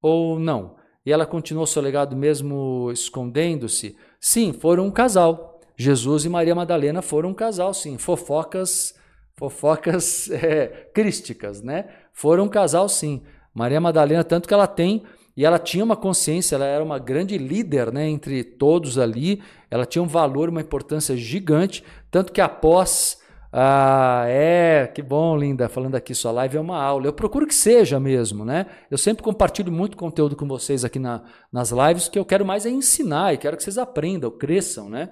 ou 0.00 0.38
não? 0.38 0.76
E 1.04 1.10
ela 1.10 1.26
continuou 1.26 1.66
seu 1.66 1.82
legado 1.82 2.14
mesmo 2.14 2.88
escondendo-se? 2.92 3.96
Sim, 4.20 4.52
foram 4.52 4.86
um 4.86 4.90
casal. 4.90 5.58
Jesus 5.76 6.26
e 6.26 6.28
Maria 6.28 6.54
Madalena 6.54 7.02
foram 7.02 7.30
um 7.30 7.34
casal, 7.34 7.74
sim. 7.74 7.98
Fofocas, 7.98 8.94
fofocas 9.34 10.30
é, 10.30 10.90
crísticas, 10.94 11.60
né? 11.60 11.88
Foram 12.12 12.44
um 12.44 12.48
casal, 12.48 12.88
sim. 12.88 13.22
Maria 13.52 13.80
Madalena, 13.80 14.22
tanto 14.22 14.46
que 14.46 14.54
ela 14.54 14.68
tem 14.68 15.02
e 15.40 15.44
ela 15.46 15.58
tinha 15.58 15.82
uma 15.82 15.96
consciência, 15.96 16.54
ela 16.54 16.66
era 16.66 16.84
uma 16.84 16.98
grande 16.98 17.38
líder 17.38 17.90
né, 17.90 18.06
entre 18.06 18.44
todos 18.44 18.98
ali, 18.98 19.42
ela 19.70 19.86
tinha 19.86 20.02
um 20.02 20.06
valor, 20.06 20.50
uma 20.50 20.60
importância 20.60 21.16
gigante, 21.16 21.82
tanto 22.10 22.30
que 22.30 22.42
após. 22.42 23.18
Ah, 23.50 24.26
é, 24.28 24.86
que 24.94 25.00
bom, 25.00 25.34
linda, 25.34 25.66
falando 25.66 25.94
aqui, 25.94 26.14
sua 26.14 26.30
live 26.30 26.58
é 26.58 26.60
uma 26.60 26.76
aula. 26.76 27.06
Eu 27.06 27.14
procuro 27.14 27.46
que 27.46 27.54
seja 27.54 27.98
mesmo, 27.98 28.44
né? 28.44 28.66
Eu 28.90 28.98
sempre 28.98 29.22
compartilho 29.22 29.72
muito 29.72 29.96
conteúdo 29.96 30.36
com 30.36 30.46
vocês 30.46 30.84
aqui 30.84 30.98
na, 30.98 31.22
nas 31.50 31.70
lives, 31.70 32.06
que 32.06 32.18
eu 32.18 32.24
quero 32.26 32.44
mais 32.44 32.66
é 32.66 32.68
ensinar 32.68 33.32
e 33.32 33.38
quero 33.38 33.56
que 33.56 33.62
vocês 33.62 33.78
aprendam, 33.78 34.30
cresçam, 34.30 34.90
né? 34.90 35.08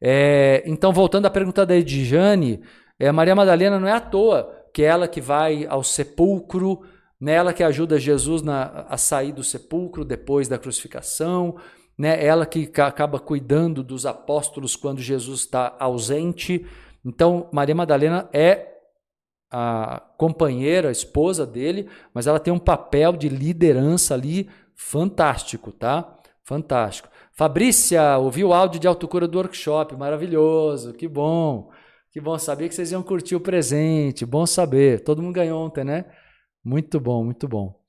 É, 0.00 0.62
então, 0.64 0.94
voltando 0.94 1.26
à 1.26 1.30
pergunta 1.30 1.66
da 1.66 1.76
Edjane, 1.76 2.62
é, 2.98 3.12
Maria 3.12 3.36
Madalena 3.36 3.78
não 3.78 3.86
é 3.86 3.92
à 3.92 4.00
toa 4.00 4.50
que 4.72 4.82
é 4.82 4.86
ela 4.86 5.06
que 5.06 5.20
vai 5.20 5.66
ao 5.66 5.82
sepulcro, 5.82 6.80
nela 7.20 7.52
que 7.52 7.62
ajuda 7.62 7.98
Jesus 7.98 8.42
na, 8.42 8.86
a 8.88 8.96
sair 8.96 9.32
do 9.32 9.42
sepulcro 9.42 10.04
depois 10.04 10.48
da 10.48 10.58
crucificação, 10.58 11.56
né? 11.98 12.24
ela 12.24 12.46
que 12.46 12.70
acaba 12.80 13.18
cuidando 13.18 13.82
dos 13.82 14.06
apóstolos 14.06 14.76
quando 14.76 15.00
Jesus 15.00 15.40
está 15.40 15.76
ausente. 15.80 16.64
Então, 17.04 17.48
Maria 17.52 17.74
Madalena 17.74 18.28
é 18.32 18.68
a 19.50 20.02
companheira, 20.16 20.88
a 20.88 20.92
esposa 20.92 21.46
dele, 21.46 21.88
mas 22.12 22.26
ela 22.26 22.38
tem 22.38 22.52
um 22.52 22.58
papel 22.58 23.12
de 23.12 23.28
liderança 23.28 24.14
ali 24.14 24.48
fantástico, 24.76 25.72
tá? 25.72 26.16
Fantástico. 26.44 27.08
Fabrícia, 27.32 28.18
ouviu 28.18 28.48
o 28.48 28.54
áudio 28.54 28.80
de 28.80 28.86
autocura 28.86 29.26
do 29.26 29.38
workshop, 29.38 29.96
maravilhoso, 29.96 30.92
que 30.92 31.08
bom. 31.08 31.70
Que 32.10 32.20
bom, 32.20 32.38
sabia 32.38 32.68
que 32.68 32.74
vocês 32.74 32.92
iam 32.92 33.02
curtir 33.02 33.36
o 33.36 33.40
presente, 33.40 34.26
bom 34.26 34.44
saber. 34.46 35.04
Todo 35.04 35.22
mundo 35.22 35.34
ganhou 35.34 35.64
ontem, 35.64 35.84
né? 35.84 36.04
Muito 36.68 37.00
bom, 37.00 37.24
muito 37.24 37.48
bom. 37.48 37.80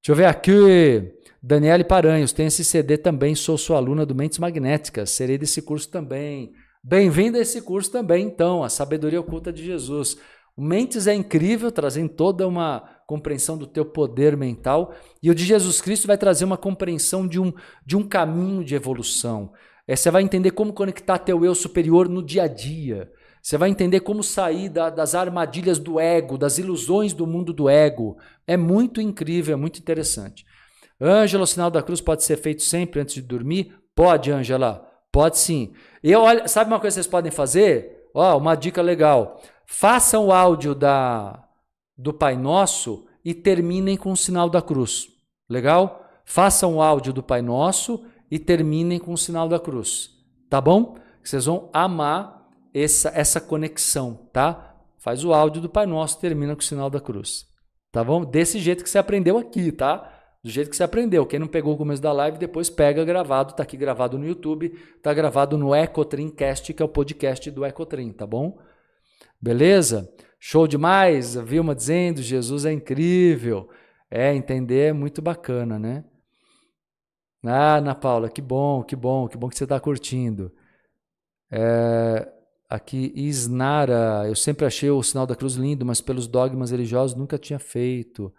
Deixa 0.00 0.12
eu 0.12 0.14
ver 0.14 0.26
aqui. 0.26 1.12
Daniele 1.42 1.82
Paranhos, 1.82 2.32
tem 2.32 2.46
esse 2.46 2.64
CD 2.64 2.96
também, 2.96 3.34
sou 3.34 3.58
sua 3.58 3.78
aluna 3.78 4.06
do 4.06 4.14
Mentes 4.14 4.38
Magnéticas, 4.38 5.10
serei 5.10 5.36
desse 5.36 5.60
curso 5.60 5.90
também. 5.90 6.52
Bem-vindo 6.80 7.38
a 7.38 7.40
esse 7.40 7.60
curso 7.60 7.90
também, 7.90 8.24
então, 8.24 8.62
a 8.62 8.68
Sabedoria 8.68 9.20
Oculta 9.20 9.52
de 9.52 9.64
Jesus. 9.64 10.16
O 10.56 10.62
Mentes 10.62 11.08
é 11.08 11.14
incrível, 11.14 11.72
trazendo 11.72 12.10
toda 12.10 12.46
uma 12.46 12.88
compreensão 13.04 13.58
do 13.58 13.66
teu 13.66 13.84
poder 13.84 14.36
mental, 14.36 14.94
e 15.20 15.28
o 15.28 15.34
de 15.34 15.44
Jesus 15.44 15.80
Cristo 15.80 16.06
vai 16.06 16.16
trazer 16.16 16.44
uma 16.44 16.56
compreensão 16.56 17.26
de 17.26 17.40
um, 17.40 17.52
de 17.84 17.96
um 17.96 18.04
caminho 18.04 18.62
de 18.62 18.76
evolução. 18.76 19.52
É, 19.88 19.96
você 19.96 20.08
vai 20.08 20.22
entender 20.22 20.52
como 20.52 20.72
conectar 20.72 21.18
teu 21.18 21.44
eu 21.44 21.52
superior 21.52 22.08
no 22.08 22.22
dia 22.22 22.44
a 22.44 22.48
dia. 22.48 23.10
Você 23.42 23.58
vai 23.58 23.70
entender 23.70 24.00
como 24.00 24.22
sair 24.22 24.68
da, 24.68 24.88
das 24.88 25.16
armadilhas 25.16 25.78
do 25.80 25.98
ego, 25.98 26.38
das 26.38 26.58
ilusões 26.58 27.12
do 27.12 27.26
mundo 27.26 27.52
do 27.52 27.68
ego. 27.68 28.16
É 28.46 28.56
muito 28.56 29.00
incrível, 29.00 29.54
é 29.54 29.56
muito 29.56 29.80
interessante. 29.80 30.46
Ângela, 31.00 31.42
o 31.42 31.46
sinal 31.46 31.68
da 31.68 31.82
cruz 31.82 32.00
pode 32.00 32.22
ser 32.22 32.36
feito 32.36 32.62
sempre 32.62 33.00
antes 33.00 33.16
de 33.16 33.22
dormir? 33.22 33.74
Pode, 33.96 34.30
Ângela. 34.30 34.88
Pode 35.10 35.38
sim. 35.38 35.72
E 36.04 36.14
olha, 36.14 36.46
sabe 36.46 36.70
uma 36.70 36.78
coisa 36.78 36.94
que 36.94 37.02
vocês 37.02 37.10
podem 37.10 37.32
fazer? 37.32 38.08
Ó, 38.14 38.38
uma 38.38 38.54
dica 38.54 38.80
legal. 38.80 39.42
Façam 39.66 40.26
o 40.26 40.32
áudio 40.32 40.72
da, 40.72 41.42
do 41.98 42.14
Pai 42.14 42.36
Nosso 42.36 43.06
e 43.24 43.34
terminem 43.34 43.96
com 43.96 44.12
o 44.12 44.16
sinal 44.16 44.48
da 44.48 44.62
cruz. 44.62 45.08
Legal? 45.50 46.08
Façam 46.24 46.76
o 46.76 46.82
áudio 46.82 47.12
do 47.12 47.22
Pai 47.24 47.42
Nosso 47.42 48.04
e 48.30 48.38
terminem 48.38 49.00
com 49.00 49.12
o 49.12 49.18
sinal 49.18 49.48
da 49.48 49.58
cruz. 49.58 50.10
Tá 50.48 50.60
bom? 50.60 50.96
Vocês 51.22 51.46
vão 51.46 51.68
amar 51.72 52.41
essa, 52.74 53.10
essa 53.14 53.40
conexão, 53.40 54.28
tá? 54.32 54.76
Faz 54.98 55.24
o 55.24 55.32
áudio 55.32 55.60
do 55.60 55.68
Pai 55.68 55.86
Nosso, 55.86 56.20
termina 56.20 56.54
com 56.54 56.60
o 56.60 56.64
sinal 56.64 56.88
da 56.88 57.00
cruz. 57.00 57.46
Tá 57.90 58.02
bom? 58.02 58.24
Desse 58.24 58.58
jeito 58.58 58.82
que 58.82 58.88
você 58.88 58.98
aprendeu 58.98 59.36
aqui, 59.36 59.70
tá? 59.70 60.10
Do 60.42 60.50
jeito 60.50 60.70
que 60.70 60.76
você 60.76 60.82
aprendeu. 60.82 61.26
Quem 61.26 61.38
não 61.38 61.46
pegou 61.46 61.74
o 61.74 61.76
começo 61.76 62.00
da 62.00 62.12
live, 62.12 62.38
depois 62.38 62.70
pega 62.70 63.04
gravado, 63.04 63.54
tá 63.54 63.62
aqui 63.62 63.76
gravado 63.76 64.18
no 64.18 64.26
YouTube, 64.26 64.70
tá 65.02 65.12
gravado 65.12 65.58
no 65.58 65.74
Ecotrimcast, 65.74 66.72
que 66.72 66.82
é 66.82 66.84
o 66.84 66.88
podcast 66.88 67.50
do 67.50 67.64
Ecotrim, 67.64 68.12
tá 68.12 68.26
bom? 68.26 68.58
Beleza? 69.40 70.12
Show 70.40 70.66
demais? 70.66 71.36
A 71.36 71.42
Vilma 71.42 71.74
dizendo, 71.74 72.22
Jesus 72.22 72.64
é 72.64 72.72
incrível. 72.72 73.68
É, 74.10 74.34
entender 74.34 74.90
é 74.90 74.92
muito 74.92 75.20
bacana, 75.22 75.78
né? 75.78 76.04
Ah, 77.44 77.76
Ana 77.76 77.94
Paula, 77.94 78.28
que 78.28 78.40
bom, 78.40 78.82
que 78.82 78.94
bom, 78.94 79.26
que 79.28 79.36
bom 79.36 79.48
que 79.48 79.56
você 79.56 79.64
está 79.64 79.80
curtindo. 79.80 80.52
É, 81.50 82.28
Aqui, 82.72 83.12
Isnara, 83.14 84.26
eu 84.26 84.34
sempre 84.34 84.64
achei 84.64 84.88
o 84.88 85.02
sinal 85.02 85.26
da 85.26 85.36
cruz 85.36 85.56
lindo, 85.56 85.84
mas 85.84 86.00
pelos 86.00 86.26
dogmas 86.26 86.70
religiosos 86.70 87.14
nunca 87.14 87.36
tinha 87.36 87.58
feito. 87.58 88.32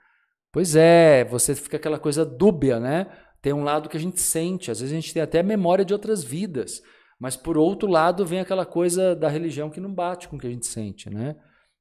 Pois 0.52 0.76
é, 0.76 1.24
você 1.24 1.54
fica 1.54 1.78
aquela 1.78 2.00
coisa 2.00 2.26
dúbia, 2.26 2.80
né? 2.80 3.06
Tem 3.44 3.54
um 3.54 3.64
lado 3.64 3.88
que 3.88 3.96
a 3.96 4.00
gente 4.00 4.20
sente, 4.20 4.72
às 4.72 4.80
vezes 4.80 4.92
a 4.92 5.00
gente 5.00 5.14
tem 5.14 5.22
até 5.22 5.44
memória 5.44 5.86
de 5.86 5.94
outras 5.94 6.24
vidas, 6.24 6.82
mas 7.20 7.38
por 7.38 7.60
outro 7.60 7.88
lado 7.88 8.26
vem 8.26 8.40
aquela 8.40 8.66
coisa 8.66 9.16
da 9.16 9.30
religião 9.30 9.70
que 9.70 9.80
não 9.80 9.94
bate 9.94 10.28
com 10.28 10.36
o 10.36 10.40
que 10.40 10.48
a 10.48 10.50
gente 10.50 10.66
sente, 10.66 11.12
né? 11.12 11.36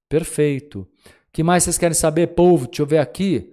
Perfeito. 0.07 0.87
que 1.33 1.43
mais 1.43 1.65
vocês 1.65 1.79
querem 1.79 1.95
saber, 1.95 2.35
povo? 2.35 2.67
Deixa 2.67 2.83
eu 2.83 2.87
ver 2.87 2.99
aqui. 2.99 3.51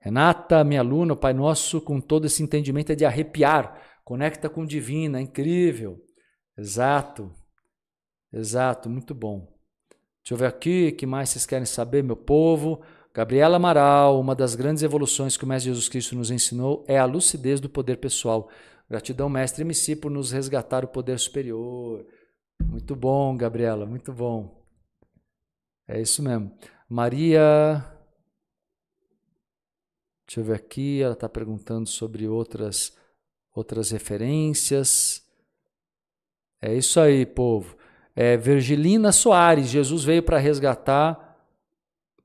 Renata, 0.00 0.64
minha 0.64 0.80
aluna, 0.80 1.12
o 1.12 1.18
Pai 1.18 1.34
Nosso, 1.34 1.82
com 1.82 2.00
todo 2.00 2.24
esse 2.24 2.42
entendimento 2.42 2.92
é 2.92 2.94
de 2.94 3.04
arrepiar, 3.04 3.78
conecta 4.02 4.48
com 4.48 4.62
o 4.62 4.66
divino, 4.66 5.18
é 5.18 5.20
incrível. 5.20 5.98
Exato. 6.56 7.30
Exato, 8.32 8.88
muito 8.88 9.14
bom. 9.14 9.46
Deixa 10.22 10.34
eu 10.34 10.38
ver 10.38 10.46
aqui, 10.46 10.92
que 10.92 11.04
mais 11.04 11.28
vocês 11.30 11.44
querem 11.44 11.66
saber, 11.66 12.02
meu 12.02 12.16
povo? 12.16 12.80
Gabriela 13.12 13.56
Amaral, 13.56 14.18
uma 14.18 14.34
das 14.34 14.54
grandes 14.54 14.82
evoluções 14.82 15.36
que 15.36 15.44
o 15.44 15.46
Mestre 15.46 15.70
Jesus 15.70 15.88
Cristo 15.88 16.16
nos 16.16 16.30
ensinou 16.30 16.84
é 16.88 16.98
a 16.98 17.04
lucidez 17.04 17.60
do 17.60 17.68
poder 17.68 17.98
pessoal. 17.98 18.48
Gratidão, 18.88 19.28
Mestre 19.28 19.62
MC, 19.62 19.96
por 19.96 20.10
nos 20.10 20.32
resgatar 20.32 20.84
o 20.84 20.88
poder 20.88 21.18
superior. 21.18 22.06
Muito 22.62 22.96
bom, 22.96 23.36
Gabriela, 23.36 23.84
muito 23.84 24.12
bom. 24.12 24.64
É 25.86 26.00
isso 26.00 26.22
mesmo. 26.22 26.56
Maria. 26.88 27.84
Deixa 30.26 30.40
eu 30.40 30.44
ver 30.44 30.54
aqui, 30.54 31.02
ela 31.02 31.12
está 31.12 31.28
perguntando 31.28 31.86
sobre 31.88 32.26
outras, 32.26 32.96
outras 33.54 33.90
referências. 33.90 35.22
É 36.62 36.74
isso 36.74 36.98
aí, 36.98 37.26
povo. 37.26 37.76
É, 38.14 38.36
Virgilina 38.36 39.10
Soares, 39.12 39.68
Jesus 39.68 40.04
veio 40.04 40.22
para 40.22 40.38
resgatar 40.38 41.30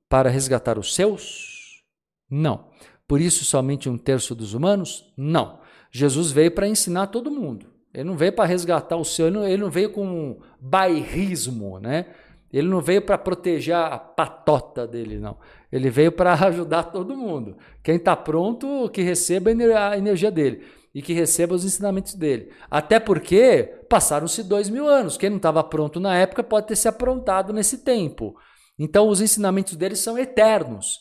para 0.10 0.30
resgatar 0.30 0.78
os 0.80 0.96
seus? 0.96 1.84
Não. 2.30 2.66
Por 3.08 3.22
isso 3.22 3.46
somente 3.46 3.90
um 3.90 3.98
terço 3.98 4.34
dos 4.34 4.54
humanos? 4.54 5.12
Não. 5.18 5.60
Jesus 5.92 6.32
veio 6.32 6.52
para 6.52 6.68
ensinar 6.68 7.08
todo 7.08 7.32
mundo. 7.32 7.68
Ele 7.94 8.04
não 8.04 8.16
veio 8.16 8.34
para 8.34 8.46
resgatar 8.46 8.96
o 8.96 9.06
seu, 9.06 9.28
ele 9.28 9.36
não, 9.36 9.48
ele 9.48 9.62
não 9.64 9.72
veio 9.72 9.90
com 9.90 10.40
bairrismo, 10.60 11.80
né? 11.80 12.06
Ele 12.52 12.68
não 12.68 12.80
veio 12.80 13.02
para 13.02 13.18
proteger 13.18 13.76
a 13.76 13.98
patota 13.98 14.88
dele, 14.88 15.20
não. 15.20 15.38
Ele 15.72 15.90
veio 15.90 16.12
para 16.12 16.34
ajudar 16.48 16.84
todo 16.84 17.18
mundo. 17.18 17.58
Quem 17.84 17.96
está 17.96 18.16
pronto, 18.16 18.90
que 18.90 19.02
receba 19.02 19.50
a 19.50 19.98
energia 19.98 20.32
dele 20.32 20.64
e 20.98 21.02
que 21.04 21.14
receba 21.14 21.54
os 21.54 21.64
ensinamentos 21.64 22.16
dele. 22.16 22.52
Até 22.72 23.00
porque 23.00 23.84
passaram-se 23.88 24.42
dois 24.42 24.68
mil 24.68 24.88
anos. 24.88 25.16
Quem 25.16 25.30
não 25.30 25.38
estava 25.38 25.64
pronto 25.64 26.00
na 26.00 26.18
época 26.18 26.44
pode 26.44 26.66
ter 26.66 26.76
se 26.76 26.88
aprontado 26.88 27.54
nesse 27.54 27.84
tempo. 27.84 28.34
Então 28.80 29.08
os 29.08 29.22
ensinamentos 29.22 29.76
dele 29.76 29.96
são 29.96 30.18
eternos. 30.18 30.98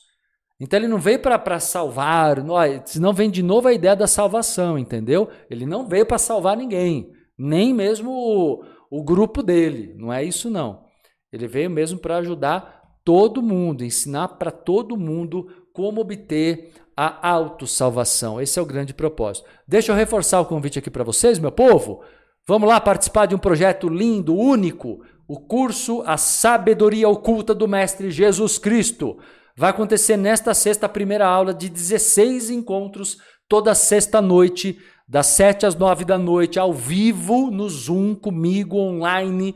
Então 0.61 0.78
ele 0.78 0.86
não 0.86 0.99
veio 0.99 1.18
para 1.18 1.59
salvar, 1.59 2.36
senão 2.84 3.14
vem 3.14 3.30
de 3.30 3.42
novo 3.42 3.68
a 3.68 3.72
ideia 3.72 3.97
da 3.97 4.07
salvação, 4.07 4.78
entendeu? 4.78 5.30
Ele 5.49 5.64
não 5.64 5.88
veio 5.88 6.05
para 6.05 6.18
salvar 6.18 6.59
ninguém, 6.59 7.11
nem 7.38 7.72
mesmo 7.72 8.11
o, 8.11 8.64
o 8.90 9.03
grupo 9.03 9.42
dele. 9.42 9.94
Não 9.97 10.12
é 10.12 10.22
isso 10.22 10.51
não. 10.51 10.84
Ele 11.32 11.47
veio 11.47 11.70
mesmo 11.70 11.99
para 11.99 12.18
ajudar 12.18 12.82
todo 13.03 13.42
mundo, 13.42 13.82
ensinar 13.82 14.28
para 14.28 14.51
todo 14.51 14.94
mundo 14.94 15.47
como 15.72 16.03
obter 16.03 16.74
a 16.97 17.28
autossalvação. 17.28 18.40
Esse 18.40 18.59
é 18.59 18.62
o 18.62 18.66
grande 18.66 18.94
propósito. 18.94 19.47
Deixa 19.68 19.92
eu 19.92 19.97
reforçar 19.97 20.40
o 20.40 20.47
convite 20.47 20.78
aqui 20.78 20.90
para 20.90 21.05
vocês, 21.05 21.38
meu 21.38 21.53
povo. 21.53 22.03
Vamos 22.47 22.68
lá 22.68 22.80
participar 22.80 23.26
de 23.26 23.34
um 23.34 23.38
projeto 23.38 23.88
lindo, 23.88 24.34
único, 24.34 25.03
o 25.28 25.38
curso 25.38 26.03
A 26.07 26.16
Sabedoria 26.16 27.09
Oculta 27.09 27.55
do 27.55 27.68
Mestre 27.68 28.11
Jesus 28.11 28.57
Cristo. 28.57 29.18
Vai 29.57 29.70
acontecer 29.70 30.16
nesta 30.16 30.55
sexta 30.55 30.88
primeira 30.88 31.26
aula 31.26 31.53
de 31.53 31.68
16 31.68 32.51
encontros, 32.51 33.18
toda 33.49 33.74
sexta 33.74 34.22
noite, 34.22 34.78
das 35.09 35.26
7 35.28 35.66
às 35.66 35.74
9 35.74 36.05
da 36.05 36.18
noite, 36.18 36.59
ao 36.59 36.72
vivo 36.72 37.51
no 37.51 37.68
Zoom 37.68 38.14
comigo 38.14 38.78
online 38.78 39.55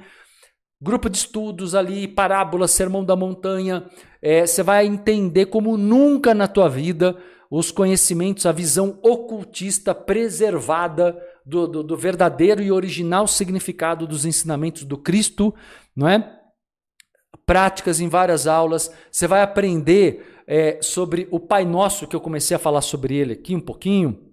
grupo 0.81 1.11
de 1.11 1.19
estudos 1.19 1.75
ali, 1.75 2.09
parábolas, 2.09 2.71
sermão 2.71 3.05
da 3.05 3.15
montanha. 3.15 3.85
É, 4.23 4.47
você 4.47 4.63
vai 4.63 4.87
entender 4.87 5.47
como 5.47 5.77
nunca 5.77 6.33
na 6.35 6.49
tua 6.49 6.69
vida 6.69 7.17
os 7.51 7.71
conhecimentos, 7.71 8.47
a 8.47 8.53
visão 8.53 8.99
ocultista 9.03 9.95
preservada 9.95 11.21
do, 11.45 11.67
do, 11.67 11.83
do 11.83 11.97
verdadeiro 11.97 12.63
e 12.63 12.71
original 12.71 13.27
significado 13.27 14.07
dos 14.07 14.25
ensinamentos 14.25 14.85
do 14.85 14.97
Cristo, 14.97 15.53
não 15.95 16.09
é? 16.09 16.39
Práticas 17.45 18.01
em 18.01 18.09
várias 18.09 18.47
aulas. 18.47 18.95
Você 19.11 19.27
vai 19.27 19.43
aprender 19.43 20.43
é, 20.47 20.79
sobre 20.81 21.27
o 21.31 21.41
Pai 21.41 21.65
Nosso, 21.65 22.07
que 22.07 22.15
eu 22.15 22.21
comecei 22.21 22.57
a 22.57 22.61
falar 22.61 22.83
sobre 22.83 23.17
ele 23.17 23.33
aqui 23.33 23.55
um 23.55 23.61
pouquinho. 23.61 24.30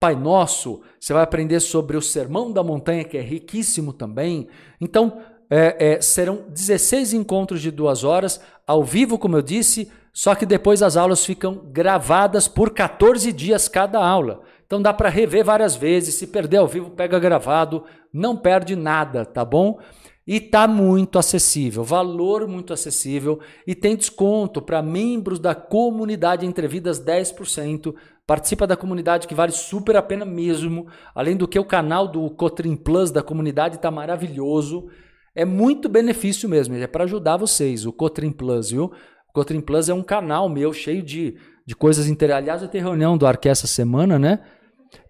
Pai 0.00 0.14
Nosso, 0.14 0.80
você 0.98 1.12
vai 1.12 1.22
aprender 1.22 1.60
sobre 1.60 1.96
o 1.96 2.02
Sermão 2.02 2.52
da 2.52 2.62
Montanha, 2.62 3.04
que 3.04 3.18
é 3.18 3.20
riquíssimo 3.20 3.92
também. 3.92 4.48
Então, 4.80 5.20
é, 5.50 5.94
é, 5.94 6.00
serão 6.00 6.44
16 6.48 7.14
encontros 7.14 7.60
de 7.60 7.70
duas 7.70 8.04
horas, 8.04 8.40
ao 8.66 8.84
vivo, 8.84 9.18
como 9.18 9.36
eu 9.36 9.42
disse, 9.42 9.90
só 10.12 10.34
que 10.34 10.44
depois 10.44 10.82
as 10.82 10.96
aulas 10.96 11.24
ficam 11.24 11.62
gravadas 11.72 12.46
por 12.46 12.70
14 12.70 13.32
dias 13.32 13.68
cada 13.68 14.04
aula. 14.04 14.42
Então 14.66 14.82
dá 14.82 14.92
para 14.92 15.08
rever 15.08 15.44
várias 15.44 15.74
vezes. 15.74 16.16
Se 16.16 16.26
perder 16.26 16.58
ao 16.58 16.66
vivo, 16.66 16.90
pega 16.90 17.18
gravado, 17.18 17.84
não 18.12 18.36
perde 18.36 18.76
nada, 18.76 19.24
tá 19.24 19.44
bom? 19.44 19.78
E 20.26 20.38
tá 20.40 20.68
muito 20.68 21.18
acessível, 21.18 21.82
valor 21.82 22.46
muito 22.46 22.74
acessível 22.74 23.40
e 23.66 23.74
tem 23.74 23.96
desconto 23.96 24.60
para 24.60 24.82
membros 24.82 25.38
da 25.38 25.54
comunidade 25.54 26.44
Entrevidas 26.44 27.00
10%. 27.00 27.94
Participa 28.28 28.66
da 28.66 28.76
comunidade 28.76 29.26
que 29.26 29.34
vale 29.34 29.52
super 29.52 29.96
a 29.96 30.02
pena 30.02 30.26
mesmo. 30.26 30.86
Além 31.14 31.34
do 31.34 31.48
que 31.48 31.58
o 31.58 31.64
canal 31.64 32.06
do 32.06 32.28
Cotrim 32.28 32.76
Plus 32.76 33.10
da 33.10 33.22
comunidade 33.22 33.76
está 33.76 33.90
maravilhoso. 33.90 34.90
É 35.34 35.46
muito 35.46 35.88
benefício 35.88 36.46
mesmo, 36.46 36.74
é 36.74 36.86
para 36.86 37.04
ajudar 37.04 37.38
vocês, 37.38 37.86
o 37.86 37.92
Cotrim 37.92 38.30
Plus, 38.30 38.70
viu? 38.70 38.92
O 39.30 39.32
Cotrim 39.32 39.62
Plus 39.62 39.88
é 39.88 39.94
um 39.94 40.02
canal 40.02 40.46
meu 40.46 40.74
cheio 40.74 41.02
de, 41.02 41.38
de 41.66 41.74
coisas 41.74 42.06
interessantes. 42.06 42.42
Aliás, 42.42 42.62
eu 42.62 42.68
tenho 42.68 42.84
reunião 42.84 43.16
do 43.16 43.26
Arqué 43.26 43.48
essa 43.48 43.66
semana, 43.66 44.18
né? 44.18 44.40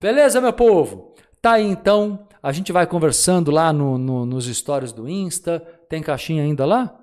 Beleza, 0.00 0.40
meu 0.40 0.52
povo? 0.52 1.14
Tá 1.42 1.52
aí 1.52 1.66
então. 1.66 2.26
A 2.42 2.52
gente 2.52 2.72
vai 2.72 2.86
conversando 2.86 3.50
lá 3.50 3.72
no, 3.72 3.98
no, 3.98 4.24
nos 4.24 4.46
stories 4.46 4.92
do 4.92 5.08
Insta. 5.08 5.60
Tem 5.88 6.02
caixinha 6.02 6.42
ainda 6.42 6.64
lá? 6.64 6.96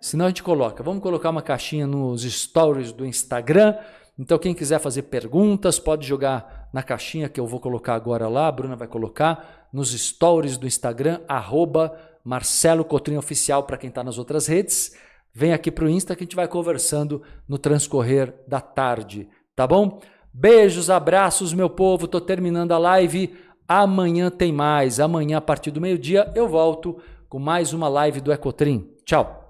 Senão 0.00 0.26
a 0.26 0.28
gente 0.28 0.42
coloca. 0.42 0.82
Vamos 0.82 1.02
colocar 1.02 1.30
uma 1.30 1.42
caixinha 1.42 1.86
nos 1.86 2.22
stories 2.22 2.92
do 2.92 3.06
Instagram. 3.06 3.74
Então, 4.18 4.38
quem 4.38 4.54
quiser 4.54 4.80
fazer 4.80 5.02
perguntas, 5.02 5.78
pode 5.78 6.06
jogar 6.06 6.68
na 6.72 6.82
caixinha 6.82 7.28
que 7.28 7.40
eu 7.40 7.46
vou 7.46 7.60
colocar 7.60 7.94
agora 7.94 8.28
lá. 8.28 8.48
A 8.48 8.52
Bruna 8.52 8.76
vai 8.76 8.88
colocar 8.88 9.57
nos 9.72 9.90
stories 9.90 10.56
do 10.56 10.66
Instagram, 10.66 11.20
arroba 11.28 11.98
Marcelo 12.24 12.84
Cotrim 12.84 13.16
Oficial 13.16 13.62
para 13.62 13.76
quem 13.76 13.88
está 13.88 14.02
nas 14.04 14.18
outras 14.18 14.46
redes. 14.46 14.94
Vem 15.32 15.52
aqui 15.52 15.70
para 15.70 15.84
o 15.84 15.88
Insta 15.88 16.16
que 16.16 16.22
a 16.22 16.26
gente 16.26 16.36
vai 16.36 16.48
conversando 16.48 17.22
no 17.48 17.58
transcorrer 17.58 18.34
da 18.46 18.60
tarde, 18.60 19.28
tá 19.54 19.66
bom? 19.66 20.00
Beijos, 20.32 20.90
abraços, 20.90 21.52
meu 21.52 21.68
povo. 21.70 22.04
Estou 22.04 22.20
terminando 22.20 22.72
a 22.72 22.78
live. 22.78 23.34
Amanhã 23.66 24.30
tem 24.30 24.52
mais. 24.52 25.00
Amanhã, 25.00 25.38
a 25.38 25.40
partir 25.40 25.70
do 25.70 25.80
meio-dia, 25.80 26.30
eu 26.34 26.48
volto 26.48 27.00
com 27.28 27.38
mais 27.38 27.72
uma 27.72 27.88
live 27.88 28.20
do 28.20 28.32
Ecotrim. 28.32 28.88
Tchau. 29.04 29.47